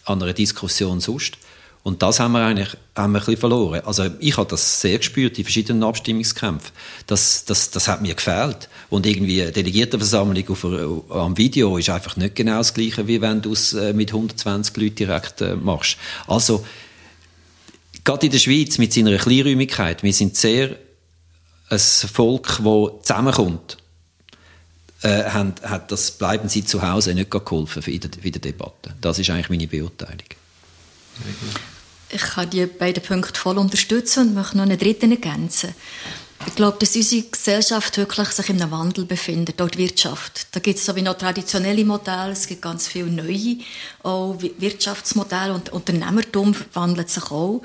an 0.04 0.22
einer 0.22 0.32
Diskussion 0.32 1.00
sonst. 1.00 1.36
Und 1.82 2.02
das 2.02 2.20
haben 2.20 2.30
wir 2.30 2.46
eigentlich 2.46 2.76
haben 2.94 3.12
wir 3.12 3.18
ein 3.18 3.24
bisschen 3.24 3.40
verloren. 3.40 3.80
Also 3.84 4.04
ich 4.20 4.36
habe 4.36 4.48
das 4.48 4.80
sehr 4.80 4.98
gespürt, 4.98 5.36
die 5.36 5.42
verschiedenen 5.42 5.82
Abstimmungskämpfe. 5.82 6.70
Das, 7.08 7.44
das, 7.44 7.72
das 7.72 7.88
hat 7.88 8.02
mir 8.02 8.14
gefehlt. 8.14 8.68
Und 8.88 9.04
irgendwie 9.04 9.42
eine 9.42 9.50
Delegiertenversammlung 9.50 10.48
auf, 10.48 10.64
am 11.10 11.36
Video 11.36 11.76
ist 11.76 11.90
einfach 11.90 12.16
nicht 12.16 12.36
genau 12.36 12.58
das 12.58 12.72
Gleiche, 12.72 13.08
wie 13.08 13.20
wenn 13.20 13.42
du 13.42 13.52
es 13.52 13.72
äh, 13.72 13.92
mit 13.92 14.10
120 14.10 14.76
Leuten 14.76 14.94
direkt 14.94 15.40
äh, 15.40 15.56
machst. 15.56 15.96
Also, 16.28 16.64
gerade 18.04 18.26
in 18.26 18.30
der 18.30 18.38
Schweiz 18.38 18.78
mit 18.78 18.92
seiner 18.92 19.16
Kleinräumigkeit, 19.16 20.04
wir 20.04 20.12
sind 20.12 20.36
sehr 20.36 20.85
ein 21.68 21.78
Volk, 21.78 22.60
das 22.62 23.06
zusammenkommt 23.06 23.76
äh, 25.02 25.24
hat, 25.24 25.62
hat 25.62 25.92
das 25.92 26.10
Bleiben 26.12 26.48
Sie 26.48 26.64
zu 26.64 26.82
Hause 26.82 27.14
nicht 27.14 27.30
geholfen 27.30 27.82
für 27.82 27.98
der, 27.98 28.10
für 28.10 28.30
die 28.30 28.40
Debatte. 28.40 28.94
Das 29.00 29.18
ist 29.18 29.30
eigentlich 29.30 29.50
meine 29.50 29.66
Beurteilung. 29.66 30.26
Ich 32.08 32.22
kann 32.22 32.50
die 32.50 32.66
beiden 32.66 33.02
Punkte 33.02 33.38
voll 33.38 33.58
unterstützen 33.58 34.28
und 34.28 34.34
möchte 34.34 34.56
noch 34.56 34.64
einen 34.64 34.78
dritten 34.78 35.10
ergänzen. 35.10 35.74
Ich 36.46 36.54
glaube, 36.54 36.76
dass 36.78 36.94
unsere 36.94 37.22
Gesellschaft 37.22 37.96
wirklich 37.96 38.28
sich 38.28 38.50
in 38.50 38.60
einem 38.60 38.70
Wandel 38.70 39.04
befindet, 39.04 39.60
auch 39.60 39.68
die 39.68 39.78
Wirtschaft. 39.78 40.48
Da 40.52 40.60
gibt 40.60 40.78
es 40.78 40.84
so 40.84 40.94
wie 40.94 41.02
noch 41.02 41.16
traditionelle 41.16 41.84
Modelle, 41.84 42.32
es 42.32 42.46
gibt 42.46 42.62
ganz 42.62 42.86
viele 42.86 43.10
neue 43.10 43.56
auch 44.02 44.36
Wirtschaftsmodelle 44.58 45.54
und 45.54 45.72
Unternehmertum 45.72 46.54
wandelt 46.74 47.10
sich 47.10 47.30
auch. 47.30 47.62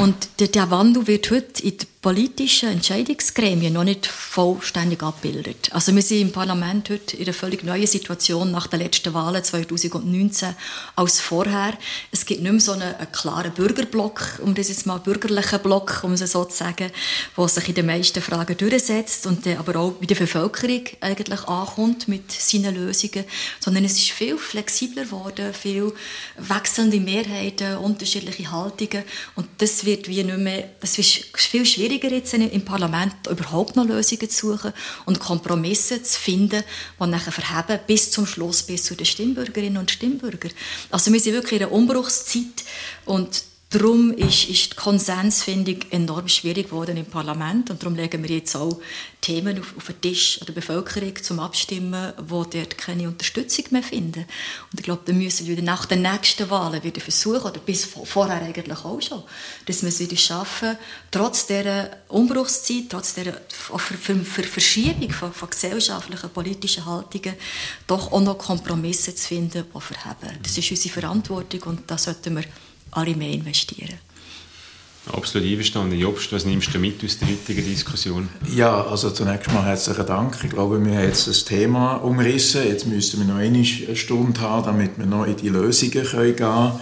Und 0.00 0.28
der, 0.38 0.48
der 0.48 0.70
Wandel 0.70 1.06
wird 1.06 1.30
heute 1.30 1.62
in 1.62 1.76
der 1.78 1.86
politischen 2.02 2.68
Entscheidungsgremien 2.68 3.72
noch 3.72 3.84
nicht 3.84 4.08
vollständig 4.08 5.04
abbildet. 5.04 5.70
Also 5.72 5.94
wir 5.94 6.02
sind 6.02 6.20
im 6.20 6.32
Parlament 6.32 6.90
heute 6.90 7.16
in 7.16 7.22
einer 7.22 7.32
völlig 7.32 7.62
neuen 7.62 7.86
Situation 7.86 8.50
nach 8.50 8.66
den 8.66 8.80
letzten 8.80 9.14
Wahlen 9.14 9.44
2019 9.44 10.56
als 10.96 11.20
vorher. 11.20 11.78
Es 12.10 12.26
gibt 12.26 12.42
nicht 12.42 12.50
mehr 12.50 12.60
so 12.60 12.72
einen, 12.72 12.92
einen 12.96 13.12
klaren 13.12 13.52
Bürgerblock, 13.52 14.40
um 14.42 14.52
das 14.52 14.68
jetzt 14.68 14.84
mal 14.84 14.98
bürgerlichen 14.98 15.60
Block, 15.60 16.00
um 16.02 16.14
es 16.14 16.32
so 16.32 16.44
zu 16.44 16.56
sagen, 16.56 16.90
der 17.38 17.48
sich 17.48 17.68
in 17.68 17.74
den 17.76 17.86
meisten 17.86 18.20
Fragen 18.20 18.56
durchsetzt 18.56 19.24
und 19.28 19.46
der 19.46 19.60
aber 19.60 19.76
auch 19.76 19.92
bei 19.92 20.06
der 20.06 20.16
Bevölkerung 20.16 20.82
eigentlich 21.00 21.44
ankommt 21.46 22.08
mit 22.08 22.32
seinen 22.32 22.74
Lösungen, 22.74 23.24
sondern 23.60 23.84
es 23.84 23.92
ist 23.92 24.10
viel 24.10 24.36
flexibler 24.38 25.04
geworden, 25.04 25.54
viel 25.54 25.92
wechselnde 26.36 26.98
Mehrheiten, 26.98 27.76
unterschiedliche 27.76 28.50
Haltungen 28.50 29.04
und 29.36 29.46
das 29.58 29.84
wird 29.84 30.08
wie 30.08 30.24
nicht 30.24 30.38
mehr, 30.38 30.68
das 30.80 30.98
ist 30.98 31.26
viel 31.36 31.64
schwieriger 31.64 31.91
schwieriger 31.92 32.14
jetzt 32.14 32.34
im 32.34 32.64
Parlament 32.64 33.14
überhaupt 33.30 33.76
noch 33.76 33.84
Lösungen 33.84 34.30
zu 34.30 34.52
suchen 34.52 34.72
und 35.04 35.20
Kompromisse 35.20 36.02
zu 36.02 36.18
finden, 36.18 36.64
die 36.98 37.06
nachher 37.06 37.32
verheben 37.32 37.80
bis 37.86 38.10
zum 38.10 38.26
Schluss, 38.26 38.62
bis 38.62 38.84
zu 38.84 38.94
den 38.94 39.06
Stimmbürgerinnen 39.06 39.78
und 39.78 39.90
Stimmbürgern. 39.90 40.52
Also 40.90 41.12
wir 41.12 41.20
sind 41.20 41.34
wirklich 41.34 41.60
in 41.60 41.66
einer 41.66 41.72
Umbruchszeit 41.72 42.64
und 43.04 43.44
Darum 43.72 44.12
ist, 44.12 44.50
ist 44.50 44.72
die 44.72 44.76
Konsensfindung 44.76 45.78
enorm 45.90 46.28
schwierig 46.28 46.68
geworden 46.68 46.94
im 46.98 47.06
Parlament 47.06 47.70
und 47.70 47.82
darum 47.82 47.96
legen 47.96 48.22
wir 48.22 48.36
jetzt 48.36 48.54
auch 48.54 48.78
Themen 49.22 49.58
auf, 49.58 49.74
auf 49.78 49.86
den 49.86 50.00
Tisch 50.02 50.40
der 50.46 50.52
Bevölkerung 50.52 51.16
zum 51.22 51.40
Abstimmen, 51.40 52.12
wo 52.26 52.44
dort 52.44 52.76
keine 52.76 53.08
Unterstützung 53.08 53.64
mehr 53.70 53.82
finden. 53.82 54.26
Und 54.70 54.78
ich 54.78 54.82
glaube, 54.82 55.00
da 55.06 55.14
müssen 55.14 55.46
wir 55.46 55.62
nach 55.62 55.86
den 55.86 56.02
nächsten 56.02 56.50
Wahlen 56.50 56.84
wieder 56.84 57.00
versuchen, 57.00 57.44
oder 57.44 57.60
bis 57.60 57.86
vorher 57.86 58.42
eigentlich 58.42 58.84
auch 58.84 59.00
schon, 59.00 59.22
dass 59.64 59.80
wir 59.80 59.88
es 59.88 60.00
wieder 60.00 60.18
schaffen, 60.18 60.76
trotz 61.10 61.46
dieser 61.46 61.96
Umbruchszeit, 62.08 62.90
trotz 62.90 63.14
dieser 63.14 63.40
Verschiebung 63.48 65.10
von, 65.12 65.32
von, 65.32 65.48
gesellschaftlichen, 65.48 66.28
politischen 66.28 66.84
Haltungen, 66.84 67.36
doch 67.86 68.12
auch 68.12 68.20
noch 68.20 68.36
Kompromisse 68.36 69.14
zu 69.14 69.28
finden, 69.28 69.64
die 69.74 69.80
verheben. 69.80 70.38
Das 70.42 70.58
ist 70.58 70.70
unsere 70.70 70.92
Verantwortung 70.92 71.62
und 71.62 71.90
da 71.90 71.96
sollten 71.96 72.36
wir 72.36 72.44
alle 72.92 73.14
mehr 73.16 73.30
investieren. 73.30 73.98
Absolut 75.12 75.48
einverstanden. 75.48 75.98
Jobst, 75.98 76.32
was 76.32 76.44
nimmst 76.44 76.72
du 76.72 76.78
mit 76.78 77.02
aus 77.04 77.18
der 77.18 77.28
heutigen 77.28 77.64
Diskussion? 77.64 78.28
Ja, 78.54 78.84
also 78.84 79.10
zunächst 79.10 79.52
mal 79.52 79.64
herzlichen 79.64 80.06
Dank. 80.06 80.38
Ich 80.44 80.50
glaube, 80.50 80.84
wir 80.84 80.94
haben 80.94 81.02
jetzt 81.02 81.26
das 81.26 81.44
Thema 81.44 81.96
umrissen. 81.96 82.64
Jetzt 82.68 82.86
müssten 82.86 83.18
wir 83.18 83.26
noch 83.26 83.40
eine 83.40 83.64
Stunde 83.64 84.40
haben, 84.40 84.64
damit 84.64 84.98
wir 84.98 85.06
noch 85.06 85.26
in 85.26 85.36
die 85.36 85.48
Lösungen 85.48 85.90
gehen 85.90 86.36
können. 86.36 86.72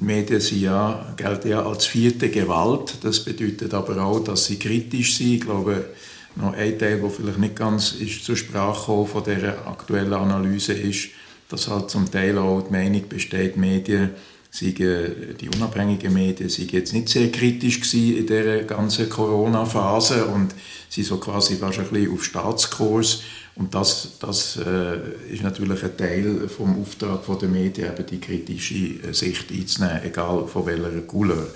Die 0.00 0.04
Medien 0.04 0.40
sind 0.40 0.62
ja, 0.62 1.12
gelten 1.16 1.48
ja 1.48 1.62
als 1.62 1.84
vierte 1.84 2.30
Gewalt. 2.30 2.94
Das 3.02 3.22
bedeutet 3.22 3.74
aber 3.74 4.02
auch, 4.02 4.20
dass 4.20 4.46
sie 4.46 4.58
kritisch 4.58 5.16
sind. 5.16 5.34
Ich 5.34 5.40
glaube, 5.42 5.90
noch 6.36 6.54
ein 6.54 6.78
Teil, 6.78 7.00
der 7.00 7.10
vielleicht 7.10 7.38
nicht 7.38 7.56
ganz 7.56 7.92
ist 7.92 8.24
zur 8.24 8.36
Sprache 8.36 8.80
gekommen 8.80 9.06
von 9.08 9.24
dieser 9.24 9.66
aktuellen 9.66 10.14
Analyse 10.14 10.72
ist, 10.72 11.10
dass 11.50 11.68
halt 11.68 11.90
zum 11.90 12.10
Teil 12.10 12.38
auch 12.38 12.62
die 12.62 12.72
Meinung 12.72 13.08
besteht, 13.08 13.58
Medien 13.58 14.10
die 14.60 15.48
unabhängigen 15.54 16.12
Medien 16.12 16.48
sind 16.48 16.72
jetzt 16.72 16.92
nicht 16.92 17.08
sehr 17.08 17.30
kritisch 17.30 17.94
in 17.94 18.26
der 18.26 18.64
ganzen 18.64 19.08
Corona-Phase 19.08 20.24
und 20.26 20.54
sie 20.88 21.02
so 21.02 21.18
quasi 21.18 21.56
fast 21.56 21.78
ein 21.78 21.86
bisschen 21.86 22.12
auf 22.12 22.24
Staatskurs 22.24 23.22
und 23.58 23.74
das, 23.74 24.18
das 24.20 24.56
äh, 24.56 25.32
ist 25.32 25.42
natürlich 25.42 25.82
ein 25.82 25.96
Teil 25.96 26.48
vom 26.48 26.80
Auftrag 26.80 27.22
der 27.40 27.48
Medien, 27.48 27.92
eben 27.92 28.06
die 28.06 28.20
kritische 28.20 28.74
äh, 28.74 29.12
Sicht 29.12 29.50
einzunehmen, 29.50 30.00
egal 30.04 30.46
von 30.46 30.64
welcher 30.64 31.00
Couleur. 31.00 31.48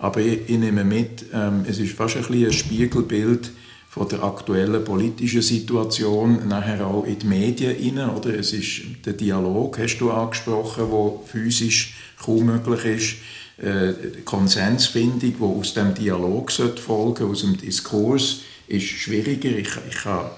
Aber 0.00 0.20
ich, 0.20 0.40
ich 0.48 0.58
nehme 0.58 0.82
mit, 0.82 1.26
ähm, 1.32 1.64
es 1.68 1.78
ist 1.78 1.94
fast 1.94 2.16
ein, 2.16 2.22
bisschen 2.22 2.46
ein 2.46 2.52
Spiegelbild 2.52 3.50
von 3.88 4.08
der 4.08 4.24
aktuellen 4.24 4.84
politischen 4.84 5.40
Situation 5.40 6.48
nachher 6.48 6.84
auch 6.84 7.06
in 7.06 7.18
die 7.18 7.26
Medien 7.26 7.96
rein, 7.96 8.10
oder? 8.10 8.36
Es 8.36 8.52
ist 8.52 8.82
der 9.06 9.12
Dialog, 9.12 9.78
hast 9.78 9.98
du 9.98 10.10
angesprochen, 10.10 10.90
wo 10.90 11.24
physisch 11.26 11.95
kaum 12.22 12.46
möglich 12.46 12.84
ist, 12.84 13.64
äh, 13.64 14.20
Konsensfindung, 14.24 15.18
die 15.20 15.36
aus 15.40 15.74
dem 15.74 15.94
Dialog 15.94 16.52
folgen 16.52 17.30
aus 17.30 17.40
dem 17.40 17.56
Diskurs, 17.56 18.40
ist 18.68 18.86
schwieriger. 18.86 19.50
Ich, 19.50 19.70
ich 19.88 19.96
kann 19.96 20.30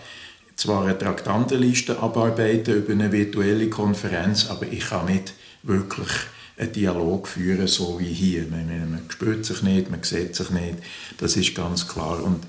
zwar 0.54 0.84
eine 0.84 0.98
Traktantenliste 0.98 1.98
abarbeiten 2.00 2.74
über 2.74 2.92
eine 2.92 3.10
virtuelle 3.12 3.68
Konferenz, 3.68 4.48
aber 4.48 4.66
ich 4.66 4.86
kann 4.88 5.06
nicht 5.06 5.34
wirklich 5.62 6.10
einen 6.56 6.72
Dialog 6.72 7.28
führen, 7.28 7.66
so 7.66 7.98
wie 8.00 8.12
hier. 8.12 8.46
Man, 8.50 8.66
man 8.90 9.04
spürt 9.08 9.44
sich 9.44 9.62
nicht, 9.62 9.90
man 9.90 10.02
sieht 10.02 10.34
sich 10.34 10.50
nicht, 10.50 10.78
das 11.18 11.36
ist 11.36 11.54
ganz 11.54 11.86
klar. 11.86 12.22
Und 12.22 12.44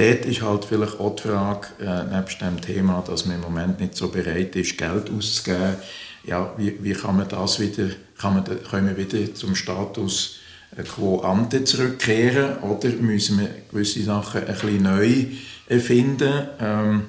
dort 0.00 0.24
ist 0.24 0.42
halt 0.42 0.64
vielleicht 0.64 0.98
auch 0.98 1.14
die 1.14 1.22
Frage, 1.22 1.68
äh, 1.80 2.04
nebst 2.04 2.40
dem 2.40 2.60
Thema, 2.60 3.04
dass 3.06 3.26
man 3.26 3.36
im 3.36 3.42
Moment 3.42 3.80
nicht 3.80 3.96
so 3.96 4.08
bereit 4.08 4.56
ist, 4.56 4.78
Geld 4.78 5.10
auszugeben, 5.10 5.76
ja, 6.24 6.52
wie, 6.56 6.82
wie 6.82 6.92
kann 6.92 7.16
man 7.16 7.28
das 7.28 7.60
wieder, 7.60 7.90
kann 8.18 8.34
man, 8.34 8.44
können 8.44 8.88
wir 8.88 8.96
wieder 8.96 9.34
zum 9.34 9.54
Status 9.54 10.36
äh, 10.76 10.82
quo 10.82 11.20
ante 11.20 11.64
zurückkehren 11.64 12.58
oder 12.58 12.88
müssen 12.88 13.40
wir 13.40 13.50
gewisse 13.70 14.02
Sachen 14.02 14.40
ein 14.40 14.46
bisschen 14.46 14.82
neu 14.82 15.26
erfinden? 15.68 16.48
Ähm, 16.60 17.02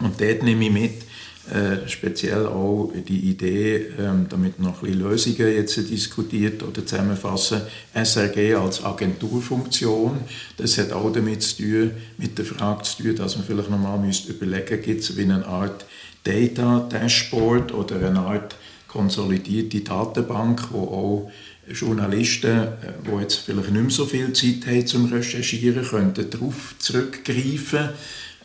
und 0.00 0.20
dort 0.20 0.42
nehme 0.42 0.66
ich 0.66 0.72
mit, 0.72 1.02
äh, 1.50 1.88
speziell 1.88 2.46
auch 2.46 2.92
die 3.08 3.30
Idee, 3.30 3.88
ähm, 3.98 4.26
damit 4.28 4.60
noch 4.60 4.82
ein 4.82 4.88
bisschen 4.88 5.00
Lösungen 5.00 5.52
jetzt 5.54 5.76
diskutiert 5.90 6.62
oder 6.62 6.86
zusammenfassen, 6.86 7.62
SRG 7.94 8.54
als 8.54 8.84
Agenturfunktion, 8.84 10.20
das 10.56 10.78
hat 10.78 10.92
auch 10.92 11.12
damit 11.12 11.42
zu 11.42 11.62
tun, 11.62 11.90
mit 12.16 12.38
der 12.38 12.44
Frage 12.44 12.82
zu 12.84 13.02
tun, 13.02 13.16
dass 13.16 13.36
man 13.36 13.44
vielleicht 13.44 13.70
nochmal 13.70 14.08
überlegen 14.28 14.82
gibt 14.82 15.00
es 15.00 15.16
wie 15.16 15.22
eine 15.22 15.44
Art 15.44 15.84
Data 16.22 16.86
Dashboard 16.88 17.74
oder 17.74 17.96
eine 17.96 18.20
Art 18.20 18.54
konsolidierte 18.86 19.80
Datenbank, 19.80 20.68
wo 20.70 20.78
auch 20.78 21.30
Journalisten, 21.68 22.68
die 23.04 23.10
äh, 23.10 23.20
jetzt 23.20 23.36
vielleicht 23.36 23.70
nicht 23.70 23.82
mehr 23.82 23.90
so 23.90 24.06
viel 24.06 24.32
Zeit 24.32 24.66
haben 24.66 24.86
zum 24.86 25.12
Recherchieren, 25.12 25.84
könnten 25.84 26.30
darauf 26.30 26.76
zurückgreifen 26.78 27.88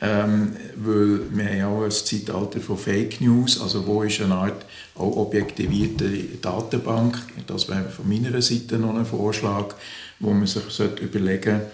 ähm, 0.02 0.56
weil 0.76 1.22
wir 1.32 1.45
haben 1.45 1.58
ja 1.58 1.68
auch 1.68 1.84
ein 1.84 1.91
Zeitalter 1.91 2.60
von 2.60 2.78
Fake 2.78 3.20
News, 3.22 3.60
also 3.60 3.86
wo 3.86 4.04
ist 4.04 4.22
eine 4.22 4.36
Art 4.36 4.66
auch 4.95 5.18
objektivierte 5.18 6.10
Datenbank, 6.41 7.18
das 7.48 7.68
wäre 7.68 7.89
von 7.89 8.08
meiner 8.08 8.41
Seite 8.41 8.78
noch 8.78 8.95
ein 8.95 9.06
Vorschlag, 9.06 9.76
wo 10.20 10.32
man 10.32 10.48
sich 10.48 10.64
überlegen 11.02 11.60
sollte. 11.60 11.72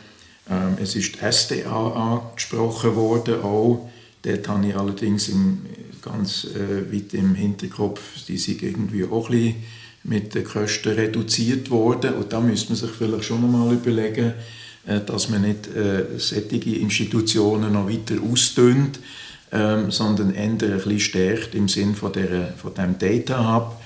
Ähm, 0.50 0.78
es 0.82 0.96
ist 0.96 1.16
die 1.16 1.32
SDA 1.32 2.22
angesprochen 2.22 2.96
worden, 2.96 3.42
auch. 3.42 3.90
Dort 4.22 4.48
habe 4.48 4.68
ich 4.68 4.76
allerdings 4.76 5.30
im, 5.30 5.66
ganz 6.02 6.46
äh, 6.46 6.94
weit 6.94 7.14
im 7.14 7.36
Hinterkopf, 7.36 8.02
die 8.28 8.38
sind 8.38 8.62
irgendwie 8.62 9.06
auch 9.06 9.30
ein 9.30 9.36
bisschen 9.36 9.56
mit 10.04 10.36
den 10.36 10.44
Kosten 10.44 10.90
reduziert 10.90 11.70
worden. 11.70 12.16
Und 12.16 12.34
da 12.34 12.40
müsste 12.40 12.72
man 12.72 12.78
sich 12.78 12.92
vielleicht 12.92 13.26
schon 13.26 13.44
einmal 13.44 13.74
überlegen, 13.74 14.34
dass 14.86 15.30
man 15.30 15.44
nicht 15.44 15.68
äh, 15.68 16.18
solche 16.18 16.76
Institutionen 16.76 17.74
noch 17.74 17.90
weiter 17.90 18.16
ausdünnt, 18.22 19.00
ähm, 19.54 19.92
sondern 19.92 20.34
eher 20.34 20.44
ein 20.44 20.58
bisschen 20.58 21.00
stärkt 21.00 21.56
im 21.56 21.68
Sinn 21.68 21.96
von, 21.96 22.12
der, 22.12 22.54
von 22.58 22.74
dem 22.74 22.98
Data 22.98 23.54
Hub. 23.54 23.82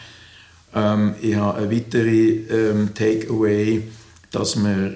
Ähm, 0.73 1.15
ich 1.21 1.35
habe 1.35 1.57
eine 1.59 1.71
weitere 1.71 2.29
ähm, 2.49 2.93
Takeaway, 2.93 3.83
dass 4.31 4.55
man 4.55 4.93
äh, 4.93 4.95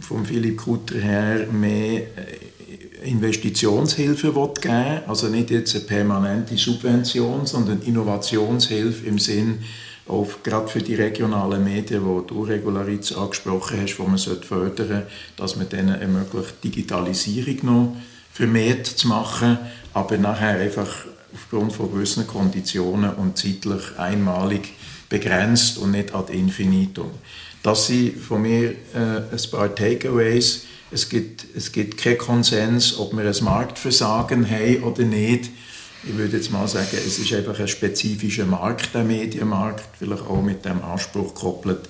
von 0.00 0.24
Philipp 0.24 0.56
Kutter 0.56 0.98
her 0.98 1.46
mehr 1.52 2.00
äh, 2.00 3.08
Investitionshilfe 3.08 4.32
geben 4.32 4.54
will. 4.64 5.02
Also 5.06 5.28
nicht 5.28 5.50
jetzt 5.50 5.74
eine 5.76 5.84
permanente 5.84 6.56
Subvention, 6.56 7.46
sondern 7.46 7.82
Innovationshilfe 7.82 9.06
im 9.06 9.18
Sinn, 9.18 9.58
auf, 10.08 10.42
gerade 10.42 10.68
für 10.68 10.80
die 10.80 10.94
regionalen 10.94 11.62
Medien, 11.62 12.02
die 12.02 12.26
du 12.26 12.42
Regularitz 12.42 13.12
angesprochen 13.12 13.80
hast, 13.80 13.98
wo 13.98 14.04
man 14.04 14.18
fördern 14.18 14.42
sollte, 14.46 15.06
dass 15.36 15.56
man 15.56 15.68
denen 15.68 16.00
ermöglicht, 16.00 16.62
Digitalisierung 16.64 17.58
noch 17.62 17.96
vermehrt 18.32 18.86
zu 18.86 19.08
machen, 19.08 19.58
aber 19.94 20.16
nachher 20.16 20.58
einfach 20.58 20.88
aufgrund 21.34 21.72
von 21.72 21.92
gewissen 21.92 22.26
Konditionen 22.26 23.14
und 23.14 23.36
zeitlich 23.36 23.98
einmalig 23.98 24.72
begrenzt 25.08 25.78
und 25.78 25.92
nicht 25.92 26.14
ad 26.14 26.32
infinitum. 26.32 27.10
Das 27.62 27.86
sind 27.86 28.18
von 28.18 28.42
mir 28.42 28.70
äh, 28.94 29.22
ein 29.30 29.50
paar 29.50 29.74
Takeaways 29.74 30.68
es 30.90 31.08
gibt, 31.08 31.44
es 31.54 31.70
gibt 31.72 31.98
keinen 31.98 32.18
Konsens, 32.18 32.98
ob 32.98 33.14
wir 33.14 33.24
ein 33.24 33.44
Marktversagen 33.44 34.48
haben 34.48 34.82
oder 34.84 35.04
nicht. 35.04 35.50
Ich 36.08 36.16
würde 36.16 36.38
jetzt 36.38 36.50
mal 36.50 36.66
sagen, 36.66 36.88
es 36.92 37.18
ist 37.18 37.32
einfach 37.34 37.58
ein 37.60 37.68
spezifischer 37.68 38.46
Markt, 38.46 38.94
der 38.94 39.04
Medienmarkt, 39.04 39.84
vielleicht 39.98 40.22
auch 40.22 40.40
mit 40.40 40.64
dem 40.64 40.82
Anspruch 40.82 41.34
gekoppelt, 41.34 41.80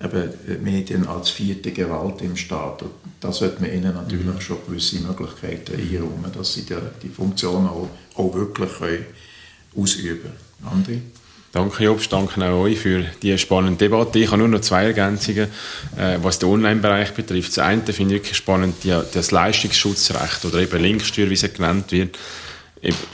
eben 0.00 0.62
Medien 0.62 1.08
als 1.08 1.30
vierte 1.30 1.72
Gewalt 1.72 2.22
im 2.22 2.36
Staat. 2.36 2.82
Und 2.82 2.92
da 3.20 3.32
sollte 3.32 3.60
man 3.62 3.72
ihnen 3.72 3.94
natürlich 3.94 4.26
mhm. 4.26 4.40
schon 4.40 4.58
gewisse 4.64 5.00
Möglichkeiten 5.00 5.72
einräumen, 5.72 6.30
dass 6.32 6.54
sie 6.54 6.62
die, 6.62 6.76
die 7.02 7.08
Funktion 7.08 7.66
auch, 7.66 7.88
auch 8.14 8.34
wirklich 8.34 8.70
können 8.78 9.06
ausüben 9.76 10.20
können. 10.22 10.84
André? 10.84 11.00
Danke, 11.50 11.84
Jobst. 11.84 12.12
Danke 12.12 12.44
auch 12.44 12.62
euch 12.62 12.78
für 12.78 13.04
die 13.22 13.36
spannende 13.38 13.78
Debatte. 13.78 14.18
Ich 14.18 14.28
habe 14.28 14.38
nur 14.38 14.48
noch 14.48 14.60
zwei 14.60 14.86
Ergänzungen, 14.86 15.48
äh, 15.96 16.18
was 16.22 16.38
den 16.38 16.48
Online-Bereich 16.48 17.12
betrifft. 17.12 17.50
Das 17.50 17.58
eine 17.58 17.82
finde 17.92 18.14
ich 18.14 18.22
wirklich 18.22 18.36
spannend, 18.36 18.76
die, 18.84 18.96
das 19.12 19.30
Leistungsschutzrecht 19.30 20.44
oder 20.44 20.58
eben 20.58 20.80
Linksteuer, 20.80 21.30
wie 21.30 21.34
es 21.34 21.52
genannt 21.52 21.90
wird. 21.92 22.18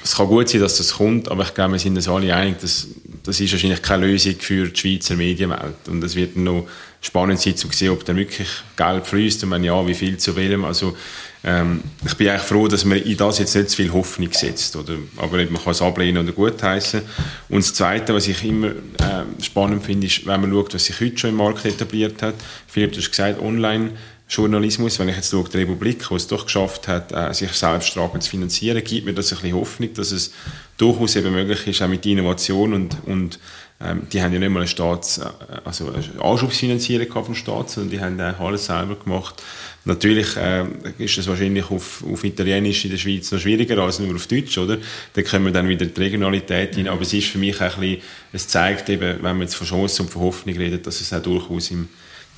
Es 0.03 0.17
kann 0.17 0.27
gut 0.27 0.49
sein, 0.49 0.61
dass 0.61 0.79
das 0.79 0.95
kommt, 0.95 1.31
aber 1.31 1.45
ich 1.45 1.55
glaube, 1.55 1.73
wir 1.73 1.79
sind 1.79 1.97
uns 1.97 2.09
alle 2.09 2.35
einig, 2.35 2.61
dass 2.61 2.89
das 3.23 3.39
ist 3.39 3.53
wahrscheinlich 3.53 3.83
keine 3.83 4.07
Lösung 4.07 4.35
für 4.39 4.69
die 4.69 4.79
Schweizer 4.79 5.15
Medienwelt. 5.15 5.89
Und 5.89 6.03
es 6.03 6.17
wird 6.17 6.37
noch 6.37 6.67
spannend 7.01 7.41
sein, 7.41 7.57
zu 7.57 7.69
sehen, 7.71 7.91
ob 7.91 8.05
da 8.05 8.15
wirklich 8.15 8.49
Geld 8.77 9.07
fließt 9.07 9.45
und 9.45 9.51
wenn 9.51 9.65
ja, 9.65 9.87
wie 9.87 9.95
viel 9.95 10.17
zu 10.19 10.35
welchem. 10.37 10.65
Also, 10.65 10.97
ähm, 11.43 11.83
ich 12.05 12.15
bin 12.15 12.29
eigentlich 12.29 12.43
froh, 12.43 12.69
dass 12.69 12.85
man 12.85 12.99
in 12.99 13.17
das 13.17 13.39
jetzt 13.39 13.55
nicht 13.55 13.71
zu 13.71 13.77
viel 13.77 13.93
Hoffnung 13.93 14.33
setzt. 14.33 14.77
Oder? 14.77 14.95
Aber 15.17 15.37
man 15.37 15.63
kann 15.63 15.73
es 15.73 15.83
ablehnen 15.83 16.23
oder 16.23 16.33
gutheißen. 16.33 17.03
Und 17.49 17.65
das 17.65 17.73
Zweite, 17.73 18.15
was 18.15 18.29
ich 18.29 18.45
immer 18.45 18.69
äh, 18.69 19.43
spannend 19.43 19.85
finde, 19.85 20.07
ist, 20.07 20.27
wenn 20.27 20.41
man 20.41 20.51
schaut, 20.51 20.75
was 20.75 20.85
sich 20.85 21.01
heute 21.01 21.19
schon 21.19 21.31
im 21.31 21.37
Markt 21.37 21.65
etabliert 21.65 22.21
hat. 22.23 22.35
Philipp, 22.67 22.93
du 22.93 22.99
hast 22.99 23.11
gesagt, 23.11 23.41
online 23.41 23.93
Journalismus, 24.31 24.99
wenn 25.01 25.09
ich 25.09 25.17
jetzt 25.17 25.33
schaue, 25.33 25.49
die 25.49 25.59
Republik, 25.59 26.07
die 26.09 26.15
es 26.15 26.29
doch 26.29 26.45
geschafft 26.45 26.87
hat, 26.87 27.11
äh, 27.11 27.35
sich 27.35 27.51
selbst 27.51 27.93
zu 27.93 28.11
finanzieren, 28.21 28.83
gibt 28.85 29.05
mir 29.05 29.13
das 29.13 29.33
ein 29.33 29.41
bisschen 29.41 29.57
Hoffnung, 29.57 29.93
dass 29.95 30.13
es 30.13 30.33
durchaus 30.77 31.17
eben 31.17 31.33
möglich 31.33 31.67
ist, 31.67 31.83
auch 31.83 31.89
mit 31.89 32.07
Innovation 32.07 32.73
und, 32.73 32.97
und 33.07 33.41
ähm, 33.83 34.03
die 34.13 34.23
haben 34.23 34.33
ja 34.33 34.39
nicht 34.39 34.51
mal 34.51 34.61
eine 34.61 34.69
Staats, 34.69 35.19
äh, 35.19 35.25
also 35.65 35.93
eine 35.93 36.23
Anschubsfinanzierung 36.23 37.25
vom 37.25 37.35
Staat, 37.35 37.71
sondern 37.71 37.91
die 37.91 38.01
haben 38.01 38.21
auch 38.21 38.39
alles 38.47 38.67
selber 38.67 38.95
gemacht. 38.95 39.43
Natürlich 39.85 40.37
äh, 40.37 40.65
ist 40.99 41.19
das 41.19 41.27
wahrscheinlich 41.27 41.69
auf, 41.69 42.05
auf 42.05 42.23
Italienisch 42.23 42.85
in 42.85 42.93
der 42.93 42.99
Schweiz 42.99 43.33
noch 43.33 43.41
schwieriger 43.41 43.79
als 43.79 43.99
nur 43.99 44.15
auf 44.15 44.29
Deutsch, 44.29 44.57
oder? 44.59 44.79
Da 45.15 45.23
kommen 45.23 45.47
wir 45.47 45.53
dann 45.53 45.69
wieder 45.69 45.87
die 45.87 46.01
Regionalität 46.01 46.77
hin, 46.77 46.87
aber 46.87 47.03
es 47.03 47.13
ist 47.13 47.29
für 47.29 47.39
mich 47.39 47.57
auch 47.61 47.75
ein 47.75 47.81
bisschen, 47.81 48.03
es 48.33 48.47
zeigt 48.47 48.89
eben, 48.91 49.17
wenn 49.23 49.23
man 49.23 49.41
jetzt 49.41 49.57
von 49.57 49.67
Chancen 49.67 50.03
und 50.03 50.13
von 50.13 50.23
Hoffnung 50.23 50.57
redet, 50.57 50.87
dass 50.87 51.01
es 51.01 51.13
auch 51.13 51.23
durchaus 51.23 51.73
im 51.73 51.89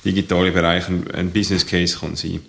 digitale 0.03 0.51
Bereich 0.51 0.87
ein 0.87 1.31
Business 1.31 1.65
Case 1.65 1.97
kann 1.97 2.15
sein 2.15 2.41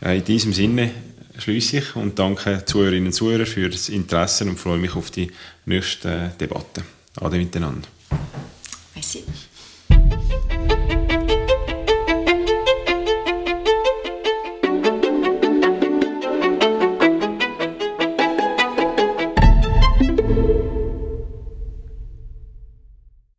kann. 0.00 0.16
In 0.16 0.24
diesem 0.24 0.52
Sinne 0.52 0.90
schließe 1.38 1.78
ich 1.78 1.96
und 1.96 2.18
danke 2.18 2.64
Zuhörerinnen 2.64 3.06
und 3.06 3.12
Zuhörern 3.12 3.46
für 3.46 3.68
das 3.68 3.88
Interesse 3.88 4.44
und 4.44 4.58
freue 4.58 4.78
mich 4.78 4.94
auf 4.94 5.10
die 5.10 5.30
nächste 5.66 6.32
Debatte. 6.40 6.82
Ade 7.16 7.36
miteinander. 7.36 7.88
Merci. 8.94 9.24